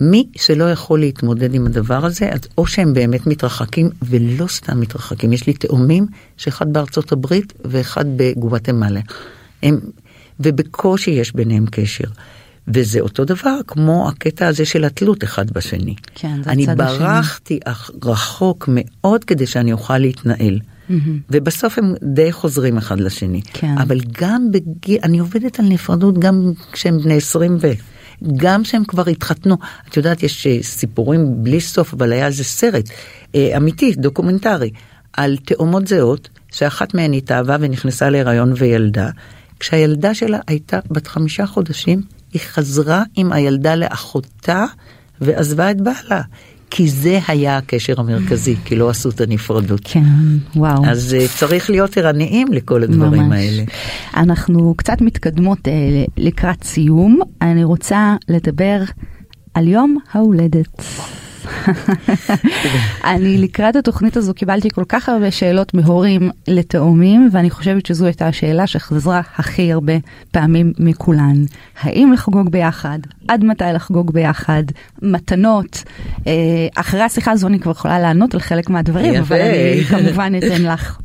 מי 0.00 0.26
שלא 0.36 0.70
יכול 0.70 1.00
להתמודד 1.00 1.54
עם 1.54 1.66
הדבר 1.66 2.06
הזה, 2.06 2.28
אז 2.28 2.40
או 2.58 2.66
שהם 2.66 2.94
באמת 2.94 3.26
מתרחקים, 3.26 3.90
ולא 4.02 4.46
סתם 4.46 4.80
מתרחקים. 4.80 5.32
יש 5.32 5.46
לי 5.46 5.52
תאומים 5.52 6.06
שאחד 6.36 6.72
בארצות 6.72 7.12
הברית 7.12 7.52
ואחד 7.64 8.04
בגואטמלה. 8.16 9.00
הם, 9.62 9.80
ובקושי 10.40 11.10
יש 11.10 11.34
ביניהם 11.34 11.66
קשר. 11.70 12.08
וזה 12.68 13.00
אותו 13.00 13.24
דבר 13.24 13.58
כמו 13.66 14.08
הקטע 14.08 14.46
הזה 14.46 14.64
של 14.64 14.84
התלות 14.84 15.24
אחד 15.24 15.50
בשני. 15.50 15.94
כן, 16.14 16.42
זה 16.42 16.50
אני 16.50 16.66
ברחתי. 16.76 17.60
רחוק 18.04 18.68
מאוד 18.72 19.24
כדי 19.24 19.46
שאני 19.46 19.72
אוכל 19.72 19.98
להתנהל. 19.98 20.58
Mm-hmm. 20.58 20.92
ובסוף 21.30 21.78
הם 21.78 21.94
די 22.02 22.32
חוזרים 22.32 22.76
אחד 22.76 23.00
לשני. 23.00 23.40
כן. 23.52 23.78
אבל 23.78 24.00
גם 24.20 24.50
בגיל, 24.50 24.98
אני 25.02 25.18
עובדת 25.18 25.60
על 25.60 25.66
נפרדות 25.68 26.18
גם 26.18 26.52
כשהם 26.72 26.98
בני 26.98 27.16
20 27.16 27.56
ו... 27.60 27.72
גם 28.36 28.64
שהם 28.64 28.84
כבר 28.84 29.08
התחתנו. 29.08 29.56
את 29.88 29.96
יודעת, 29.96 30.22
יש 30.22 30.46
אה, 30.46 30.58
סיפורים 30.62 31.44
בלי 31.44 31.60
סוף, 31.60 31.94
אבל 31.94 32.12
היה 32.12 32.26
איזה 32.26 32.44
סרט 32.44 32.84
אה, 33.34 33.56
אמיתי, 33.56 33.94
דוקומנטרי, 33.94 34.70
על 35.12 35.36
תאומות 35.44 35.86
זהות, 35.86 36.28
שאחת 36.52 36.94
מהן 36.94 37.12
התאהבה 37.12 37.56
ונכנסה 37.60 38.10
להיריון 38.10 38.52
וילדה. 38.56 39.10
כשהילדה 39.60 40.14
שלה 40.14 40.38
הייתה 40.46 40.78
בת 40.90 41.06
חמישה 41.06 41.46
חודשים, 41.46 42.02
היא 42.32 42.40
חזרה 42.40 43.02
עם 43.16 43.32
הילדה 43.32 43.74
לאחותה 43.74 44.64
ועזבה 45.20 45.70
את 45.70 45.80
בעלה. 45.80 46.22
כי 46.74 46.88
זה 46.88 47.20
היה 47.28 47.56
הקשר 47.56 48.00
המרכזי, 48.00 48.56
כי 48.64 48.76
לא 48.76 48.90
עשו 48.90 49.10
את 49.10 49.20
הנפרדות. 49.20 49.80
כן, 49.84 50.02
וואו. 50.56 50.86
אז 50.86 51.16
uh, 51.18 51.38
צריך 51.38 51.70
להיות 51.70 51.96
ערניים 51.96 52.52
לכל 52.52 52.82
הדברים 52.82 53.22
ממש. 53.22 53.38
האלה. 53.38 53.62
אנחנו 54.16 54.74
קצת 54.76 55.00
מתקדמות 55.00 55.58
uh, 55.58 55.70
לקראת 56.16 56.64
סיום. 56.64 57.20
אני 57.42 57.64
רוצה 57.64 58.16
לדבר 58.28 58.82
על 59.54 59.68
יום 59.68 59.98
ההולדת. 60.12 60.82
אני 63.04 63.38
לקראת 63.38 63.76
התוכנית 63.76 64.16
הזו 64.16 64.34
קיבלתי 64.34 64.70
כל 64.70 64.84
כך 64.88 65.08
הרבה 65.08 65.30
שאלות 65.30 65.74
מהורים 65.74 66.30
לתאומים, 66.48 67.28
ואני 67.32 67.50
חושבת 67.50 67.86
שזו 67.86 68.06
הייתה 68.06 68.26
השאלה 68.26 68.66
שחזרה 68.66 69.20
הכי 69.36 69.72
הרבה 69.72 69.92
פעמים 70.30 70.72
מכולן. 70.78 71.44
האם 71.80 72.12
לחגוג 72.12 72.50
ביחד? 72.50 72.98
עד 73.28 73.44
מתי 73.44 73.64
לחגוג 73.74 74.12
ביחד? 74.12 74.62
מתנות? 75.02 75.82
אה, 76.26 76.32
אחרי 76.74 77.02
השיחה 77.02 77.30
הזו 77.30 77.46
אני 77.46 77.60
כבר 77.60 77.72
יכולה 77.72 77.98
לענות 77.98 78.34
על 78.34 78.40
חלק 78.40 78.70
מהדברים, 78.70 79.14
אבל 79.14 79.40
אני 79.40 79.84
כמובן 79.84 80.32
אתן 80.38 80.62
לך. 80.62 80.98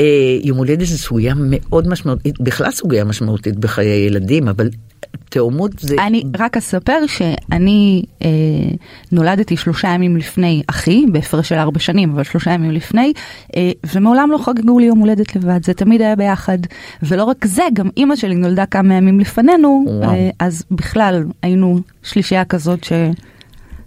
אה, 0.00 0.38
יום 0.42 0.58
הולדת 0.58 0.86
זה 0.86 0.98
סוגיה 0.98 1.34
מאוד 1.36 1.88
משמעותית, 1.88 2.40
בכלל 2.40 2.70
סוגיה 2.70 3.04
משמעותית 3.04 3.56
בחיי 3.56 4.06
ילדים, 4.06 4.48
אבל 4.48 4.68
תאומות 5.28 5.70
זה... 5.78 5.96
אני 6.06 6.22
רק 6.38 6.56
אספר 6.56 7.06
שאני 7.06 8.02
אה, 8.22 8.28
נולדתי 9.12 9.56
שלושה 9.56 9.88
ימים 9.88 10.16
לפני 10.16 10.62
אחי, 10.66 11.06
בהפרש 11.12 11.48
של 11.48 11.54
ארבע 11.54 11.78
שנים, 11.78 12.10
אבל 12.10 12.22
שלושה 12.22 12.50
ימים 12.50 12.70
לפני, 12.70 13.12
אה, 13.56 13.70
ומעולם 13.94 14.30
לא 14.30 14.38
חגגו 14.38 14.78
לי 14.78 14.86
יום 14.86 14.98
הולדת 14.98 15.36
לבד, 15.36 15.64
זה 15.64 15.74
תמיד 15.74 16.02
היה 16.02 16.16
ביחד. 16.16 16.58
ולא 17.02 17.24
רק 17.24 17.46
זה, 17.46 17.62
גם 17.72 17.88
אימא 17.96 18.16
שלי 18.16 18.34
נולדה 18.34 18.66
כמה 18.66 18.94
ימים 18.94 19.20
לפנינו, 19.20 19.84
אה, 20.02 20.30
אז 20.38 20.64
בכלל 20.70 21.24
היינו 21.42 21.80
שלישייה 22.02 22.44
כזאת 22.44 22.86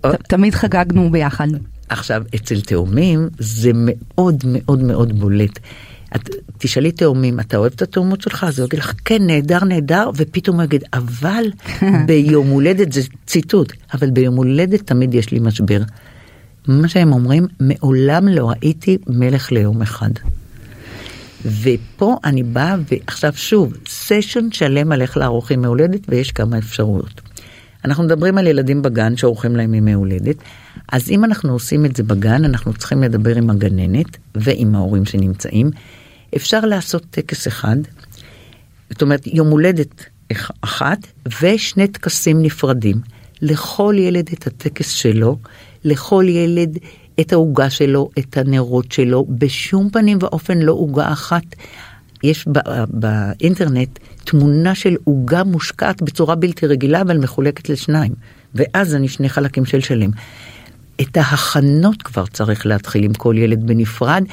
שתמיד 0.04 0.56
חגגנו 0.56 1.10
ביחד. 1.12 1.48
עכשיו, 1.90 2.24
אצל 2.36 2.62
תאומים 2.62 3.30
זה 3.40 3.72
מאוד 3.76 4.44
מאוד 4.46 4.84
מאוד 4.84 5.20
בולט. 5.20 5.60
את 6.16 6.30
תשאלי 6.58 6.92
תאומים, 6.92 7.40
אתה 7.40 7.58
אוהב 7.58 7.74
את 7.76 7.82
התאומות 7.82 8.22
שלך? 8.22 8.44
אז 8.44 8.60
הוא 8.60 8.66
יגיד 8.66 8.80
לך, 8.80 8.94
כן, 9.06 9.28
נהדר, 9.28 9.64
נהדר, 9.64 10.10
ופתאום 10.16 10.56
הוא 10.56 10.64
יגיד, 10.64 10.84
אבל 10.94 11.44
ביום 12.08 12.48
הולדת, 12.48 12.92
זה 12.92 13.02
ציטוט, 13.26 13.74
אבל 13.94 14.10
ביום 14.10 14.36
הולדת 14.36 14.88
תמיד 14.88 15.14
יש 15.14 15.32
לי 15.32 15.40
משבר. 15.40 15.82
מה 16.68 16.88
שהם 16.88 17.14
אומרים, 17.14 17.48
מעולם 17.60 18.28
לא 18.28 18.52
הייתי 18.62 18.98
מלך 19.08 19.52
ליום 19.52 19.82
אחד. 19.82 20.10
ופה 21.62 22.18
אני 22.24 22.44
באה, 22.44 22.76
ועכשיו 22.92 23.34
שוב, 23.36 23.74
סשן 23.88 24.52
שלם 24.52 24.92
על 24.92 25.02
איך 25.02 25.18
לערוך 25.18 25.52
ימי 25.52 25.68
הולדת, 25.68 26.02
ויש 26.10 26.32
כמה 26.32 26.58
אפשרויות. 26.58 27.22
אנחנו 27.86 28.04
מדברים 28.04 28.38
על 28.38 28.48
ילדים 28.48 28.82
בגן 28.82 29.18
שעורכים 29.18 29.56
להם 29.56 29.74
ימי 29.74 29.94
הולדת, 29.94 30.36
אז 30.92 31.10
אם 31.10 31.24
אנחנו 31.24 31.54
עושים 31.54 31.86
את 31.86 31.96
זה 31.96 32.04
בגן, 32.04 32.46
אנחנו 32.46 32.74
צריכים 32.74 33.04
לדבר 33.04 33.36
עם 33.36 33.50
הגננת 33.50 34.18
ועם 34.36 34.76
ההורים 34.76 35.06
שנמצאים. 35.06 35.72
אפשר 36.36 36.60
לעשות 36.60 37.06
טקס 37.12 37.48
אחד, 37.48 37.78
זאת 38.90 39.02
אומרת 39.02 39.28
יום 39.28 39.48
הולדת 39.48 40.06
אחת 40.62 40.98
ושני 41.42 41.88
טקסים 41.88 42.42
נפרדים. 42.42 42.98
לכל 43.42 43.96
ילד 43.98 44.30
את 44.34 44.48
הטקס 44.48 44.90
שלו, 44.90 45.38
לכל 45.84 46.26
ילד 46.28 46.78
את 47.20 47.34
העוגה 47.34 47.70
שלו, 47.70 48.10
את 48.20 48.38
הנרות 48.38 48.92
שלו, 48.92 49.26
בשום 49.30 49.90
פנים 49.90 50.18
ואופן 50.22 50.58
לא 50.58 50.72
עוגה 50.72 51.12
אחת. 51.12 51.44
יש 52.24 52.48
בא, 52.48 52.62
באינטרנט 52.90 54.00
תמונה 54.24 54.76
של 54.76 54.96
עוגה 55.04 55.44
מושקעת 55.44 56.02
בצורה 56.02 56.36
בלתי 56.36 56.68
רגילה, 56.68 57.02
אבל 57.02 57.18
מחולקת 57.18 57.70
לשניים. 57.70 58.14
ואז 58.56 58.96
אני 58.96 59.08
שני 59.08 59.30
חלקים 59.30 59.66
של 59.66 59.82
שלם. 59.82 60.10
את 61.02 61.18
ההכנות 61.18 62.02
כבר 62.02 62.26
צריך 62.26 62.66
להתחיל 62.66 63.04
עם 63.04 63.14
כל 63.14 63.36
ילד 63.38 63.68
בנפרד. 63.68 64.24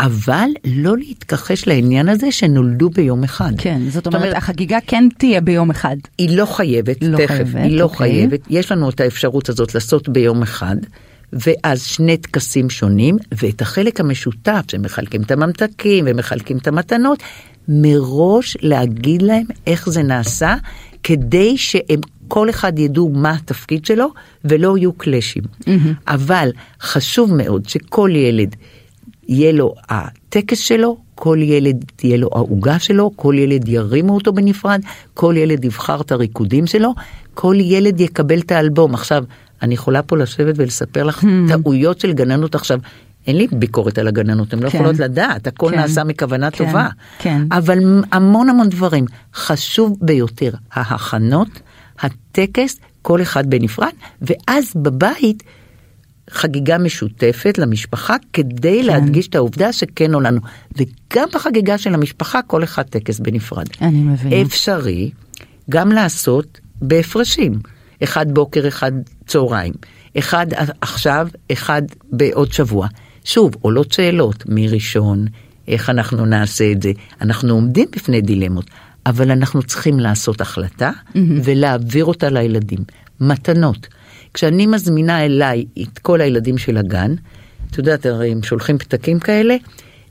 אבל 0.00 0.48
לא 0.64 0.96
להתכחש 0.96 1.66
לעניין 1.66 2.08
הזה 2.08 2.32
שנולדו 2.32 2.90
ביום 2.90 3.24
אחד. 3.24 3.52
כן, 3.58 3.80
זאת 3.88 4.06
אומרת, 4.06 4.22
אומרת 4.22 4.36
החגיגה 4.36 4.78
כן 4.86 5.08
תהיה 5.18 5.40
ביום 5.40 5.70
אחד. 5.70 5.96
היא 6.18 6.36
לא 6.36 6.46
חייבת, 6.46 6.96
לא 7.02 7.16
תכף, 7.16 7.26
חייבת, 7.28 7.54
היא 7.54 7.78
לא 7.78 7.84
אוקיי. 7.84 7.96
חייבת. 7.96 8.40
יש 8.50 8.72
לנו 8.72 8.90
את 8.90 9.00
האפשרות 9.00 9.48
הזאת 9.48 9.74
לעשות 9.74 10.08
ביום 10.08 10.42
אחד. 10.42 10.76
ואז 11.32 11.82
שני 11.82 12.16
טקסים 12.16 12.70
שונים, 12.70 13.16
ואת 13.32 13.62
החלק 13.62 14.00
המשותף 14.00 14.64
שמחלקים 14.70 15.22
את 15.22 15.30
הממתקים 15.30 16.04
ומחלקים 16.08 16.58
את 16.58 16.66
המתנות, 16.66 17.22
מראש 17.68 18.56
להגיד 18.60 19.22
להם 19.22 19.44
איך 19.66 19.88
זה 19.88 20.02
נעשה, 20.02 20.54
כדי 21.02 21.56
שהם 21.56 22.00
כל 22.28 22.50
אחד 22.50 22.78
ידעו 22.78 23.08
מה 23.08 23.30
התפקיד 23.30 23.84
שלו 23.84 24.08
ולא 24.44 24.78
יהיו 24.78 24.92
קלאשים. 24.92 25.42
Mm-hmm. 25.42 25.68
אבל 26.06 26.50
חשוב 26.80 27.34
מאוד 27.34 27.68
שכל 27.68 28.10
ילד 28.14 28.56
יהיה 29.28 29.52
לו 29.52 29.74
הטקס 29.88 30.58
שלו, 30.58 30.96
כל 31.14 31.38
ילד 31.42 31.84
תהיה 31.96 32.16
לו 32.16 32.28
העוגה 32.32 32.78
שלו, 32.78 33.10
כל 33.16 33.34
ילד 33.38 33.68
ירימו 33.68 34.14
אותו 34.14 34.32
בנפרד, 34.32 34.80
כל 35.14 35.34
ילד 35.38 35.64
יבחר 35.64 36.00
את 36.00 36.12
הריקודים 36.12 36.66
שלו, 36.66 36.94
כל 37.34 37.56
ילד 37.60 38.00
יקבל 38.00 38.38
את 38.38 38.52
האלבום. 38.52 38.94
עכשיו, 38.94 39.24
אני 39.62 39.74
יכולה 39.74 40.02
פה 40.02 40.16
לשבת 40.16 40.54
ולספר 40.56 41.04
לך 41.04 41.22
hmm. 41.22 41.26
טעויות 41.48 42.00
של 42.00 42.12
גננות 42.12 42.54
עכשיו. 42.54 42.78
אין 43.26 43.36
לי 43.36 43.46
ביקורת 43.52 43.98
על 43.98 44.08
הגננות, 44.08 44.52
הן 44.52 44.58
לא 44.62 44.70
כן. 44.70 44.78
יכולות 44.78 44.98
לדעת, 44.98 45.46
הכל 45.46 45.70
כן. 45.70 45.76
נעשה 45.76 46.04
מכוונה 46.04 46.50
כן. 46.50 46.64
טובה. 46.64 46.88
כן. 47.18 47.42
אבל 47.52 47.78
המון 48.12 48.48
המון 48.48 48.68
דברים. 48.68 49.04
חשוב 49.34 49.96
ביותר, 50.00 50.50
ההכנות, 50.72 51.48
הטקס, 52.00 52.80
כל 53.02 53.22
אחד 53.22 53.50
בנפרד, 53.50 53.92
ואז 54.22 54.72
בבית 54.76 55.42
חגיגה 56.30 56.78
משותפת 56.78 57.58
למשפחה 57.58 58.16
כדי 58.32 58.80
כן. 58.80 58.86
להדגיש 58.86 59.28
את 59.28 59.34
העובדה 59.34 59.72
שכן 59.72 60.14
עולנו. 60.14 60.40
וגם 60.76 61.28
בחגיגה 61.34 61.78
של 61.78 61.94
המשפחה 61.94 62.42
כל 62.42 62.64
אחד 62.64 62.82
טקס 62.82 63.20
בנפרד. 63.20 63.66
אני 63.82 64.00
מבינה. 64.02 64.42
אפשרי 64.42 65.10
גם 65.70 65.92
לעשות 65.92 66.60
בהפרשים. 66.82 67.60
אחד 68.02 68.32
בוקר, 68.32 68.68
אחד 68.68 68.92
צהריים, 69.26 69.72
אחד 70.18 70.46
עכשיו, 70.80 71.28
אחד 71.52 71.82
בעוד 72.12 72.52
שבוע. 72.52 72.88
שוב, 73.24 73.54
עולות 73.60 73.92
שאלות, 73.92 74.48
מי 74.48 74.68
ראשון, 74.68 75.26
איך 75.68 75.90
אנחנו 75.90 76.26
נעשה 76.26 76.72
את 76.72 76.82
זה. 76.82 76.92
אנחנו 77.20 77.54
עומדים 77.54 77.88
בפני 77.96 78.20
דילמות, 78.20 78.70
אבל 79.06 79.30
אנחנו 79.30 79.62
צריכים 79.62 80.00
לעשות 80.00 80.40
החלטה 80.40 80.90
mm-hmm. 80.90 81.18
ולהעביר 81.44 82.04
אותה 82.04 82.30
לילדים. 82.30 82.78
מתנות. 83.20 83.88
כשאני 84.34 84.66
מזמינה 84.66 85.24
אליי 85.24 85.64
את 85.82 85.98
כל 85.98 86.20
הילדים 86.20 86.58
של 86.58 86.76
הגן, 86.76 87.14
את 87.70 87.78
יודעת, 87.78 88.06
הרי 88.06 88.32
הם 88.32 88.42
שולחים 88.42 88.78
פתקים 88.78 89.20
כאלה, 89.20 89.56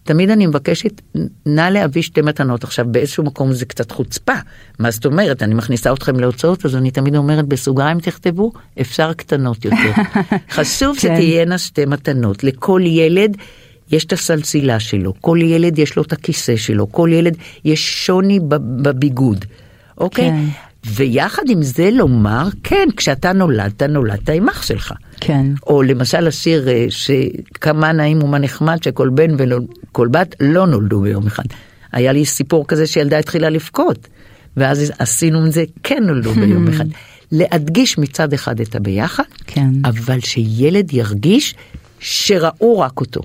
תמיד 0.08 0.30
אני 0.30 0.48
מבקשת, 0.48 1.02
נא 1.46 1.70
להביא 1.70 2.02
שתי 2.02 2.22
מתנות. 2.22 2.64
עכשיו, 2.64 2.86
באיזשהו 2.92 3.24
מקום 3.24 3.54
זה 3.54 3.66
קצת 3.66 3.92
חוצפה. 3.92 4.34
מה 4.80 4.92
זאת 4.92 5.06
אומרת? 5.06 5.44
אני 5.44 5.56
מכניסה 5.56 5.94
אתכם 5.94 6.20
להוצאות, 6.20 6.66
אז 6.66 6.76
אני 6.76 6.92
תמיד 6.92 7.16
אומרת 7.16 7.46
בסוגריים 7.46 8.00
תכתבו, 8.00 8.52
אפשר 8.82 9.14
קטנות 9.14 9.66
יותר. 9.66 9.92
חשוב 10.58 10.96
כן. 10.96 11.02
שתהיינה 11.02 11.58
שתי 11.58 11.86
מתנות. 11.86 12.44
לכל 12.44 12.82
ילד 12.86 13.38
יש 13.92 14.06
את 14.06 14.14
הסלסילה 14.14 14.80
שלו, 14.80 15.14
כל 15.22 15.40
ילד 15.42 15.80
יש 15.80 15.96
לו 15.96 16.04
את 16.04 16.14
הכיסא 16.14 16.56
שלו, 16.56 16.92
כל 16.92 17.10
ילד 17.14 17.38
יש 17.66 18.06
שוני 18.06 18.40
בביגוד. 18.82 19.46
אוקיי? 19.98 20.30
כן. 20.30 20.67
ויחד 20.88 21.44
עם 21.50 21.64
זה 21.64 21.92
לומר, 21.92 22.48
כן, 22.64 22.88
כשאתה 22.98 23.34
נולדת, 23.34 23.84
נולדת 23.84 24.30
עם 24.30 24.50
אח 24.50 24.62
שלך. 24.62 24.94
כן. 25.20 25.46
או 25.68 25.84
למשל 25.84 26.28
השיר 26.28 26.70
אה, 26.70 26.86
שכמה 26.90 27.92
נעים 27.92 28.24
ומה 28.24 28.40
נחמד 28.40 28.84
שכל 28.84 29.10
בן 29.10 29.36
וכל 29.38 30.08
בת 30.08 30.36
לא 30.40 30.68
נולדו 30.68 31.02
ביום 31.02 31.28
אחד. 31.28 31.44
היה 31.92 32.12
לי 32.12 32.26
סיפור 32.26 32.68
כזה 32.68 32.88
שילדה 32.88 33.18
התחילה 33.18 33.50
לבכות, 33.50 34.08
ואז 34.58 34.92
עשינו 35.00 35.40
עם 35.40 35.52
זה 35.52 35.64
כן 35.84 36.04
נולדו 36.04 36.34
ביום 36.34 36.68
אחד. 36.74 36.86
להדגיש 37.32 37.98
מצד 37.98 38.34
אחד 38.34 38.60
את 38.60 38.76
הביחד, 38.76 39.24
כן. 39.48 39.70
אבל 39.86 40.20
שילד 40.20 40.94
ירגיש 40.94 41.56
שראו 42.00 42.80
רק 42.80 43.00
אותו. 43.00 43.22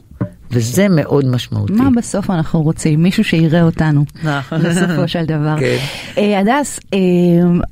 וזה 0.52 0.88
מאוד 0.88 1.26
משמעותי. 1.26 1.72
מה 1.72 1.88
בסוף 1.96 2.30
אנחנו 2.30 2.62
רוצים? 2.62 3.02
מישהו 3.02 3.24
שיראה 3.24 3.62
אותנו, 3.62 4.04
נכון. 4.24 4.58
בסופו 4.58 5.08
של 5.08 5.24
דבר. 5.24 5.56
כן. 5.60 5.76
אה, 6.18 6.38
הדס, 6.40 6.80
אה, 6.94 6.98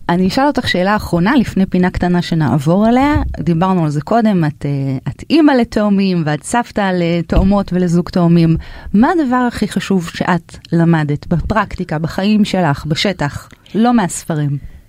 אני 0.09 0.28
אשאל 0.28 0.47
אותך 0.47 0.68
שאלה 0.68 0.97
אחרונה 0.97 1.37
לפני 1.37 1.66
פינה 1.66 1.91
קטנה 1.91 2.22
שנעבור 2.22 2.87
עליה. 2.87 3.14
דיברנו 3.41 3.85
על 3.85 3.91
זה 3.91 4.01
קודם, 4.01 4.45
את, 4.45 4.66
אה, 4.66 4.99
את 5.09 5.24
אימא 5.31 5.53
לתאומים 5.53 6.22
ואת 6.26 6.43
סבתא 6.43 6.93
לתאומות 6.95 7.72
ולזוג 7.72 8.09
תאומים. 8.09 8.57
מה 8.95 9.09
הדבר 9.11 9.45
הכי 9.49 9.68
חשוב 9.68 10.11
שאת 10.14 10.57
למדת 10.72 11.26
בפרקטיקה, 11.26 11.99
בחיים 11.99 12.45
שלך, 12.45 12.87
בשטח, 12.87 13.49
לא 13.74 13.95
מהספרים? 13.95 14.80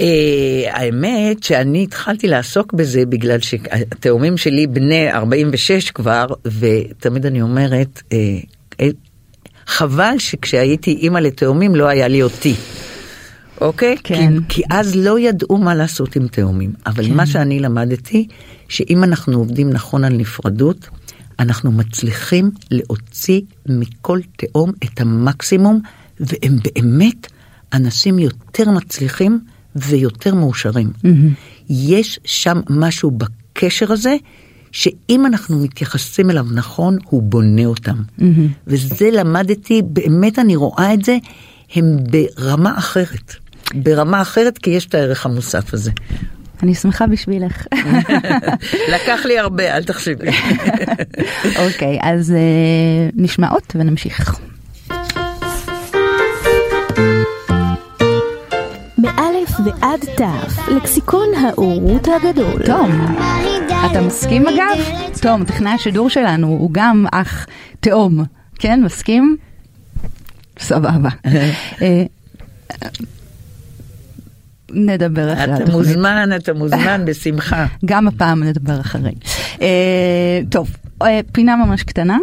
Uh, 0.00 0.02
האמת 0.70 1.42
שאני 1.42 1.82
התחלתי 1.82 2.28
לעסוק 2.28 2.72
בזה 2.72 3.06
בגלל 3.06 3.40
שהתאומים 3.40 4.36
שלי 4.36 4.66
בני 4.66 5.12
46 5.12 5.90
כבר, 5.90 6.26
ותמיד 6.44 7.26
אני 7.26 7.42
אומרת, 7.42 8.02
uh, 8.02 8.12
uh, 8.72 8.84
חבל 9.66 10.14
שכשהייתי 10.18 10.90
אימא 10.90 11.18
לתאומים 11.18 11.74
לא 11.74 11.88
היה 11.88 12.08
לי 12.08 12.22
אותי. 12.22 12.54
אוקיי? 13.60 13.96
כן. 14.04 14.40
כי, 14.40 14.44
כי 14.48 14.62
אז 14.70 14.96
לא 14.96 15.18
ידעו 15.18 15.56
מה 15.56 15.74
לעשות 15.74 16.16
עם 16.16 16.28
תאומים. 16.28 16.72
אבל 16.86 17.04
כן. 17.04 17.14
מה 17.14 17.26
שאני 17.26 17.60
למדתי, 17.60 18.28
שאם 18.68 19.04
אנחנו 19.04 19.38
עובדים 19.38 19.70
נכון 19.70 20.04
על 20.04 20.12
נפרדות, 20.12 20.88
אנחנו 21.38 21.72
מצליחים 21.72 22.50
להוציא 22.70 23.40
מכל 23.66 24.20
תאום 24.36 24.72
את 24.84 25.00
המקסימום, 25.00 25.80
והם 26.20 26.56
באמת 26.64 27.26
אנשים 27.72 28.18
יותר 28.18 28.70
מצליחים. 28.70 29.40
ויותר 29.76 30.34
מאושרים. 30.34 30.90
Mm-hmm. 30.96 31.68
יש 31.70 32.20
שם 32.24 32.60
משהו 32.70 33.10
בקשר 33.10 33.92
הזה, 33.92 34.16
שאם 34.72 35.26
אנחנו 35.26 35.58
מתייחסים 35.58 36.30
אליו 36.30 36.46
נכון, 36.54 36.98
הוא 37.04 37.22
בונה 37.22 37.64
אותם. 37.64 37.96
Mm-hmm. 38.18 38.22
וזה 38.66 39.10
למדתי, 39.12 39.82
באמת 39.84 40.38
אני 40.38 40.56
רואה 40.56 40.94
את 40.94 41.04
זה, 41.04 41.16
הם 41.74 41.96
ברמה 42.10 42.78
אחרת. 42.78 43.34
ברמה 43.74 44.22
אחרת, 44.22 44.58
כי 44.58 44.70
יש 44.70 44.86
את 44.86 44.94
הערך 44.94 45.26
המוסף 45.26 45.74
הזה. 45.74 45.90
אני 46.62 46.74
שמחה 46.74 47.06
בשבילך. 47.06 47.66
לקח 48.94 49.20
לי 49.24 49.38
הרבה, 49.38 49.76
אל 49.76 49.84
תחשבי. 49.84 50.28
אוקיי, 51.64 51.98
אז 52.02 52.30
uh, 52.30 53.14
נשמע 53.16 53.48
עוד 53.48 53.62
ונמשיך. 59.06 59.60
ועד 59.64 60.00
תף, 60.00 60.68
לקסיקון 60.68 61.28
האורות 61.40 62.08
הגדול. 62.08 62.62
תום, 62.66 63.16
אתה 63.90 64.00
מסכים 64.00 64.46
אגב? 64.46 64.78
תום, 65.22 65.44
טכנאי 65.44 65.72
השידור 65.72 66.10
שלנו 66.10 66.46
הוא 66.46 66.70
גם 66.72 67.06
אח 67.12 67.46
תאום, 67.80 68.24
כן? 68.58 68.82
מסכים? 68.82 69.36
סבבה. 70.58 71.08
אה, 71.82 72.02
נדבר 74.70 75.32
אחרי 75.32 75.44
התוכנית. 75.44 75.68
אתה 75.68 75.72
מוזמן, 75.72 76.30
אתה 76.36 76.52
מוזמן 76.52 77.04
בשמחה. 77.06 77.66
גם 77.84 78.08
הפעם 78.08 78.42
נדבר 78.42 78.80
אחרי. 78.80 79.14
אה, 79.62 80.40
טוב, 80.50 80.76
אה, 81.02 81.20
פינה 81.32 81.56
ממש 81.56 81.82
קטנה, 81.82 82.18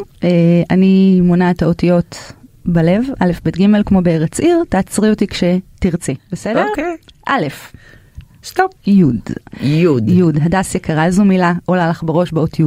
אני 0.69 1.21
מונה 1.21 1.51
את 1.51 1.61
האותיות 1.61 2.33
בלב, 2.65 3.03
א', 3.19 3.31
ב', 3.45 3.49
ג', 3.49 3.81
כמו 3.85 4.01
בארץ 4.01 4.39
עיר, 4.39 4.63
תעצרי 4.69 5.09
אותי 5.09 5.27
כשתרצי, 5.27 6.15
בסדר? 6.31 6.65
אוקיי. 6.69 6.95
א', 7.27 7.47
סטופ. 8.43 8.71
י', 8.87 8.91
יוד. 9.61 10.09
י', 10.09 10.21
הדס 10.41 10.75
יקרה, 10.75 11.05
איזו 11.05 11.25
מילה 11.25 11.53
עולה 11.65 11.89
לך 11.89 12.03
בראש 12.03 12.31
באות 12.31 12.59
י'? 12.59 12.63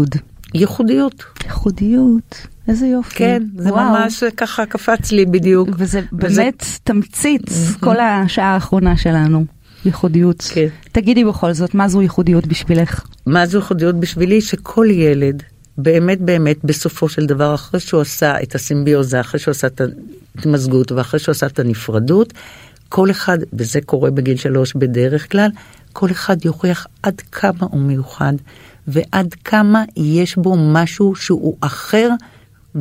ייחודיות. 0.54 1.24
ייחודיות, 1.44 2.46
איזה 2.68 2.86
יופי. 2.86 3.14
כן, 3.14 3.42
זה 3.56 3.72
וואו. 3.72 3.84
ממש 3.92 4.24
ככה 4.36 4.66
קפץ 4.66 5.12
לי 5.12 5.26
בדיוק. 5.26 5.68
וזה 5.78 6.00
וזה- 6.12 6.36
באמת 6.42 6.64
תמצית 6.84 7.42
כל 7.80 7.96
השעה 8.00 8.54
האחרונה 8.54 8.96
שלנו, 8.96 9.44
ייחודיות. 9.84 10.42
כן. 10.54 10.66
תגידי 10.92 11.24
בכל 11.24 11.52
זאת, 11.52 11.74
מה 11.74 11.88
זו 11.88 12.02
ייחודיות 12.02 12.46
בשבילך? 12.46 13.04
מה 13.26 13.46
זו 13.46 13.58
ייחודיות 13.58 13.94
בשבילי? 14.00 14.40
שכל 14.40 14.86
ילד, 14.90 15.42
באמת 15.78 16.20
באמת, 16.20 16.64
בסופו 16.64 17.08
של 17.08 17.26
דבר, 17.26 17.54
אחרי 17.54 17.80
שהוא 17.80 18.00
עשה 18.00 18.42
את 18.42 18.54
הסימביוזה, 18.54 19.20
אחרי 19.20 19.40
שהוא 19.40 19.52
עשה 19.52 19.66
את 19.66 19.80
ההתמזגות 20.36 20.92
ואחרי 20.92 21.20
שהוא 21.20 21.32
עשה 21.32 21.46
את 21.46 21.58
הנפרדות, 21.58 22.32
כל 22.88 23.10
אחד, 23.10 23.38
וזה 23.52 23.80
קורה 23.80 24.10
בגיל 24.10 24.36
שלוש 24.36 24.74
בדרך 24.74 25.32
כלל, 25.32 25.50
כל 25.92 26.10
אחד 26.10 26.44
יוכיח 26.44 26.86
עד 27.02 27.20
כמה 27.32 27.66
הוא 27.70 27.80
מיוחד 27.80 28.32
ועד 28.88 29.34
כמה 29.44 29.84
יש 29.96 30.36
בו 30.36 30.56
משהו 30.56 31.14
שהוא 31.14 31.56
אחר 31.60 32.08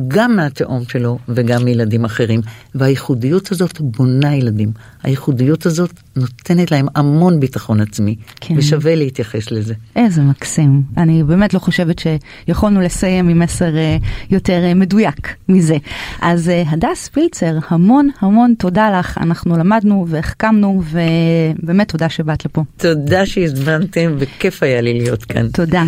גם 0.08 0.36
מהתאום 0.36 0.84
שלו 0.88 1.18
וגם 1.28 1.64
מילדים 1.64 2.04
אחרים. 2.04 2.40
והייחודיות 2.74 3.52
הזאת 3.52 3.80
בונה 3.80 4.34
ילדים. 4.34 4.72
הייחודיות 5.06 5.66
הזאת 5.66 5.90
נותנת 6.16 6.70
להם 6.70 6.86
המון 6.94 7.40
ביטחון 7.40 7.80
עצמי, 7.80 8.16
כן. 8.40 8.54
ושווה 8.58 8.94
להתייחס 8.94 9.50
לזה. 9.50 9.74
איזה 9.96 10.22
מקסים. 10.22 10.82
אני 10.96 11.22
באמת 11.22 11.54
לא 11.54 11.58
חושבת 11.58 11.98
שיכולנו 11.98 12.80
לסיים 12.80 13.28
עם 13.28 13.38
מסר 13.38 13.76
אה, 13.76 13.96
יותר 14.30 14.64
אה, 14.64 14.74
מדויק 14.74 15.34
מזה. 15.48 15.76
אז 16.20 16.48
אה, 16.48 16.62
הדס 16.68 17.08
פילצר, 17.08 17.58
המון 17.68 18.08
המון 18.20 18.54
תודה 18.58 18.98
לך. 18.98 19.18
אנחנו 19.18 19.56
למדנו 19.56 20.06
והחכמנו, 20.08 20.82
ובאמת 20.90 21.88
תודה 21.88 22.08
שבאת 22.08 22.44
לפה. 22.44 22.62
תודה 22.76 23.26
שהזמנתם, 23.26 24.16
וכיף 24.18 24.62
היה 24.62 24.80
לי 24.80 24.94
להיות 24.98 25.24
כאן. 25.24 25.48
תודה. 25.48 25.82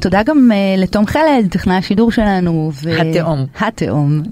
תודה 0.00 0.22
גם 0.22 0.50
לתום 0.78 1.06
חלד, 1.06 1.46
טכנאי 1.50 1.76
השידור 1.76 2.12
שלנו. 2.12 2.72
ו- 2.82 3.00
התאום. 3.00 3.46
התאום, 3.60 4.22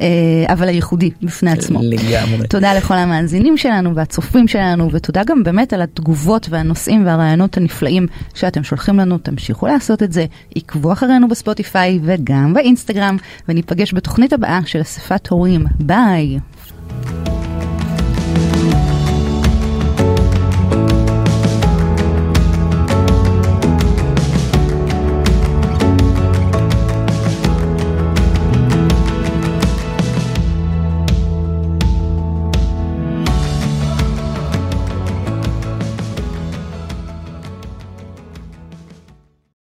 אבל 0.46 0.68
הייחודי 0.68 1.10
בפני 1.22 1.50
עצמו. 1.50 1.80
לגמרי. 1.82 2.48
תודה 2.48 2.74
לכל 2.74 2.94
המאזינים 2.94 3.56
שלנו 3.56 3.94
והצופים 4.14 4.48
שלנו, 4.48 4.88
ותודה 4.92 5.24
גם 5.24 5.42
באמת 5.42 5.72
על 5.72 5.82
התגובות 5.82 6.46
והנושאים 6.50 7.06
והרעיונות 7.06 7.56
הנפלאים 7.56 8.06
שאתם 8.34 8.64
שולחים 8.64 8.98
לנו. 8.98 9.18
תמשיכו 9.18 9.66
לעשות 9.66 10.02
את 10.02 10.12
זה, 10.12 10.26
עקבו 10.56 10.92
אחרינו 10.92 11.28
בספוטיפיי 11.28 11.98
וגם 12.02 12.54
באינסטגרם, 12.54 13.16
וניפגש 13.48 13.94
בתוכנית 13.94 14.32
הבאה 14.32 14.60
של 14.66 14.80
אספת 14.80 15.28
הורים. 15.28 15.66
ביי. 15.80 16.38